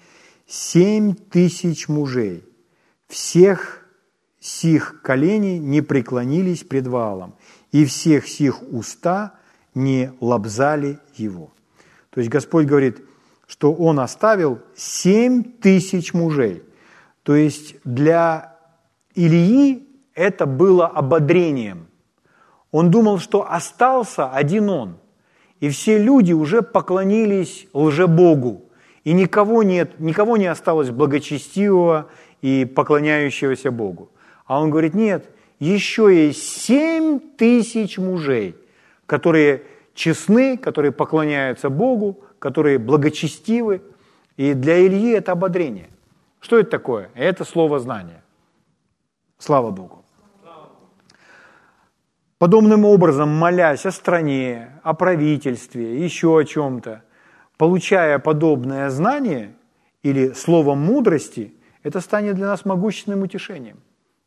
семь 0.47 1.13
тысяч 1.13 1.87
мужей. 1.87 2.43
Всех 3.07 3.85
сих 4.39 5.03
коленей 5.03 5.59
не 5.59 5.81
преклонились 5.81 6.63
пред 6.63 6.87
Ваалом, 6.87 7.35
и 7.71 7.85
всех 7.85 8.27
сих 8.27 8.63
уста 8.63 9.35
не 9.75 10.11
лобзали 10.21 10.97
его». 11.13 11.51
То 12.09 12.19
есть 12.19 12.31
Господь 12.31 12.65
говорит, 12.65 12.97
что 13.45 13.71
Он 13.75 13.99
оставил 13.99 14.59
семь 14.75 15.43
тысяч 15.43 16.15
мужей– 16.15 16.63
то 17.23 17.35
есть 17.35 17.75
для 17.83 18.55
Ильи 19.15 19.87
это 20.15 20.45
было 20.45 20.87
ободрением. 20.87 21.87
Он 22.71 22.89
думал, 22.89 23.19
что 23.19 23.51
остался 23.51 24.29
один 24.29 24.69
он, 24.69 24.97
и 25.59 25.69
все 25.69 25.97
люди 25.97 26.33
уже 26.33 26.61
поклонились 26.61 27.67
лжебогу, 27.73 28.63
и 29.03 29.13
никого, 29.13 29.63
нет, 29.63 29.99
никого 29.99 30.37
не 30.37 30.47
осталось 30.47 30.89
благочестивого 30.89 32.07
и 32.41 32.65
поклоняющегося 32.65 33.71
Богу. 33.71 34.09
А 34.45 34.59
он 34.61 34.69
говорит, 34.69 34.93
нет, 34.93 35.29
еще 35.59 36.27
есть 36.27 36.61
семь 36.61 37.19
тысяч 37.19 37.97
мужей, 37.97 38.55
которые 39.05 39.63
честны, 39.93 40.57
которые 40.57 40.91
поклоняются 40.91 41.69
Богу, 41.69 42.19
которые 42.39 42.79
благочестивы. 42.79 43.81
И 44.37 44.53
для 44.53 44.85
Ильи 44.85 45.11
это 45.11 45.33
ободрение– 45.33 45.89
Что 46.41 46.59
это 46.59 46.71
такое? 46.71 47.09
Это 47.13 47.45
слово 47.45 47.79
знание. 47.79 48.23
Слава 49.37 49.71
Богу. 49.71 50.03
Подобным 52.39 52.85
образом, 52.85 53.29
молясь 53.29 53.85
о 53.85 53.91
стране, 53.91 54.79
о 54.83 54.95
правительстве, 54.95 56.03
еще 56.03 56.27
о 56.27 56.43
чем-то, 56.43 57.03
получая 57.57 58.17
подобное 58.17 58.89
знание 58.89 59.53
или 60.01 60.33
слово 60.33 60.73
мудрости, 60.73 61.53
это 61.83 62.01
станет 62.01 62.35
для 62.35 62.47
нас 62.47 62.65
могущественным 62.65 63.21
утешением. 63.21 63.77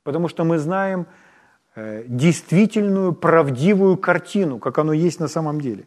Потому 0.05 0.29
что 0.29 0.45
мы 0.45 0.59
знаем 0.59 1.07
э, 1.75 2.05
действительную, 2.07 3.13
правдивую 3.13 3.97
картину, 3.97 4.61
как 4.61 4.79
оно 4.79 4.93
есть 4.93 5.19
на 5.19 5.29
самом 5.29 5.61
деле. 5.61 5.85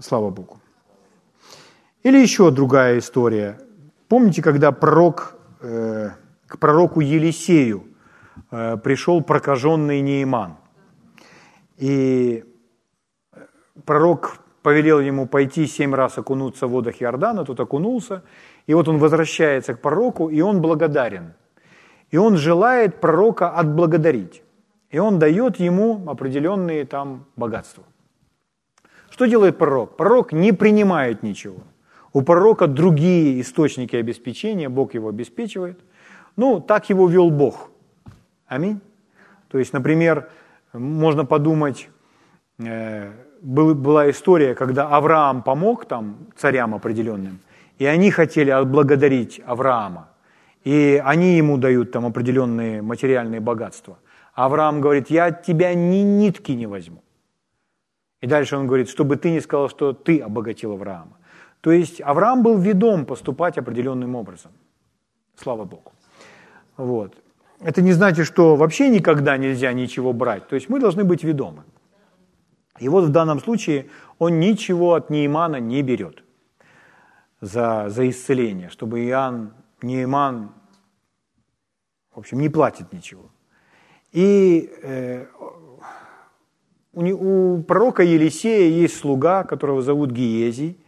Слава 0.00 0.30
Богу. 0.30 0.58
Или 2.02 2.18
еще 2.18 2.50
другая 2.50 2.98
история. 2.98 3.60
Помните, 4.12 4.42
когда 4.42 4.72
пророк, 4.72 5.36
э, 5.62 6.10
к 6.46 6.58
пророку 6.58 7.00
Елисею 7.00 7.84
э, 8.50 8.76
пришел 8.76 9.22
прокаженный 9.22 10.02
Неиман? 10.02 10.56
И 11.78 12.44
пророк 13.86 14.36
повелел 14.62 15.00
ему 15.00 15.26
пойти 15.26 15.66
семь 15.66 15.94
раз 15.94 16.18
окунуться 16.18 16.66
в 16.66 16.72
водах 16.72 17.00
Иордана, 17.00 17.46
тот 17.46 17.58
окунулся, 17.60 18.22
и 18.66 18.74
вот 18.74 18.86
он 18.86 18.98
возвращается 18.98 19.72
к 19.72 19.80
пророку, 19.80 20.28
и 20.28 20.42
он 20.42 20.60
благодарен. 20.60 21.32
И 22.10 22.18
он 22.18 22.36
желает 22.36 23.00
пророка 23.00 23.48
отблагодарить. 23.48 24.42
И 24.90 24.98
он 24.98 25.18
дает 25.18 25.58
ему 25.58 26.02
определенные 26.06 26.84
там 26.84 27.24
богатства. 27.36 27.84
Что 29.08 29.24
делает 29.24 29.56
пророк? 29.56 29.96
Пророк 29.96 30.32
не 30.34 30.52
принимает 30.52 31.22
ничего. 31.22 31.62
У 32.12 32.22
пророка 32.22 32.66
другие 32.66 33.40
источники 33.40 33.96
обеспечения, 33.96 34.68
Бог 34.68 34.94
его 34.94 35.08
обеспечивает. 35.08 35.80
Ну, 36.36 36.60
так 36.60 36.90
его 36.90 37.08
вел 37.08 37.30
Бог. 37.30 37.70
Аминь. 38.46 38.80
То 39.48 39.58
есть, 39.58 39.72
например, 39.72 40.28
можно 40.72 41.24
подумать, 41.24 41.88
э, 42.58 43.12
была 43.40 44.10
история, 44.10 44.54
когда 44.54 44.88
Авраам 44.88 45.42
помог 45.42 45.86
там 45.86 46.16
царям 46.36 46.74
определенным, 46.74 47.40
и 47.78 47.86
они 47.86 48.10
хотели 48.10 48.50
отблагодарить 48.50 49.40
Авраама, 49.46 50.08
и 50.64 51.02
они 51.04 51.36
ему 51.36 51.58
дают 51.58 51.92
там 51.92 52.06
определенные 52.06 52.82
материальные 52.82 53.40
богатства. 53.40 53.98
Авраам 54.34 54.80
говорит, 54.80 55.10
я 55.10 55.26
от 55.26 55.42
тебя 55.42 55.74
ни 55.74 56.02
нитки 56.02 56.52
не 56.52 56.66
возьму. 56.66 57.02
И 58.20 58.26
дальше 58.26 58.56
он 58.56 58.66
говорит, 58.66 58.88
чтобы 58.88 59.16
ты 59.16 59.30
не 59.30 59.40
сказал, 59.40 59.68
что 59.68 59.92
ты 59.92 60.20
обогатил 60.20 60.72
Авраама. 60.72 61.18
То 61.62 61.72
есть 61.72 62.02
Авраам 62.02 62.42
был 62.42 62.58
ведом 62.58 63.06
поступать 63.06 63.56
определенным 63.56 64.14
образом. 64.14 64.52
Слава 65.36 65.64
Богу. 65.64 65.92
Вот 66.76 67.16
это 67.62 67.82
не 67.82 67.92
значит, 67.92 68.26
что 68.26 68.56
вообще 68.56 68.88
никогда 68.88 69.36
нельзя 69.36 69.72
ничего 69.72 70.12
брать. 70.12 70.48
То 70.48 70.56
есть 70.56 70.68
мы 70.68 70.80
должны 70.80 71.04
быть 71.04 71.24
ведомы. 71.24 71.62
И 72.80 72.88
вот 72.88 73.04
в 73.04 73.10
данном 73.10 73.40
случае 73.40 73.86
он 74.18 74.40
ничего 74.40 74.94
от 74.94 75.10
Неймана 75.10 75.60
не 75.60 75.82
берет 75.82 76.24
за, 77.40 77.88
за 77.88 78.08
исцеление, 78.08 78.68
чтобы 78.70 79.04
Иоанн, 79.04 79.52
Нейман, 79.82 80.52
в 82.14 82.18
общем, 82.18 82.40
не 82.40 82.48
платит 82.48 82.92
ничего. 82.92 83.30
И 84.10 84.70
э, 84.82 85.26
у, 86.92 87.02
у 87.02 87.62
пророка 87.62 88.02
Елисея 88.02 88.68
есть 88.68 88.96
слуга, 88.96 89.44
которого 89.44 89.82
зовут 89.82 90.10
Гиезий, 90.10 90.81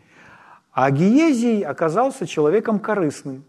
а 0.74 0.90
Гиезий 0.90 1.62
оказался 1.62 2.26
человеком 2.26 2.80
корыстным, 2.80 3.44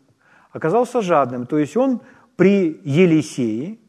оказался 0.51 1.01
жадным, 1.01 1.47
то 1.47 1.57
есть 1.57 1.75
он 1.75 2.01
при 2.35 2.79
Елисее, 2.83 3.79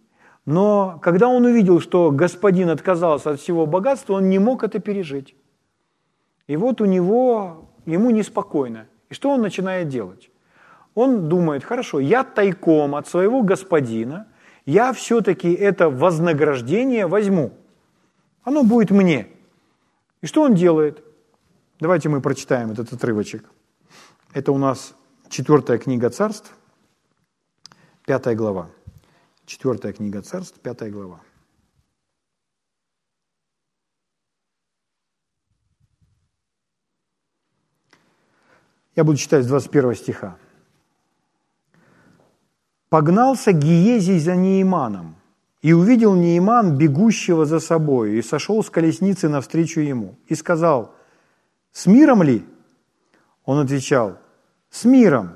но 0.47 0.99
когда 1.03 1.29
он 1.29 1.45
увидел, 1.45 1.81
что 1.81 2.11
господин 2.11 2.71
отказался 2.71 3.31
от 3.31 3.41
всего 3.41 3.67
богатства, 3.67 4.15
он 4.15 4.31
не 4.31 4.39
мог 4.39 4.65
это 4.65 4.79
пережить. 4.79 5.35
И 6.47 6.57
вот 6.57 6.81
у 6.81 6.85
него, 6.85 7.69
ему 7.85 8.11
неспокойно. 8.11 8.87
И 9.11 9.15
что 9.15 9.31
он 9.31 9.43
начинает 9.43 9.89
делать? 9.89 10.31
Он 10.95 11.29
думает, 11.29 11.65
хорошо, 11.65 11.99
я 12.01 12.25
тайком 12.25 12.95
от 12.95 13.09
своего 13.09 13.43
господина, 13.43 14.29
я 14.65 14.93
все-таки 14.93 15.53
это 15.53 15.91
вознаграждение 15.91 17.07
возьму. 17.07 17.53
Оно 18.45 18.63
будет 18.63 18.91
мне. 18.91 19.27
И 20.23 20.27
что 20.27 20.43
он 20.43 20.55
делает? 20.55 21.06
Давайте 21.79 22.09
мы 22.09 22.21
прочитаем 22.21 22.71
этот 22.71 22.93
отрывочек. 22.93 23.45
Это 24.33 24.53
у 24.53 24.59
нас 24.59 24.95
четвертая 25.29 25.79
книга 25.79 26.11
царств, 26.11 26.53
Пятая 28.07 28.37
глава. 28.37 28.71
Четвертая 29.47 29.93
книга 29.93 30.23
царств, 30.23 30.61
пятая 30.61 30.93
глава. 30.93 31.21
Я 38.95 39.03
буду 39.03 39.19
читать 39.19 39.45
с 39.45 39.49
21 39.49 39.95
стиха. 39.97 40.39
«Погнался 42.89 43.53
Гиезий 43.53 44.21
за 44.21 44.37
Неиманом, 44.37 45.17
и 45.63 45.73
увидел 45.73 46.15
Неиман, 46.15 46.79
бегущего 46.79 47.45
за 47.45 47.59
собой, 47.59 48.19
и 48.19 48.23
сошел 48.23 48.63
с 48.63 48.71
колесницы 48.71 49.29
навстречу 49.29 49.81
ему, 49.81 50.17
и 50.29 50.37
сказал, 50.37 50.95
«С 51.77 51.85
миром 51.85 52.23
ли?» 52.23 52.43
Он 53.45 53.59
отвечал, 53.59 54.17
«С 54.71 54.87
миром». 54.87 55.33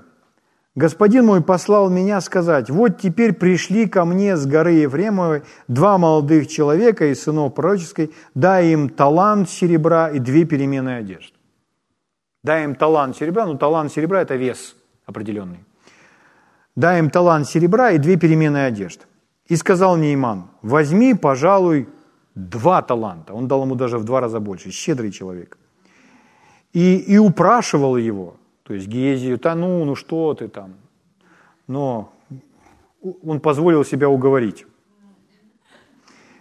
Господин 0.75 1.27
мой 1.27 1.43
послал 1.43 1.91
меня 1.91 2.23
сказать, 2.23 2.71
вот 2.71 2.99
теперь 2.99 3.35
пришли 3.35 3.87
ко 3.87 4.07
мне 4.07 4.39
с 4.39 4.47
горы 4.47 4.73
Ефремовой 4.73 5.43
два 5.69 5.99
молодых 5.99 6.47
человека 6.47 7.13
из 7.13 7.23
сынов 7.23 7.55
пророческой, 7.55 8.15
дай 8.35 8.69
им 8.69 8.89
талант 8.89 9.51
серебра 9.51 10.09
и 10.09 10.19
две 10.19 10.47
переменные 10.47 11.01
одежды. 11.01 11.35
Дай 12.43 12.65
им 12.65 12.75
талант 12.75 13.19
серебра, 13.19 13.45
ну 13.45 13.59
талант 13.59 13.93
серебра– 13.93 14.23
это 14.23 14.37
вес 14.37 14.77
определенный. 15.05 15.63
Дай 16.75 17.01
им 17.01 17.11
талант 17.11 17.49
серебра 17.49 17.91
и 17.91 17.99
две 17.99 18.17
переменные 18.17 18.65
одежды. 18.65 19.05
И 19.45 19.57
сказал 19.57 19.99
Нейман, 19.99 20.49
возьми, 20.63 21.13
пожалуй, 21.13 21.87
два 22.35 22.81
таланта. 22.81 23.35
Он 23.35 23.47
дал 23.47 23.65
ему 23.65 23.75
даже 23.75 23.99
в 23.99 24.05
два 24.05 24.21
раза 24.21 24.41
больше, 24.41 24.71
щедрый 24.71 25.13
человек. 25.13 25.59
И, 26.73 26.97
и 26.97 27.19
упрашивал 27.19 27.97
его, 27.97 28.37
то 28.63 28.75
есть 28.75 28.87
Гезию, 28.87 29.39
да 29.39 29.55
ну, 29.55 29.85
ну 29.85 29.97
что 29.97 30.35
ты 30.35 30.49
там. 30.49 30.75
Но 31.67 32.13
он 33.23 33.41
позволил 33.41 33.85
себя 33.85 34.09
уговорить. 34.09 34.67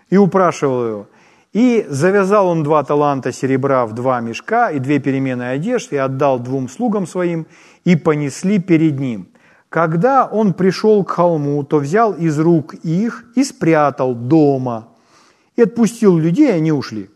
И 0.10 0.18
упрашивал 0.18 0.88
его. 0.88 1.08
И 1.54 1.86
завязал 1.90 2.48
он 2.48 2.64
два 2.64 2.84
таланта 2.84 3.32
серебра 3.32 3.86
в 3.88 3.94
два 3.94 4.22
мешка 4.22 4.70
и 4.70 4.80
две 4.80 5.00
перемены 5.00 5.44
одежды, 5.44 5.96
и 5.96 6.00
отдал 6.00 6.40
двум 6.40 6.70
слугам 6.70 7.08
своим, 7.08 7.48
и 7.86 7.96
понесли 7.96 8.60
перед 8.60 9.00
ним. 9.00 9.30
Когда 9.70 10.26
он 10.26 10.54
пришел 10.54 11.04
к 11.04 11.12
холму, 11.12 11.64
то 11.64 11.78
взял 11.78 12.14
из 12.14 12.40
рук 12.40 12.76
их 12.76 13.26
и 13.36 13.44
спрятал 13.44 14.14
дома, 14.14 14.90
и 15.56 15.64
отпустил 15.64 16.18
людей, 16.18 16.50
и 16.50 16.58
они 16.58 16.72
ушли. 16.72 17.10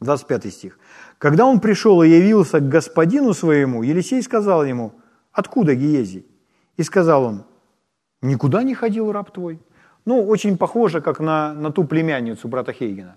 25 0.00 0.52
стих. 0.52 0.78
Когда 1.20 1.44
он 1.44 1.60
пришел 1.60 2.02
и 2.02 2.08
явился 2.08 2.60
к 2.60 2.68
господину 2.68 3.34
своему, 3.34 3.82
Елисей 3.82 4.22
сказал 4.22 4.64
ему, 4.64 4.94
откуда 5.32 5.74
Гиезий? 5.74 6.24
И 6.78 6.82
сказал 6.82 7.24
он, 7.24 7.44
никуда 8.22 8.62
не 8.62 8.74
ходил 8.74 9.12
раб 9.12 9.30
твой. 9.30 9.60
Ну, 10.06 10.26
очень 10.26 10.56
похоже, 10.56 11.02
как 11.02 11.20
на, 11.20 11.52
на 11.52 11.70
ту 11.72 11.84
племянницу 11.84 12.48
брата 12.48 12.72
Хейгена. 12.72 13.16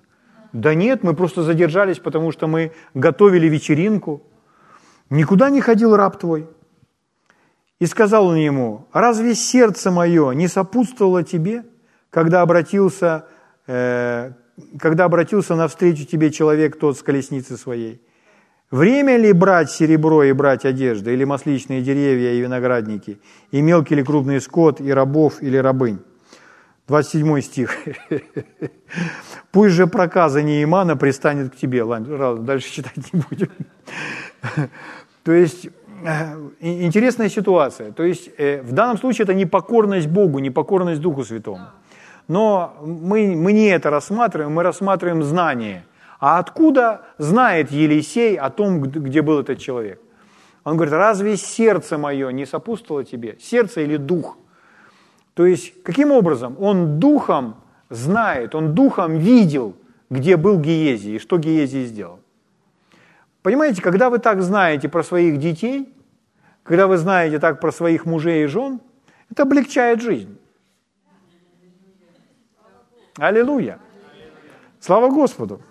Да 0.52 0.76
нет, 0.76 1.04
мы 1.04 1.14
просто 1.14 1.44
задержались, 1.44 2.00
потому 2.00 2.34
что 2.34 2.48
мы 2.48 2.74
готовили 2.94 3.48
вечеринку. 3.48 4.22
Никуда 5.10 5.50
не 5.50 5.62
ходил 5.62 5.96
раб 5.96 6.20
твой. 6.20 6.50
И 7.80 7.86
сказал 7.86 8.28
он 8.28 8.36
ему, 8.36 8.86
разве 8.92 9.34
сердце 9.34 9.92
мое 9.92 10.34
не 10.34 10.50
сопутствовало 10.50 11.24
тебе, 11.24 11.64
когда 12.10 12.42
обратился 12.42 13.28
э, 13.66 14.34
когда 14.80 15.06
обратился 15.06 15.56
навстречу 15.56 16.06
тебе 16.06 16.32
человек 16.32 16.78
тот 16.78 16.98
с 16.98 17.04
колесницы 17.04 17.58
своей? 17.58 18.02
Время 18.72 19.18
ли 19.18 19.34
брать 19.34 19.70
серебро 19.70 20.24
и 20.24 20.32
брать 20.32 20.66
одежду, 20.66 21.12
или 21.12 21.24
масличные 21.26 21.82
деревья 21.82 22.32
и 22.32 22.42
виноградники, 22.42 23.20
и 23.52 23.62
мелкий 23.62 23.94
или 23.94 24.04
крупный 24.04 24.42
скот, 24.42 24.82
и 24.82 24.92
рабов 24.92 25.42
или 25.42 25.58
рабынь? 25.58 26.00
27 26.88 27.42
стих. 27.42 27.78
«Пусть 29.52 29.76
же 29.76 29.88
проказа 29.88 30.42
Неимана 30.42 30.98
пристанет 30.98 31.54
к 31.54 31.56
тебе». 31.56 31.84
Ладно, 31.84 32.38
дальше 32.38 32.72
читать 32.72 33.14
не 33.14 33.22
будем. 33.30 33.50
То 35.24 35.32
есть, 35.32 35.70
э, 36.04 36.50
интересная 36.60 37.30
ситуация. 37.30 37.92
То 37.92 38.04
есть, 38.04 38.30
э, 38.38 38.62
в 38.62 38.74
данном 38.74 38.98
случае 38.98 39.24
это 39.24 39.34
непокорность 39.34 40.08
Богу, 40.08 40.40
непокорность 40.40 41.00
Духу 41.00 41.24
Святому. 41.24 41.68
Но 42.28 42.78
мы, 42.82 43.36
мы 43.36 43.54
не 43.54 43.68
это 43.68 43.90
рассматриваем, 43.90 44.54
мы 44.54 44.64
рассматриваем 44.64 45.24
знание. 45.24 45.86
А 46.20 46.40
откуда 46.40 47.02
знает 47.18 47.72
Елисей 47.72 48.38
о 48.38 48.50
том, 48.50 48.82
где 48.82 49.22
был 49.22 49.40
этот 49.40 49.60
человек? 49.60 50.02
Он 50.64 50.78
говорит, 50.78 50.94
разве 50.94 51.36
сердце 51.36 51.98
мое 51.98 52.30
не 52.30 52.46
сопутствовало 52.46 53.04
тебе? 53.04 53.38
Сердце 53.42 53.82
или 53.82 53.98
дух? 53.98 54.38
То 55.34 55.46
есть, 55.46 55.84
каким 55.84 56.12
образом? 56.12 56.56
Он 56.60 57.00
духом 57.00 57.58
знает, 57.90 58.56
он 58.56 58.74
духом 58.74 59.18
видел, 59.18 59.76
где 60.10 60.38
был 60.38 60.60
Гиезий 60.60 61.16
и 61.16 61.20
что 61.20 61.38
Гиезий 61.38 61.86
сделал. 61.86 62.20
Понимаете, 63.42 63.82
когда 63.82 64.10
вы 64.10 64.20
так 64.20 64.42
знаете 64.42 64.88
про 64.88 65.04
своих 65.04 65.38
детей, 65.38 65.94
когда 66.64 66.88
вы 66.88 66.98
знаете 66.98 67.40
так 67.40 67.60
про 67.60 67.72
своих 67.72 68.06
мужей 68.06 68.46
и 68.46 68.48
жен, 68.48 68.80
это 69.30 69.44
облегчает 69.44 70.02
жизнь. 70.02 70.38
Аллилуйя. 73.18 73.80
Слава 74.80 75.10
Господу. 75.10 75.62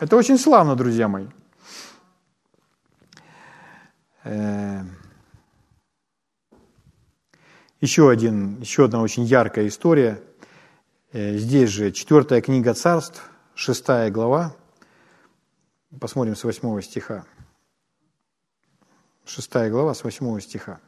Это 0.00 0.16
очень 0.16 0.38
славно, 0.38 0.76
друзья 0.76 1.08
мои. 1.08 1.26
Э, 4.24 4.82
еще, 7.80 8.10
один, 8.10 8.60
еще 8.60 8.84
одна 8.84 9.00
очень 9.00 9.24
яркая 9.24 9.66
история. 9.66 10.22
Э, 11.12 11.38
здесь 11.38 11.70
же 11.70 11.90
четвертая 11.90 12.42
книга 12.42 12.74
царств, 12.74 13.30
шестая 13.54 14.10
глава. 14.10 14.54
Посмотрим 15.98 16.36
с 16.36 16.44
восьмого 16.44 16.82
стиха. 16.82 17.24
Шестая 19.24 19.70
глава 19.70 19.94
с 19.94 20.04
восьмого 20.04 20.38
стиха. 20.42 20.80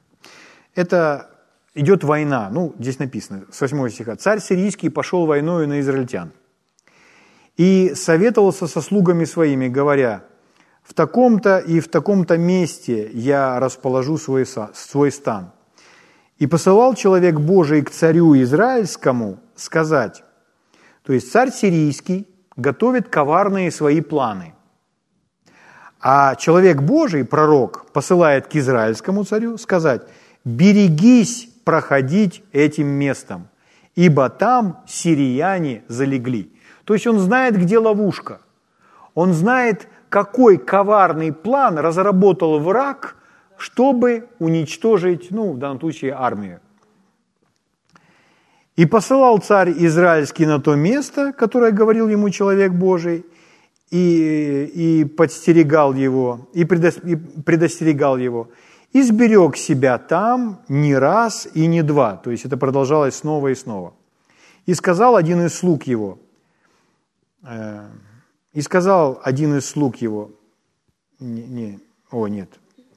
Это 0.75 1.36
идет 1.77 2.03
война. 2.03 2.49
Ну, 2.51 2.75
здесь 2.79 2.99
написано, 2.99 3.45
с 3.53 3.61
восьмого 3.61 3.91
стиха. 3.91 4.17
«Царь 4.17 4.41
сирийский 4.41 4.89
пошел 4.89 5.27
войною 5.27 5.69
на 5.69 5.81
израильтян 5.81 6.33
и 7.57 7.93
советовался 7.95 8.67
со 8.67 8.81
слугами 8.81 9.25
своими, 9.25 9.69
говоря, 9.69 10.25
в 10.83 10.95
таком-то 10.95 11.59
и 11.59 11.81
в 11.81 11.89
таком-то 11.89 12.39
месте 12.39 13.11
я 13.13 13.59
расположу 13.61 14.19
свой, 14.19 14.47
свой 14.47 15.11
стан. 15.11 15.53
И 16.39 16.47
посылал 16.47 16.95
человек 16.95 17.41
Божий 17.41 17.83
к 17.83 17.91
царю 17.91 18.37
Израильскому 18.43 19.41
сказать, 19.55 20.23
то 21.03 21.13
есть 21.13 21.33
царь 21.33 21.51
сирийский 21.51 22.29
готовит 22.57 23.09
коварные 23.09 23.71
свои 23.71 24.01
планы. 24.01 24.55
А 26.01 26.35
человек 26.37 26.83
Божий, 26.83 27.25
пророк, 27.25 27.91
посылает 27.93 28.47
к 28.47 28.57
израильскому 28.57 29.25
царю 29.25 29.57
сказать, 29.57 30.03
берегись 30.45 31.49
проходить 31.67 32.45
этим 32.53 32.87
местом, 32.87 33.49
ибо 33.97 34.31
там 34.31 34.85
сирияне 34.87 35.83
залегли. 35.89 36.53
То 36.85 36.95
есть 36.95 37.09
он 37.09 37.19
знает, 37.19 37.59
где 37.59 37.79
ловушка. 37.79 38.41
Он 39.15 39.33
знает, 39.33 39.89
какой 40.09 40.59
коварный 40.59 41.33
план 41.33 41.79
разработал 41.79 42.61
враг, 42.61 43.17
чтобы 43.57 44.29
уничтожить, 44.39 45.33
ну, 45.33 45.55
в 45.55 45.59
данном 45.59 45.81
случае, 45.81 46.13
армию. 46.13 46.61
И 48.77 48.87
посылал 48.87 49.39
царь 49.39 49.73
Израильский 49.77 50.47
на 50.47 50.61
то 50.61 50.77
место, 50.77 51.33
которое 51.33 51.73
говорил 51.73 52.09
ему 52.09 52.31
человек 52.31 52.71
Божий, 52.71 53.27
и, 53.91 54.71
и 54.75 55.05
подстерегал 55.05 55.95
его, 55.95 56.49
и, 56.53 56.61
и 56.63 57.17
предостерегал 57.43 58.19
его, 58.19 58.51
и 58.93 59.03
сберег 59.03 59.57
себя 59.57 59.99
там 59.99 60.61
не 60.69 60.97
раз 60.97 61.49
и 61.55 61.67
не 61.67 61.83
два. 61.83 62.17
То 62.17 62.31
есть 62.31 62.45
это 62.45 62.57
продолжалось 62.57 63.17
снова 63.17 63.49
и 63.49 63.55
снова. 63.55 63.95
И 64.65 64.75
сказал 64.75 65.17
один 65.17 65.45
из 65.45 65.55
слуг 65.55 65.85
его, 65.85 66.19
э, 67.43 67.89
и 68.53 68.63
сказал 68.63 69.21
один 69.23 69.57
из 69.59 69.67
слуг 69.69 69.97
его, 69.97 70.31
не, 71.21 71.43
не, 71.43 71.81
о 72.11 72.27
нет, 72.29 72.51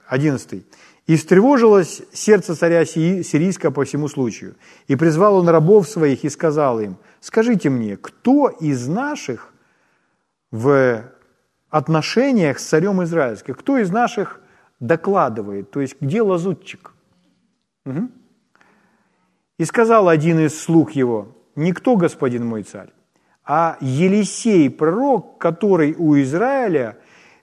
одиннадцатый, 0.07 0.65
и 1.05 1.15
встревожилось 1.15 2.03
сердце 2.13 2.55
царя 2.55 2.85
сирийского 2.85 3.71
по 3.71 3.83
всему 3.83 4.07
случаю. 4.07 4.55
И 4.87 4.95
призвал 4.95 5.37
он 5.37 5.49
рабов 5.49 5.89
своих 5.89 6.23
и 6.23 6.29
сказал 6.29 6.79
им, 6.79 6.97
скажите 7.19 7.69
мне, 7.69 7.97
кто 7.97 8.49
из 8.49 8.87
наших 8.87 9.51
в 10.51 11.03
отношениях 11.69 12.59
с 12.59 12.65
царем 12.65 13.03
израильским, 13.03 13.55
кто 13.55 13.77
из 13.77 13.89
наших 13.89 14.38
докладывает, 14.79 15.71
то 15.71 15.81
есть 15.81 15.97
где 15.99 16.21
лазутчик? 16.21 16.93
Угу. 17.85 18.09
И 19.57 19.65
сказал 19.65 20.07
один 20.07 20.39
из 20.39 20.59
слуг 20.59 20.91
его, 20.91 21.35
никто, 21.55 21.95
господин 21.95 22.45
мой 22.45 22.63
царь, 22.63 22.89
а 23.43 23.77
Елисей, 23.81 24.69
пророк, 24.69 25.37
который 25.37 25.95
у 25.97 26.19
Израиля 26.21 26.97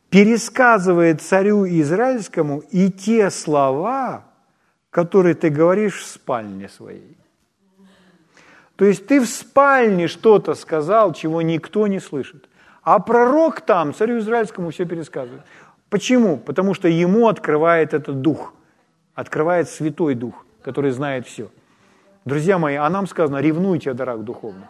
пересказывает 0.09 1.21
царю 1.21 1.67
Израильскому 1.67 2.61
и 2.71 2.91
те 2.91 3.31
слова, 3.31 4.25
которые 4.91 5.35
ты 5.35 5.51
говоришь 5.51 5.99
в 5.99 6.07
спальне 6.07 6.69
своей. 6.69 7.17
То 8.77 8.85
есть 8.85 9.07
ты 9.07 9.21
в 9.21 9.27
спальне 9.27 10.07
что-то 10.07 10.55
сказал, 10.55 11.13
чего 11.13 11.43
никто 11.43 11.87
не 11.87 11.99
слышит. 11.99 12.49
А 12.83 12.99
пророк 12.99 13.63
там, 13.63 13.93
царю 13.95 14.19
Израильскому, 14.19 14.71
все 14.71 14.85
пересказывает. 14.85 15.43
Почему? 15.91 16.37
Потому 16.37 16.75
что 16.75 16.89
ему 16.89 17.29
открывает 17.29 17.95
этот 17.95 18.21
дух, 18.21 18.55
открывает 19.15 19.69
Святой 19.69 20.15
Дух, 20.15 20.45
который 20.63 20.91
знает 20.91 21.27
все. 21.27 21.49
Друзья 22.25 22.59
мои, 22.59 22.75
а 22.75 22.91
нам 22.91 23.07
сказано, 23.07 23.39
ревнуйте 23.39 23.93
о 23.93 23.95
дарах 23.95 24.21
духовных. 24.21 24.69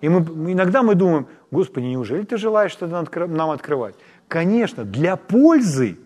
И 0.00 0.08
мы, 0.08 0.20
иногда 0.52 0.82
мы 0.82 0.94
думаем, 0.94 1.26
Господи, 1.50 1.86
неужели 1.86 2.22
ты 2.22 2.36
желаешь 2.36 2.72
что 2.72 2.86
нам 2.86 3.50
открывать? 3.50 3.94
Конечно, 4.26 4.84
для 4.84 5.16
пользы 5.16 5.96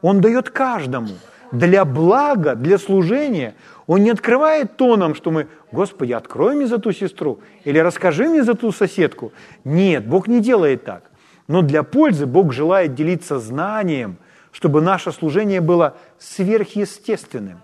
Он 0.00 0.20
дает 0.20 0.50
каждому, 0.50 1.14
для 1.52 1.84
блага, 1.84 2.56
для 2.56 2.78
служения. 2.78 3.54
Он 3.86 4.02
не 4.02 4.10
открывает 4.10 4.76
тоном, 4.76 5.14
что 5.14 5.30
мы, 5.30 5.46
Господи, 5.70 6.12
открой 6.12 6.56
мне 6.56 6.66
за 6.66 6.78
ту 6.78 6.92
сестру 6.92 7.38
или 7.64 7.78
расскажи 7.78 8.28
мне 8.28 8.42
за 8.42 8.54
ту 8.54 8.72
соседку. 8.72 9.32
Нет, 9.64 10.06
Бог 10.06 10.28
не 10.28 10.40
делает 10.40 10.84
так. 10.84 11.04
Но 11.48 11.62
для 11.62 11.82
пользы 11.82 12.26
Бог 12.26 12.52
желает 12.52 12.94
делиться 12.94 13.38
знанием, 13.38 14.18
чтобы 14.52 14.80
наше 14.80 15.12
служение 15.12 15.60
было 15.60 15.96
сверхъестественным. 16.18 17.60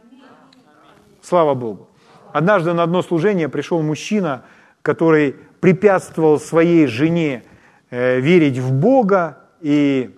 Слава 1.23 1.55
Богу. 1.55 1.89
Однажды 2.33 2.73
на 2.73 2.83
одно 2.83 3.03
служение 3.03 3.49
пришел 3.49 3.83
мужчина, 3.83 4.45
который 4.83 5.37
препятствовал 5.61 6.39
своей 6.39 6.87
жене 6.87 7.45
э, 7.91 8.21
верить 8.21 8.59
в 8.59 8.73
Бога, 8.73 9.39
и 9.61 10.17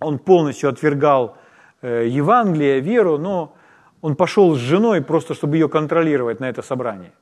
он 0.00 0.18
полностью 0.18 0.68
отвергал 0.70 1.38
э, 1.82 2.06
Евангелие, 2.08 2.80
веру, 2.80 3.18
но 3.18 3.54
он 4.00 4.16
пошел 4.16 4.54
с 4.54 4.58
женой 4.58 5.02
просто, 5.02 5.34
чтобы 5.34 5.56
ее 5.56 5.68
контролировать 5.68 6.40
на 6.40 6.48
это 6.48 6.62
собрание. 6.62 7.12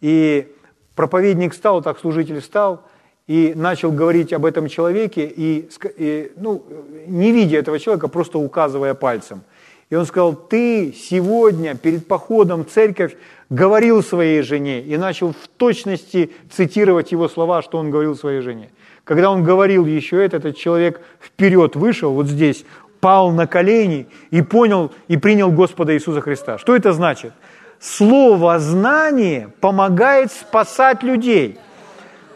И 0.00 0.52
проповедник 0.94 1.54
стал, 1.54 1.82
так 1.82 1.98
служитель 1.98 2.40
стал, 2.40 2.86
и 3.26 3.54
начал 3.56 3.90
говорить 3.90 4.32
об 4.32 4.44
этом 4.44 4.68
человеке, 4.68 5.26
и, 5.26 5.68
и 5.96 6.32
ну, 6.36 6.62
не 7.06 7.32
видя 7.32 7.58
этого 7.58 7.78
человека, 7.78 8.08
просто 8.08 8.38
указывая 8.38 8.94
пальцем. 8.94 9.42
И 9.90 9.94
он 9.94 10.06
сказал, 10.06 10.34
ты 10.34 10.92
сегодня 10.92 11.74
перед 11.74 12.06
походом 12.06 12.64
в 12.64 12.70
церковь 12.70 13.16
говорил 13.50 14.02
своей 14.02 14.42
жене, 14.42 14.80
и 14.82 14.96
начал 14.96 15.32
в 15.32 15.48
точности 15.56 16.32
цитировать 16.50 17.12
его 17.12 17.28
слова, 17.28 17.62
что 17.62 17.78
он 17.78 17.90
говорил 17.90 18.16
своей 18.16 18.40
жене. 18.40 18.70
Когда 19.04 19.30
он 19.30 19.44
говорил 19.44 19.86
еще 19.86 20.24
это, 20.24 20.38
этот 20.38 20.56
человек 20.56 21.00
вперед 21.20 21.76
вышел, 21.76 22.12
вот 22.12 22.26
здесь, 22.26 22.64
пал 23.00 23.32
на 23.32 23.46
колени 23.46 24.06
и 24.30 24.40
понял 24.40 24.90
и 25.08 25.18
принял 25.18 25.50
Господа 25.52 25.94
Иисуса 25.94 26.22
Христа. 26.22 26.56
Что 26.56 26.74
это 26.74 26.94
значит? 26.94 27.32
Слово 27.78 28.58
знание 28.58 29.50
помогает 29.60 30.32
спасать 30.32 31.02
людей. 31.02 31.58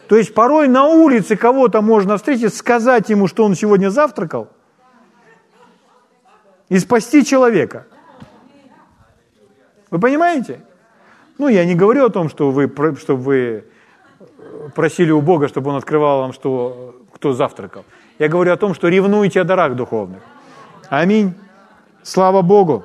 То 0.09 0.17
есть 0.17 0.33
порой 0.33 0.67
на 0.67 0.85
улице 0.85 1.37
кого-то 1.37 1.83
можно 1.83 2.17
встретить, 2.17 2.55
сказать 2.55 3.09
ему, 3.09 3.27
что 3.27 3.45
он 3.45 3.53
сегодня 3.53 3.91
завтракал, 3.91 4.47
и 6.67 6.79
спасти 6.79 7.23
человека. 7.23 7.85
Вы 9.91 9.99
понимаете? 9.99 10.61
Ну, 11.37 11.47
я 11.47 11.63
не 11.63 11.75
говорю 11.75 12.05
о 12.05 12.09
том, 12.09 12.27
что 12.27 12.49
вы, 12.49 12.71
чтобы 12.99 13.21
вы 13.21 13.65
просили 14.73 15.11
у 15.11 15.21
Бога, 15.21 15.47
чтобы 15.47 15.69
Он 15.69 15.75
открывал 15.77 16.21
вам, 16.21 16.33
что, 16.33 16.95
кто 17.13 17.33
завтракал. 17.33 17.85
Я 18.17 18.29
говорю 18.29 18.51
о 18.51 18.57
том, 18.57 18.73
что 18.73 18.87
ревнуйте 18.87 19.41
о 19.41 19.43
дарах 19.43 19.75
духовных. 19.75 20.23
Аминь. 20.89 21.35
Слава 22.01 22.41
Богу. 22.41 22.83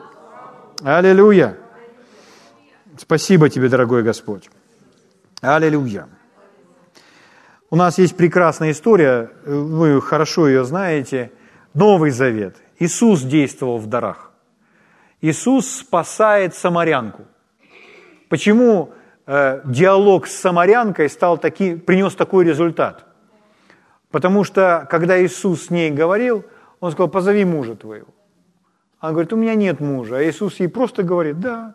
Аллилуйя. 0.83 1.57
Спасибо 2.99 3.49
тебе, 3.49 3.71
дорогой 3.71 4.03
Господь. 4.03 4.51
Аллилуйя. 5.41 6.07
У 7.75 7.77
нас 7.77 7.99
есть 7.99 8.17
прекрасная 8.17 8.71
история, 8.71 9.33
вы 9.45 10.01
хорошо 10.01 10.47
ее 10.47 10.63
знаете, 10.63 11.33
Новый 11.75 12.13
Завет. 12.13 12.55
Иисус 12.79 13.23
действовал 13.23 13.79
в 13.79 13.89
дарах. 13.89 14.31
Иисус 15.21 15.69
спасает 15.69 16.55
самарянку. 16.55 17.25
Почему 18.29 18.93
э, 19.27 19.61
диалог 19.65 20.29
с 20.29 20.37
самарянкой 20.37 21.09
стал 21.09 21.37
таки, 21.37 21.75
принес 21.75 22.15
такой 22.15 22.45
результат? 22.45 23.07
Потому 24.13 24.45
что, 24.45 24.87
когда 24.89 25.21
Иисус 25.21 25.67
с 25.67 25.71
ней 25.71 25.91
говорил, 25.91 26.45
Он 26.79 26.93
сказал, 26.93 27.09
позови 27.09 27.45
мужа 27.45 27.75
твоего. 27.75 28.15
Она 29.01 29.11
говорит, 29.11 29.33
у 29.33 29.37
меня 29.37 29.57
нет 29.57 29.81
мужа. 29.81 30.19
А 30.19 30.23
Иисус 30.23 30.61
ей 30.61 30.69
просто 30.69 31.03
говорит, 31.03 31.41
да, 31.41 31.75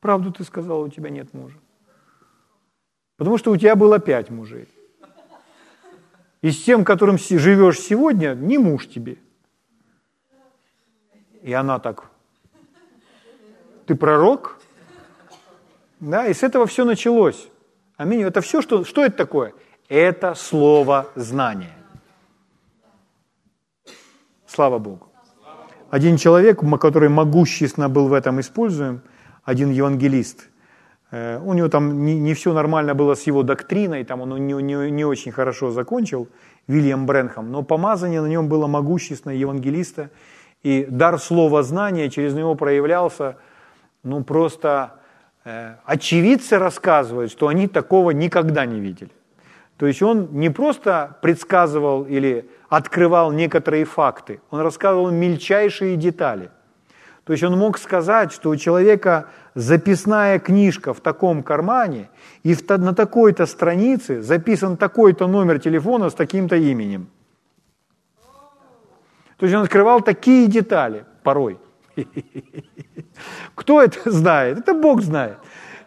правду 0.00 0.30
ты 0.30 0.44
сказала, 0.44 0.84
у 0.84 0.88
тебя 0.88 1.10
нет 1.10 1.34
мужа. 1.34 1.58
Потому 3.16 3.36
что 3.36 3.50
у 3.50 3.56
тебя 3.56 3.74
было 3.74 3.98
пять 3.98 4.30
мужей. 4.30 4.68
И 6.44 6.50
с 6.50 6.62
тем, 6.62 6.84
которым 6.84 7.16
живешь 7.16 7.80
сегодня, 7.80 8.34
не 8.34 8.58
муж 8.58 8.86
тебе. 8.86 9.16
И 11.40 11.54
она 11.54 11.78
так, 11.78 12.10
ты 13.86 13.94
пророк? 13.94 14.58
Да, 16.00 16.26
и 16.26 16.34
с 16.34 16.42
этого 16.42 16.66
все 16.66 16.84
началось. 16.84 17.48
Аминь. 17.96 18.20
Это 18.20 18.42
все, 18.42 18.60
что, 18.60 18.84
что 18.84 19.02
это 19.02 19.16
такое? 19.16 19.54
Это 19.88 20.34
слово 20.34 21.08
знания. 21.14 21.78
Слава 24.46 24.78
Богу. 24.78 25.08
Один 25.88 26.18
человек, 26.18 26.60
который 26.78 27.08
могущественно 27.08 27.88
был 27.88 28.08
в 28.08 28.12
этом 28.12 28.38
используем, 28.38 29.00
один 29.44 29.70
евангелист, 29.70 30.50
у 31.44 31.52
него 31.52 31.68
там 31.68 32.04
не, 32.04 32.18
не 32.18 32.34
все 32.34 32.52
нормально 32.52 32.94
было 32.94 33.14
с 33.14 33.22
его 33.22 33.42
доктриной, 33.42 34.04
там 34.04 34.20
он 34.20 34.46
не, 34.46 34.54
не, 34.54 34.90
не 34.90 35.04
очень 35.04 35.32
хорошо 35.32 35.70
закончил, 35.70 36.28
Вильям 36.66 37.06
Бренхам, 37.06 37.52
но 37.52 37.62
помазание 37.62 38.20
на 38.20 38.26
нем 38.26 38.48
было 38.48 38.66
могущественное 38.66 39.36
евангелиста, 39.36 40.10
и 40.62 40.86
дар 40.88 41.18
слова 41.18 41.62
знания 41.62 42.08
через 42.10 42.34
него 42.34 42.54
проявлялся, 42.54 43.36
ну 44.02 44.24
просто 44.24 44.94
э, 45.44 45.74
очевидцы 45.84 46.58
рассказывают, 46.58 47.30
что 47.30 47.48
они 47.48 47.68
такого 47.68 48.12
никогда 48.12 48.64
не 48.64 48.80
видели. 48.80 49.10
То 49.76 49.86
есть 49.86 50.02
он 50.02 50.28
не 50.32 50.50
просто 50.50 51.18
предсказывал 51.20 52.04
или 52.04 52.48
открывал 52.68 53.30
некоторые 53.32 53.84
факты, 53.84 54.40
он 54.50 54.60
рассказывал 54.60 55.10
мельчайшие 55.10 55.96
детали. 55.96 56.50
То 57.24 57.32
есть 57.32 57.42
он 57.42 57.58
мог 57.58 57.78
сказать, 57.78 58.32
что 58.32 58.50
у 58.50 58.56
человека 58.56 59.28
записная 59.54 60.38
книжка 60.38 60.92
в 60.92 61.00
таком 61.00 61.42
кармане, 61.42 62.08
и 62.42 62.56
на 62.68 62.94
такой-то 62.94 63.46
странице 63.46 64.22
записан 64.22 64.76
такой-то 64.76 65.26
номер 65.26 65.58
телефона 65.58 66.10
с 66.10 66.14
таким-то 66.14 66.56
именем. 66.56 67.08
То 69.36 69.46
есть 69.46 69.54
он 69.54 69.62
открывал 69.62 70.00
такие 70.00 70.46
детали 70.46 71.04
порой. 71.22 71.58
Кто 73.54 73.82
это 73.82 74.10
знает? 74.10 74.58
Это 74.58 74.74
Бог 74.74 75.02
знает. 75.02 75.38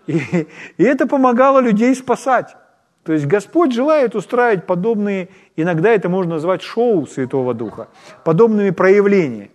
И, 0.06 0.48
и 0.78 0.84
это 0.84 1.08
помогало 1.08 1.60
людей 1.60 1.96
спасать. 1.96 2.56
То 3.04 3.14
есть 3.14 3.26
Господь 3.26 3.74
желает 3.74 4.16
устраивать 4.16 4.66
подобные, 4.66 5.30
иногда 5.56 5.90
это 5.90 6.10
можно 6.10 6.36
назвать 6.36 6.62
шоу 6.62 7.08
Святого 7.08 7.54
Духа, 7.54 7.88
подобными 8.26 8.72
проявлениями. 8.72 9.52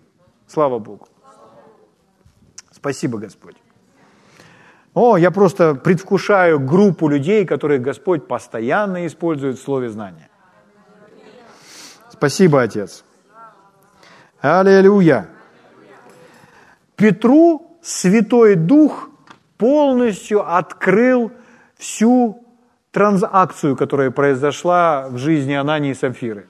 Слава 0.46 0.78
Богу. 0.78 1.06
Спасибо, 2.70 3.18
Господь. 3.18 3.61
О, 4.94 5.16
я 5.16 5.30
просто 5.30 5.74
предвкушаю 5.74 6.60
группу 6.60 7.08
людей, 7.08 7.46
которых 7.46 7.80
Господь 7.80 8.26
постоянно 8.26 9.06
использует 9.06 9.58
в 9.58 9.62
слове 9.62 9.88
знания. 9.88 10.28
Спасибо, 12.10 12.60
Отец. 12.60 13.04
Аллилуйя. 14.40 15.28
Петру 16.96 17.78
Святой 17.82 18.54
Дух 18.54 19.08
полностью 19.56 20.46
открыл 20.46 21.32
всю 21.78 22.44
транзакцию, 22.90 23.76
которая 23.76 24.10
произошла 24.10 25.08
в 25.08 25.16
жизни 25.16 25.54
Анании 25.54 25.92
и 25.92 25.94
Сапфиры. 25.94 26.46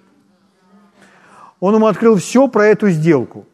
Он 1.60 1.76
ему 1.76 1.86
открыл 1.86 2.16
все 2.16 2.48
про 2.48 2.66
эту 2.66 2.90
сделку. 2.90 3.46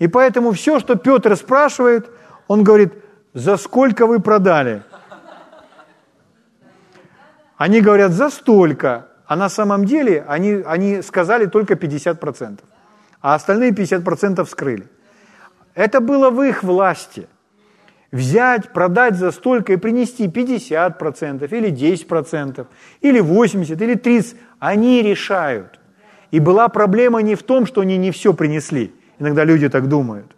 И 0.00 0.08
поэтому 0.08 0.50
все, 0.50 0.80
что 0.80 0.96
Петр 0.96 1.36
спрашивает, 1.36 2.10
он 2.48 2.64
говорит, 2.64 2.92
за 3.36 3.58
сколько 3.58 4.06
вы 4.06 4.20
продали? 4.20 4.82
Они 7.58 7.82
говорят, 7.82 8.12
за 8.12 8.30
столько. 8.30 9.08
А 9.26 9.36
на 9.36 9.48
самом 9.48 9.84
деле 9.84 10.24
они, 10.26 10.62
они 10.66 11.02
сказали 11.02 11.46
только 11.46 11.74
50%. 11.74 12.60
А 13.20 13.34
остальные 13.34 13.72
50% 13.72 14.46
скрыли. 14.46 14.88
Это 15.74 16.00
было 16.00 16.30
в 16.30 16.42
их 16.42 16.62
власти– 16.62 17.28
взять, 18.12 18.72
продать 18.72 19.16
за 19.16 19.32
столько 19.32 19.72
и 19.72 19.76
принести 19.76 20.28
50% 20.28 21.48
или 21.54 21.70
10%, 21.70 22.66
или 23.02 23.20
80%, 23.20 23.82
или 23.82 23.96
30%. 23.96 24.36
Они 24.58 25.02
решают. 25.02 25.78
И 26.30 26.40
была 26.40 26.68
проблема 26.68 27.20
не 27.20 27.34
в 27.34 27.42
том, 27.42 27.66
что 27.66 27.82
они 27.82 27.98
не 27.98 28.10
все 28.10 28.32
принесли. 28.32 28.94
Иногда 29.18 29.44
люди 29.44 29.68
так 29.68 29.88
думают. 29.88 30.35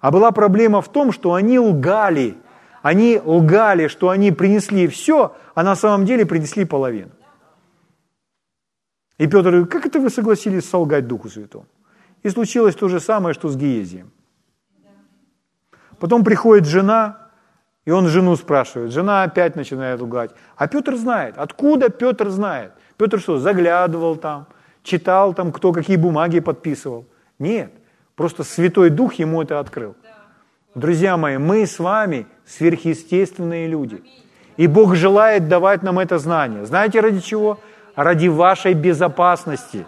А 0.00 0.10
была 0.10 0.30
проблема 0.30 0.80
в 0.80 0.88
том, 0.88 1.12
что 1.12 1.34
они 1.34 1.58
лгали. 1.58 2.36
Они 2.82 3.20
лгали, 3.24 3.88
что 3.88 4.08
они 4.08 4.32
принесли 4.32 4.86
все, 4.86 5.36
а 5.54 5.62
на 5.62 5.76
самом 5.76 6.06
деле 6.06 6.24
принесли 6.24 6.64
половину. 6.64 7.10
И 9.18 9.26
Петр 9.26 9.50
говорит, 9.50 9.70
как 9.70 9.86
это 9.86 9.98
вы 9.98 10.10
согласились 10.10 10.68
солгать 10.68 11.08
Духу 11.08 11.28
Святому? 11.28 11.66
И 12.22 12.30
случилось 12.30 12.76
то 12.76 12.88
же 12.88 13.00
самое, 13.00 13.34
что 13.34 13.48
с 13.48 13.56
Гиезием. 13.56 14.12
Потом 15.98 16.24
приходит 16.24 16.66
жена, 16.66 17.28
и 17.84 17.90
он 17.90 18.06
жену 18.06 18.36
спрашивает. 18.36 18.92
Жена 18.92 19.24
опять 19.24 19.56
начинает 19.56 20.00
лгать. 20.00 20.30
А 20.56 20.68
Петр 20.68 20.96
знает. 20.96 21.36
Откуда 21.36 21.88
Петр 21.88 22.28
знает? 22.28 22.72
Петр 22.96 23.18
что, 23.18 23.38
заглядывал 23.38 24.16
там, 24.16 24.46
читал 24.82 25.34
там, 25.34 25.52
кто 25.52 25.72
какие 25.72 25.96
бумаги 25.96 26.40
подписывал? 26.40 27.06
Нет. 27.38 27.72
Просто 28.18 28.42
Святой 28.42 28.90
Дух 28.90 29.14
ему 29.14 29.42
это 29.42 29.60
открыл. 29.60 29.94
Друзья 30.74 31.16
мои, 31.16 31.38
мы 31.38 31.64
с 31.64 31.78
вами 31.78 32.26
сверхъестественные 32.44 33.68
люди. 33.68 34.02
И 34.56 34.66
Бог 34.66 34.96
желает 34.96 35.46
давать 35.46 35.84
нам 35.84 36.00
это 36.00 36.18
знание. 36.18 36.66
Знаете 36.66 36.98
ради 36.98 37.20
чего? 37.20 37.60
Ради 37.94 38.26
вашей 38.26 38.74
безопасности, 38.74 39.86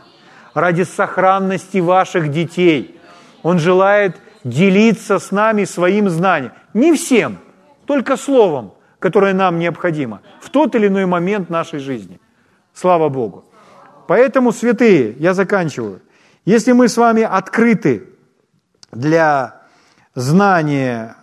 ради 0.55 0.85
сохранности 0.85 1.79
ваших 1.79 2.31
детей. 2.31 3.01
Он 3.43 3.59
желает 3.59 4.17
делиться 4.45 5.19
с 5.19 5.33
нами 5.33 5.65
своим 5.65 6.09
знанием. 6.09 6.53
Не 6.73 6.93
всем, 6.93 7.39
только 7.85 8.17
словом, 8.17 8.75
которое 9.01 9.35
нам 9.35 9.59
необходимо 9.59 10.21
в 10.41 10.51
тот 10.51 10.77
или 10.77 10.87
иной 10.87 11.07
момент 11.07 11.51
нашей 11.51 11.81
жизни. 11.81 12.21
Слава 12.75 13.09
Богу. 13.09 13.45
Поэтому, 14.07 14.53
святые, 14.53 15.17
я 15.19 15.35
заканчиваю. 15.35 16.01
Если 16.45 16.71
мы 16.71 16.89
с 16.89 16.97
вами 16.97 17.25
открыты 17.25 18.10
для 18.91 19.63
знания, 20.15 21.17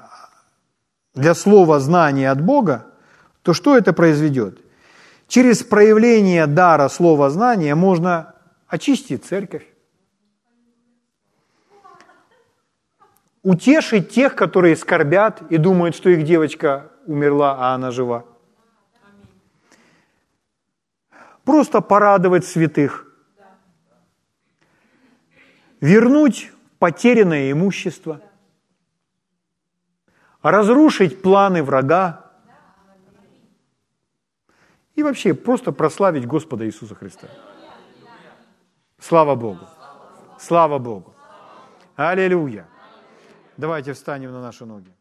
для 1.13 1.33
слова 1.33 1.79
знания 1.79 2.31
от 2.31 2.41
Бога, 2.41 2.87
то 3.41 3.53
что 3.53 3.77
это 3.77 3.93
произведет? 3.93 4.59
Через 5.27 5.63
проявление 5.63 6.47
дара 6.47 6.87
слова 6.87 7.29
знания 7.29 7.75
можно 7.75 8.35
очистить 8.67 9.25
церковь, 9.25 9.67
утешить 13.43 14.09
тех, 14.09 14.35
которые 14.35 14.75
скорбят 14.75 15.41
и 15.49 15.57
думают, 15.57 15.95
что 15.95 16.09
их 16.09 16.23
девочка 16.23 16.91
умерла, 17.05 17.57
а 17.59 17.75
она 17.75 17.91
жива. 17.91 18.25
Просто 21.43 21.79
порадовать 21.79 22.45
святых. 22.45 23.05
Вернуть 25.79 26.51
потерянное 26.79 27.51
имущество. 27.51 28.21
Разрушить 30.41 31.21
планы 31.21 31.63
врага. 31.63 32.31
И 34.95 35.03
вообще 35.03 35.33
просто 35.33 35.71
прославить 35.71 36.25
Господа 36.25 36.65
Иисуса 36.65 36.95
Христа. 36.95 37.27
Слава 38.99 39.35
Богу. 39.35 39.67
Слава 40.39 40.79
Богу. 40.79 41.13
Аллилуйя. 41.95 42.67
Давайте 43.57 43.93
встанем 43.93 44.31
на 44.31 44.41
наши 44.41 44.65
ноги. 44.65 44.96